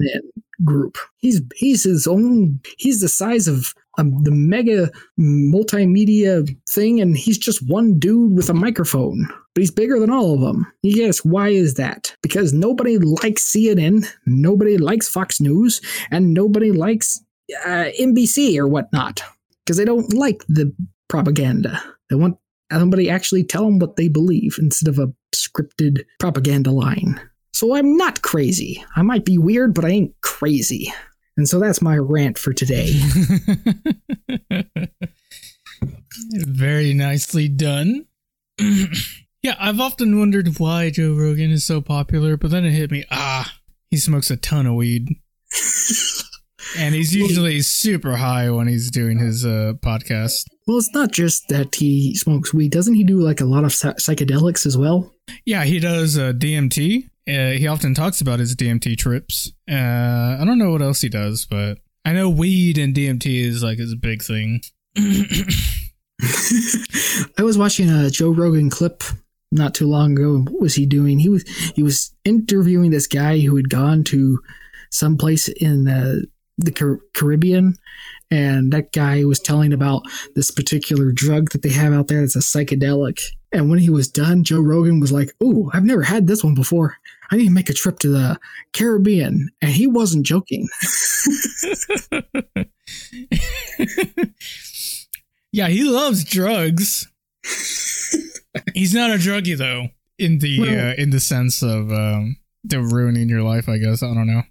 group. 0.64 0.98
He's 1.18 1.40
he's 1.54 1.84
his 1.84 2.06
own. 2.06 2.60
He's 2.78 3.00
the 3.00 3.08
size 3.08 3.46
of 3.46 3.72
the 3.98 4.30
mega 4.30 4.90
multimedia 5.20 6.48
thing, 6.68 7.00
and 7.00 7.16
he's 7.16 7.38
just 7.38 7.68
one 7.68 7.98
dude 7.98 8.36
with 8.36 8.48
a 8.48 8.54
microphone. 8.54 9.26
But 9.54 9.62
he's 9.62 9.70
bigger 9.70 9.98
than 9.98 10.10
all 10.10 10.34
of 10.34 10.40
them. 10.40 10.70
Yes, 10.82 11.24
why 11.24 11.48
is 11.48 11.74
that? 11.74 12.14
Because 12.22 12.52
nobody 12.52 12.98
likes 12.98 13.52
CNN, 13.52 14.06
nobody 14.26 14.78
likes 14.78 15.08
Fox 15.08 15.40
News, 15.40 15.80
and 16.10 16.32
nobody 16.32 16.72
likes 16.72 17.20
uh, 17.64 17.90
NBC 18.00 18.56
or 18.58 18.68
whatnot 18.68 19.22
because 19.64 19.76
they 19.76 19.84
don't 19.84 20.12
like 20.14 20.44
the 20.48 20.72
propaganda. 21.08 21.82
They 22.10 22.16
want 22.16 22.38
somebody 22.70 23.10
actually 23.10 23.44
tell 23.44 23.64
them 23.64 23.78
what 23.78 23.96
they 23.96 24.08
believe 24.08 24.56
instead 24.58 24.88
of 24.88 24.98
a 24.98 25.12
scripted 25.34 26.04
propaganda 26.18 26.70
line. 26.70 27.20
So 27.52 27.74
I'm 27.74 27.96
not 27.96 28.22
crazy. 28.22 28.84
I 28.94 29.02
might 29.02 29.24
be 29.24 29.38
weird, 29.38 29.74
but 29.74 29.84
I 29.84 29.88
ain't 29.88 30.14
crazy. 30.20 30.92
And 31.38 31.48
so 31.48 31.60
that's 31.60 31.80
my 31.80 31.96
rant 31.96 32.36
for 32.36 32.52
today. 32.52 32.94
Very 36.32 36.92
nicely 36.92 37.48
done. 37.48 38.06
yeah, 38.60 39.54
I've 39.60 39.78
often 39.78 40.18
wondered 40.18 40.58
why 40.58 40.90
Joe 40.90 41.14
Rogan 41.14 41.52
is 41.52 41.64
so 41.64 41.80
popular, 41.80 42.36
but 42.36 42.50
then 42.50 42.64
it 42.64 42.72
hit 42.72 42.90
me 42.90 43.04
ah, 43.12 43.54
he 43.88 43.98
smokes 43.98 44.32
a 44.32 44.36
ton 44.36 44.66
of 44.66 44.74
weed. 44.74 45.10
and 46.76 46.96
he's 46.96 47.14
usually 47.14 47.60
super 47.60 48.16
high 48.16 48.50
when 48.50 48.66
he's 48.66 48.90
doing 48.90 49.18
his 49.18 49.46
uh, 49.46 49.74
podcast. 49.78 50.42
Well, 50.66 50.78
it's 50.78 50.92
not 50.92 51.12
just 51.12 51.46
that 51.50 51.76
he 51.76 52.16
smokes 52.16 52.52
weed. 52.52 52.72
Doesn't 52.72 52.94
he 52.94 53.04
do 53.04 53.20
like 53.20 53.40
a 53.40 53.46
lot 53.46 53.62
of 53.62 53.70
psychedelics 53.70 54.66
as 54.66 54.76
well? 54.76 55.14
Yeah, 55.46 55.62
he 55.62 55.78
does 55.78 56.18
uh, 56.18 56.32
DMT. 56.32 57.08
Uh, 57.28 57.50
he 57.50 57.66
often 57.66 57.92
talks 57.94 58.22
about 58.22 58.38
his 58.38 58.56
DMT 58.56 58.96
trips. 58.96 59.52
Uh, 59.70 60.38
I 60.40 60.42
don't 60.46 60.58
know 60.58 60.70
what 60.70 60.80
else 60.80 61.02
he 61.02 61.10
does, 61.10 61.44
but 61.44 61.78
I 62.04 62.14
know 62.14 62.30
weed 62.30 62.78
and 62.78 62.94
DMT 62.94 63.44
is 63.44 63.62
like 63.62 63.76
his 63.76 63.94
big 63.94 64.22
thing. 64.22 64.62
I 67.36 67.42
was 67.42 67.58
watching 67.58 67.90
a 67.90 68.08
Joe 68.08 68.30
Rogan 68.30 68.70
clip 68.70 69.04
not 69.52 69.74
too 69.74 69.86
long 69.86 70.12
ago. 70.12 70.38
What 70.38 70.60
was 70.60 70.74
he 70.74 70.86
doing? 70.86 71.18
He 71.18 71.28
was 71.28 71.46
he 71.74 71.82
was 71.82 72.14
interviewing 72.24 72.90
this 72.90 73.06
guy 73.06 73.38
who 73.40 73.56
had 73.56 73.68
gone 73.68 74.04
to 74.04 74.40
some 74.90 75.18
place 75.18 75.48
in 75.48 75.84
the, 75.84 76.26
the 76.56 76.72
Car- 76.72 77.00
Caribbean, 77.14 77.74
and 78.30 78.72
that 78.72 78.92
guy 78.92 79.24
was 79.24 79.38
telling 79.38 79.74
about 79.74 80.02
this 80.34 80.50
particular 80.50 81.12
drug 81.12 81.50
that 81.50 81.60
they 81.60 81.68
have 81.68 81.92
out 81.92 82.08
there 82.08 82.22
that's 82.22 82.36
a 82.36 82.40
psychedelic. 82.40 83.20
And 83.52 83.68
when 83.70 83.78
he 83.78 83.90
was 83.90 84.08
done, 84.08 84.44
Joe 84.44 84.60
Rogan 84.60 84.98
was 84.98 85.12
like, 85.12 85.32
"Oh, 85.40 85.70
I've 85.74 85.84
never 85.84 86.02
had 86.02 86.26
this 86.26 86.42
one 86.42 86.54
before. 86.54 86.96
I 87.30 87.36
need 87.36 87.46
to 87.46 87.52
make 87.52 87.70
a 87.70 87.74
trip 87.74 87.98
to 88.00 88.08
the 88.08 88.38
Caribbean." 88.72 89.50
And 89.62 89.70
he 89.70 89.86
wasn't 89.86 90.26
joking. 90.26 90.68
Yeah, 95.52 95.68
he 95.68 95.84
loves 95.84 96.24
drugs. 96.24 97.08
He's 98.74 98.94
not 98.94 99.10
a 99.10 99.14
druggie 99.14 99.56
though, 99.56 99.88
in 100.18 100.38
the 100.38 100.60
well, 100.60 100.90
uh, 100.90 100.94
in 100.94 101.10
the 101.10 101.20
sense 101.20 101.62
of 101.62 101.90
um, 101.90 102.36
the 102.64 102.80
ruining 102.80 103.28
your 103.28 103.42
life. 103.42 103.68
I 103.68 103.78
guess 103.78 104.02
I 104.02 104.12
don't 104.12 104.26
know. 104.26 104.42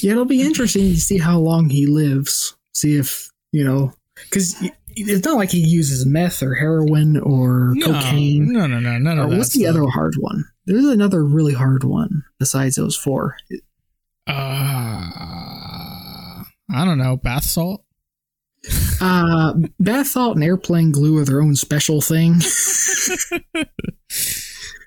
Yeah, 0.00 0.12
it'll 0.12 0.24
be 0.24 0.42
interesting 0.42 0.90
to 0.90 1.00
see 1.00 1.18
how 1.18 1.38
long 1.38 1.70
he 1.70 1.86
lives. 1.86 2.56
See 2.72 2.96
if 2.96 3.30
you 3.52 3.64
know, 3.64 3.92
because 4.14 4.56
it's 4.90 5.26
not 5.26 5.36
like 5.36 5.50
he 5.50 5.58
uses 5.58 6.06
meth 6.06 6.42
or 6.42 6.54
heroin 6.54 7.18
or 7.18 7.72
no, 7.74 7.86
cocaine. 7.86 8.52
No, 8.52 8.66
no, 8.66 8.78
no, 8.78 8.98
no. 8.98 9.26
What's 9.26 9.54
the 9.54 9.66
other 9.66 9.84
hard 9.88 10.14
one? 10.20 10.44
There's 10.66 10.86
another 10.86 11.24
really 11.24 11.54
hard 11.54 11.84
one 11.84 12.24
besides 12.38 12.76
those 12.76 12.96
four. 12.96 13.36
Uh, 14.26 14.32
I 16.70 16.84
don't 16.84 16.98
know. 16.98 17.16
Bath 17.16 17.44
salt. 17.44 17.84
Uh, 19.00 19.54
bath 19.78 20.06
salt 20.06 20.36
and 20.36 20.44
airplane 20.44 20.90
glue 20.90 21.18
are 21.18 21.24
their 21.24 21.42
own 21.42 21.54
special 21.56 22.00
thing. 22.00 22.36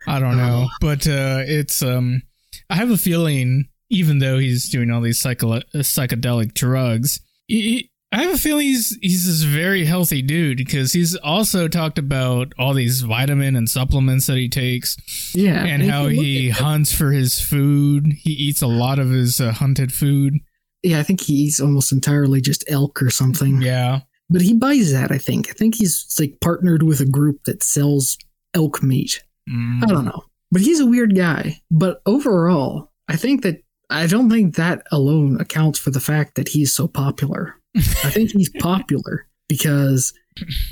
I 0.08 0.20
don't 0.20 0.38
know, 0.38 0.64
uh, 0.64 0.68
but 0.80 1.06
uh, 1.08 1.44
it's 1.46 1.84
um, 1.84 2.24
I 2.70 2.76
have 2.76 2.90
a 2.90 2.98
feeling 2.98 3.68
even 3.90 4.20
though 4.20 4.38
he's 4.38 4.70
doing 4.70 4.92
all 4.92 5.02
these 5.02 5.20
psycho- 5.20 5.62
psychedelic 5.76 6.54
drugs, 6.54 7.20
he, 7.48 7.92
I 8.12 8.24
have 8.24 8.34
a 8.34 8.38
feeling 8.38 8.68
he's 8.68 8.98
he's 9.02 9.26
this 9.26 9.44
very 9.44 9.84
healthy 9.84 10.22
dude 10.22 10.58
because 10.58 10.94
he's 10.94 11.16
also 11.18 11.68
talked 11.68 12.00
about 12.00 12.54
all 12.58 12.74
these 12.74 13.02
vitamin 13.02 13.56
and 13.56 13.70
supplements 13.70 14.28
that 14.28 14.38
he 14.38 14.48
takes. 14.48 14.98
Yeah, 15.36 15.66
and 15.66 15.84
how 15.84 16.08
he 16.08 16.50
hunts 16.50 16.94
for 16.94 17.12
his 17.12 17.42
food. 17.42 18.14
He 18.20 18.32
eats 18.32 18.62
a 18.62 18.68
lot 18.68 18.98
of 18.98 19.10
his 19.10 19.42
uh, 19.42 19.52
hunted 19.52 19.92
food. 19.92 20.36
Yeah, 20.84 21.00
I 21.00 21.04
think 21.04 21.22
he 21.22 21.34
eats 21.34 21.60
almost 21.60 21.92
entirely 21.92 22.40
just 22.40 22.64
elk 22.70 23.02
or 23.02 23.10
something. 23.10 23.62
Yeah. 23.62 24.02
But 24.30 24.42
he 24.42 24.54
buys 24.54 24.92
that, 24.92 25.12
I 25.12 25.18
think. 25.18 25.50
I 25.50 25.54
think 25.54 25.76
he's 25.76 26.16
like 26.20 26.40
partnered 26.42 26.84
with 26.84 27.00
a 27.02 27.06
group 27.06 27.44
that 27.46 27.64
sells 27.64 28.18
elk 28.54 28.84
meat. 28.84 29.24
Mm. 29.50 29.84
I 29.84 29.88
don't 29.88 30.06
know. 30.06 30.24
But 30.52 30.62
he's 30.62 30.80
a 30.80 30.86
weird 30.86 31.16
guy. 31.16 31.62
But 31.72 32.02
overall, 32.06 32.92
I 33.08 33.16
think 33.16 33.44
that 33.44 33.64
I 33.90 34.08
don't 34.08 34.30
think 34.30 34.56
that 34.56 34.84
alone 34.92 35.40
accounts 35.40 35.80
for 35.80 35.92
the 35.92 36.00
fact 36.00 36.36
that 36.36 36.50
he's 36.50 36.74
so 36.74 36.88
popular. 36.88 37.56
I 37.78 38.10
think 38.10 38.32
he's 38.32 38.50
popular 38.60 39.28
because 39.48 40.14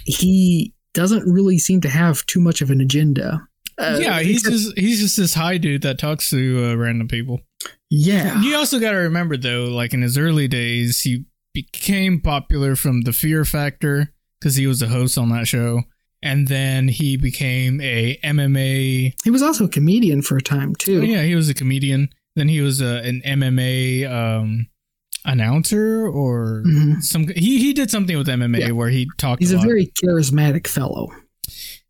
he 0.05 0.73
doesn't 0.93 1.31
really 1.31 1.59
seem 1.59 1.81
to 1.81 1.89
have 1.89 2.25
too 2.25 2.39
much 2.39 2.61
of 2.61 2.71
an 2.71 2.81
agenda. 2.81 3.47
Uh, 3.77 3.97
yeah, 4.01 4.21
he's 4.21 4.43
just 4.43 4.77
he's 4.77 5.01
just 5.01 5.17
this 5.17 5.33
high 5.33 5.57
dude 5.57 5.81
that 5.81 5.99
talks 5.99 6.29
to 6.29 6.65
uh, 6.65 6.75
random 6.75 7.07
people. 7.07 7.41
Yeah. 7.89 8.41
You 8.41 8.55
also 8.55 8.79
got 8.79 8.91
to 8.91 8.97
remember 8.97 9.37
though, 9.37 9.65
like 9.65 9.93
in 9.93 10.01
his 10.01 10.17
early 10.17 10.47
days, 10.47 11.01
he 11.01 11.25
became 11.53 12.21
popular 12.21 12.75
from 12.75 13.01
the 13.01 13.13
Fear 13.13 13.45
Factor 13.45 14.13
because 14.39 14.55
he 14.55 14.67
was 14.67 14.81
a 14.81 14.87
host 14.87 15.17
on 15.17 15.29
that 15.29 15.47
show, 15.47 15.83
and 16.21 16.47
then 16.47 16.87
he 16.87 17.17
became 17.17 17.81
a 17.81 18.17
MMA. 18.23 19.13
He 19.23 19.29
was 19.29 19.41
also 19.41 19.65
a 19.65 19.69
comedian 19.69 20.21
for 20.21 20.37
a 20.37 20.41
time 20.41 20.75
too. 20.75 20.99
Oh, 20.99 21.03
yeah, 21.03 21.23
he 21.23 21.35
was 21.35 21.49
a 21.49 21.53
comedian. 21.53 22.09
Then 22.35 22.49
he 22.49 22.61
was 22.61 22.81
a, 22.81 23.01
an 23.03 23.21
MMA 23.25 24.09
um, 24.09 24.67
announcer 25.25 26.07
or 26.07 26.63
mm-hmm. 26.65 26.99
some. 27.01 27.27
He 27.27 27.59
he 27.59 27.73
did 27.73 27.91
something 27.91 28.17
with 28.17 28.27
MMA 28.27 28.59
yeah. 28.59 28.71
where 28.71 28.89
he 28.89 29.09
talked. 29.17 29.41
He's 29.41 29.51
a, 29.51 29.57
a 29.57 29.61
very 29.61 29.87
charismatic 29.87 30.67
fellow. 30.67 31.09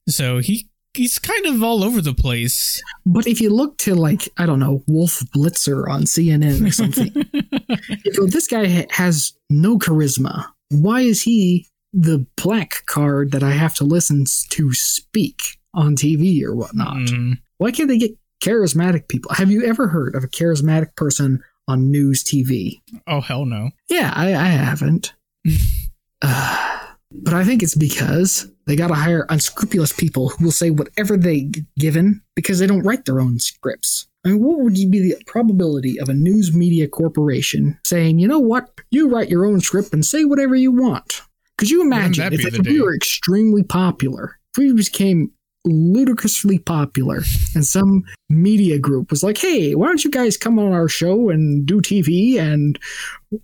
So 0.08 0.40
he 0.40 0.68
he's 0.96 1.20
kind 1.20 1.46
of 1.46 1.62
all 1.62 1.84
over 1.84 2.02
the 2.02 2.14
place. 2.14 2.82
But 3.06 3.28
if 3.28 3.42
you 3.42 3.50
look 3.50 3.78
to 3.80 3.96
like 3.96 4.30
I 4.38 4.46
don't 4.46 4.60
know 4.60 4.84
Wolf 4.88 5.20
Blitzer 5.36 5.88
on 5.88 6.04
CNN 6.04 6.66
or 6.68 6.72
something, 6.72 7.14
know, 8.18 8.28
this 8.28 8.48
guy 8.48 8.88
has 8.90 9.34
no 9.50 9.78
charisma. 9.78 10.46
Why 10.70 11.02
is 11.02 11.22
he 11.22 11.68
the 11.94 12.26
black 12.36 12.86
card 12.88 13.32
that 13.32 13.44
I 13.44 13.52
have 13.52 13.76
to 13.76 13.84
listen 13.84 14.26
to 14.50 14.74
speak 14.74 15.40
on 15.74 15.96
TV 15.96 16.44
or 16.44 16.56
whatnot? 16.56 16.98
Mm. 16.98 17.40
Why 17.58 17.72
can't 17.72 17.90
they 17.90 17.98
get 17.98 18.18
charismatic 18.44 19.08
people? 19.08 19.34
Have 19.34 19.52
you 19.52 19.66
ever 19.66 19.88
heard 19.88 20.16
of 20.16 20.24
a 20.24 20.28
charismatic 20.28 20.96
person 20.96 21.44
on 21.68 21.92
news 21.92 22.24
TV? 22.24 22.82
Oh 23.08 23.22
hell 23.22 23.46
no. 23.46 23.72
Yeah, 23.90 24.12
I, 24.16 24.34
I 24.34 24.48
haven't. 24.48 25.14
uh, 26.22 26.80
but 27.12 27.34
I 27.34 27.44
think 27.44 27.64
it's 27.64 27.76
because 27.76 28.50
they 28.66 28.76
got 28.76 28.88
to 28.88 28.96
hire 28.96 29.26
unscrupulous 29.30 29.94
people 29.94 30.30
who 30.30 30.46
will 30.46 30.52
say 30.52 30.70
whatever 30.70 31.18
they 31.18 31.52
given 31.78 32.22
because 32.36 32.60
they 32.60 32.68
don't 32.68 32.84
write 32.84 33.06
their 33.06 33.20
own 33.20 33.40
scripts. 33.40 34.08
I 34.26 34.30
mean, 34.30 34.44
what 34.44 34.60
would 34.60 34.74
be 34.74 34.88
the 34.88 35.16
probability 35.28 36.00
of 36.00 36.10
a 36.10 36.14
news 36.14 36.54
media 36.54 36.88
corporation 36.88 37.80
saying, 37.86 38.18
you 38.20 38.28
know 38.28 38.40
what, 38.40 38.82
you 38.90 39.08
write 39.08 39.30
your 39.30 39.46
own 39.46 39.62
script 39.62 39.94
and 39.94 40.04
say 40.04 40.26
whatever 40.26 40.56
you 40.56 40.72
want? 40.72 41.22
Could 41.58 41.70
you 41.70 41.82
imagine 41.82 42.34
if, 42.34 42.46
if 42.46 42.66
we 42.66 42.82
were 42.82 42.96
extremely 42.96 43.64
popular, 43.64 44.40
if 44.54 44.58
we 44.58 44.74
became 44.74 45.32
ludicrously 45.66 46.60
popular 46.60 47.22
and 47.54 47.66
some 47.66 48.04
media 48.30 48.80
group 48.80 49.10
was 49.10 49.24
like, 49.24 49.38
hey, 49.38 49.76
why 49.76 49.88
don't 49.88 50.04
you 50.04 50.12
guys 50.12 50.38
come 50.38 50.60
on 50.60 50.72
our 50.72 50.88
show 50.88 51.30
and 51.30 51.66
do 51.66 51.82
TV 51.82 52.40
and 52.40 52.80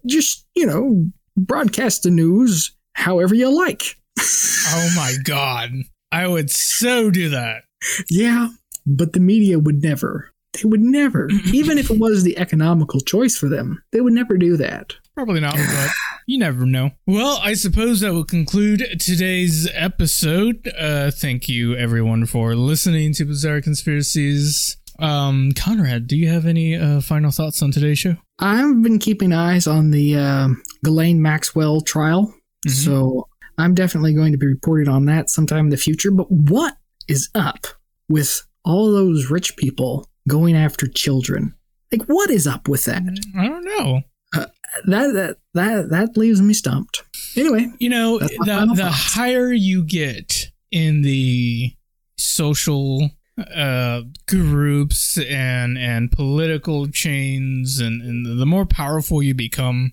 just, 0.06 0.46
you 0.56 0.66
know, 0.66 1.06
broadcast 1.38 2.04
the 2.04 2.12
news 2.12 2.72
however 2.94 3.36
you 3.36 3.56
like? 3.56 3.98
oh 4.20 4.94
my 4.96 5.16
god. 5.24 5.72
I 6.12 6.28
would 6.28 6.52
so 6.52 7.10
do 7.10 7.30
that. 7.30 7.64
Yeah, 8.10 8.50
but 8.86 9.14
the 9.14 9.20
media 9.20 9.60
would 9.60 9.82
never. 9.82 10.32
They 10.54 10.68
would 10.68 10.82
never. 10.82 11.30
Even 11.54 11.78
if 11.78 11.90
it 11.90 12.00
was 12.00 12.24
the 12.24 12.38
economical 12.38 13.00
choice 13.00 13.38
for 13.38 13.48
them, 13.48 13.82
they 13.92 14.02
would 14.02 14.14
never 14.14 14.38
do 14.38 14.58
that. 14.58 14.94
Probably 15.16 15.40
not, 15.40 15.56
but 15.56 15.90
you 16.32 16.38
never 16.38 16.66
know. 16.66 16.92
Well, 17.06 17.40
I 17.44 17.54
suppose 17.54 18.00
that 18.00 18.14
will 18.14 18.24
conclude 18.24 19.02
today's 19.02 19.70
episode. 19.74 20.72
Uh, 20.80 21.12
thank 21.12 21.50
you, 21.50 21.76
everyone, 21.76 22.26
for 22.26 22.56
listening 22.56 23.14
to 23.16 23.26
Bizarre 23.26 23.60
Conspiracies. 23.60 24.78
Um, 24.98 25.52
Conrad, 25.58 26.08
do 26.08 26.16
you 26.16 26.30
have 26.30 26.46
any 26.46 26.76
uh, 26.76 27.02
final 27.02 27.32
thoughts 27.32 27.62
on 27.62 27.72
today's 27.72 28.00
show? 28.00 28.16
I've 28.40 28.82
been 28.82 28.98
keeping 28.98 29.34
eyes 29.34 29.68
on 29.68 29.92
the 29.92 30.16
uh, 30.16 30.48
Ghislaine 30.86 31.22
Maxwell 31.22 31.82
trial. 31.82 32.34
Mm-hmm. 32.66 32.70
So 32.70 33.28
I'm 33.58 33.74
definitely 33.74 34.14
going 34.14 34.32
to 34.32 34.38
be 34.38 34.48
reported 34.48 34.88
on 34.88 35.06
that 35.06 35.30
sometime 35.30 35.66
in 35.66 35.70
the 35.70 35.78
future. 35.78 36.12
But 36.12 36.32
what 36.32 36.78
is 37.10 37.30
up 37.36 37.68
with 38.08 38.42
all 38.64 38.90
those 38.92 39.30
rich 39.30 39.58
people 39.58 40.08
going 40.30 40.56
after 40.56 40.88
children? 40.88 41.56
Like, 41.92 42.04
what 42.04 42.30
is 42.30 42.48
up 42.48 42.70
with 42.70 42.86
that? 42.86 43.02
I 43.38 43.48
don't 43.50 43.66
know. 43.66 44.02
That 44.86 45.14
that 45.14 45.38
that 45.54 45.90
that 45.90 46.18
leaves 46.18 46.42
me 46.42 46.54
stumped. 46.54 47.04
Anyway, 47.36 47.68
you 47.80 47.90
know, 47.90 48.20
the 48.20 48.74
the 48.76 48.90
higher 48.92 49.52
you 49.52 49.84
get 49.84 50.52
in 50.72 51.02
the 51.02 51.74
social 52.18 53.12
uh, 53.38 54.02
groups 54.28 55.18
and 55.18 55.78
and 55.78 56.12
political 56.12 56.88
chains, 56.88 57.80
and, 57.80 58.02
and 58.02 58.40
the 58.40 58.46
more 58.46 58.66
powerful 58.66 59.22
you 59.22 59.34
become, 59.34 59.92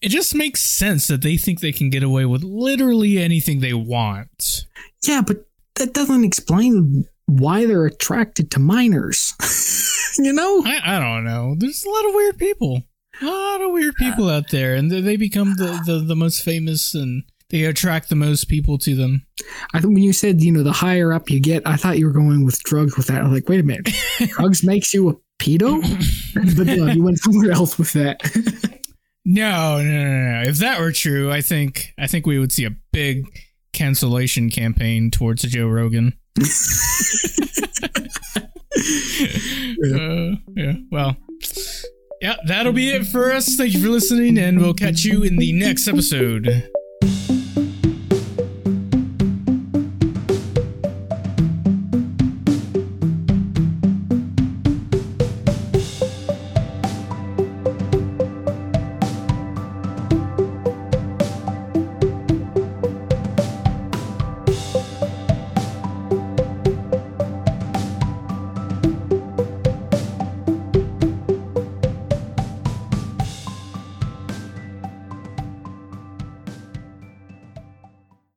it 0.00 0.08
just 0.08 0.34
makes 0.34 0.62
sense 0.62 1.06
that 1.06 1.22
they 1.22 1.36
think 1.36 1.60
they 1.60 1.72
can 1.72 1.90
get 1.90 2.02
away 2.02 2.24
with 2.24 2.42
literally 2.42 3.18
anything 3.18 3.60
they 3.60 3.74
want. 3.74 4.66
Yeah, 5.06 5.22
but 5.26 5.46
that 5.76 5.94
doesn't 5.94 6.24
explain 6.24 7.04
why 7.26 7.66
they're 7.66 7.86
attracted 7.86 8.50
to 8.52 8.60
minors. 8.60 9.34
you 10.18 10.32
know? 10.32 10.62
I, 10.64 10.96
I 10.96 10.98
don't 10.98 11.24
know. 11.24 11.54
There's 11.56 11.84
a 11.84 11.90
lot 11.90 12.08
of 12.08 12.14
weird 12.14 12.38
people. 12.38 12.82
A 13.22 13.26
lot 13.26 13.60
of 13.60 13.72
weird 13.72 13.94
people 13.96 14.28
out 14.28 14.50
there, 14.50 14.74
and 14.74 14.90
they- 14.90 15.16
become 15.16 15.54
the, 15.56 15.80
the, 15.86 16.00
the 16.00 16.16
most 16.16 16.42
famous 16.42 16.94
and 16.94 17.22
they 17.50 17.64
attract 17.64 18.08
the 18.08 18.16
most 18.16 18.48
people 18.48 18.78
to 18.78 18.94
them. 18.96 19.24
I 19.72 19.80
think 19.80 19.94
when 19.94 20.02
you 20.02 20.12
said, 20.12 20.40
you 20.40 20.50
know, 20.50 20.62
the 20.62 20.72
higher 20.72 21.12
up 21.12 21.30
you 21.30 21.38
get, 21.38 21.62
I 21.66 21.76
thought 21.76 21.98
you 21.98 22.06
were 22.06 22.12
going 22.12 22.44
with 22.44 22.60
drugs 22.64 22.96
with 22.96 23.06
that. 23.06 23.20
I 23.20 23.24
was 23.24 23.32
like, 23.32 23.48
wait 23.48 23.60
a 23.60 23.62
minute, 23.62 23.90
drugs 24.30 24.64
makes 24.64 24.92
you 24.92 25.10
a 25.10 25.14
pedo? 25.38 25.80
but 26.56 26.66
no, 26.66 26.86
you 26.86 27.04
went 27.04 27.18
somewhere 27.18 27.52
else 27.52 27.78
with 27.78 27.92
that. 27.92 28.20
No, 29.24 29.80
no, 29.82 29.84
no, 29.84 30.32
no. 30.32 30.42
If 30.48 30.56
that 30.58 30.80
were 30.80 30.92
true, 30.92 31.30
I 31.30 31.42
think 31.42 31.92
I 31.98 32.06
think 32.08 32.26
we 32.26 32.38
would 32.38 32.50
see 32.52 32.64
a 32.64 32.74
big 32.92 33.24
cancellation 33.72 34.50
campaign 34.50 35.10
towards 35.10 35.42
Joe 35.42 35.68
Rogan. 35.68 36.14
uh, 36.40 36.42
yeah. 40.56 40.74
Well. 40.90 41.16
Yeah, 42.22 42.36
that'll 42.46 42.72
be 42.72 42.90
it 42.90 43.04
for 43.04 43.32
us. 43.32 43.56
Thank 43.56 43.74
you 43.74 43.82
for 43.82 43.88
listening, 43.88 44.38
and 44.38 44.60
we'll 44.60 44.74
catch 44.74 45.04
you 45.04 45.24
in 45.24 45.38
the 45.38 45.52
next 45.52 45.88
episode. 45.88 46.70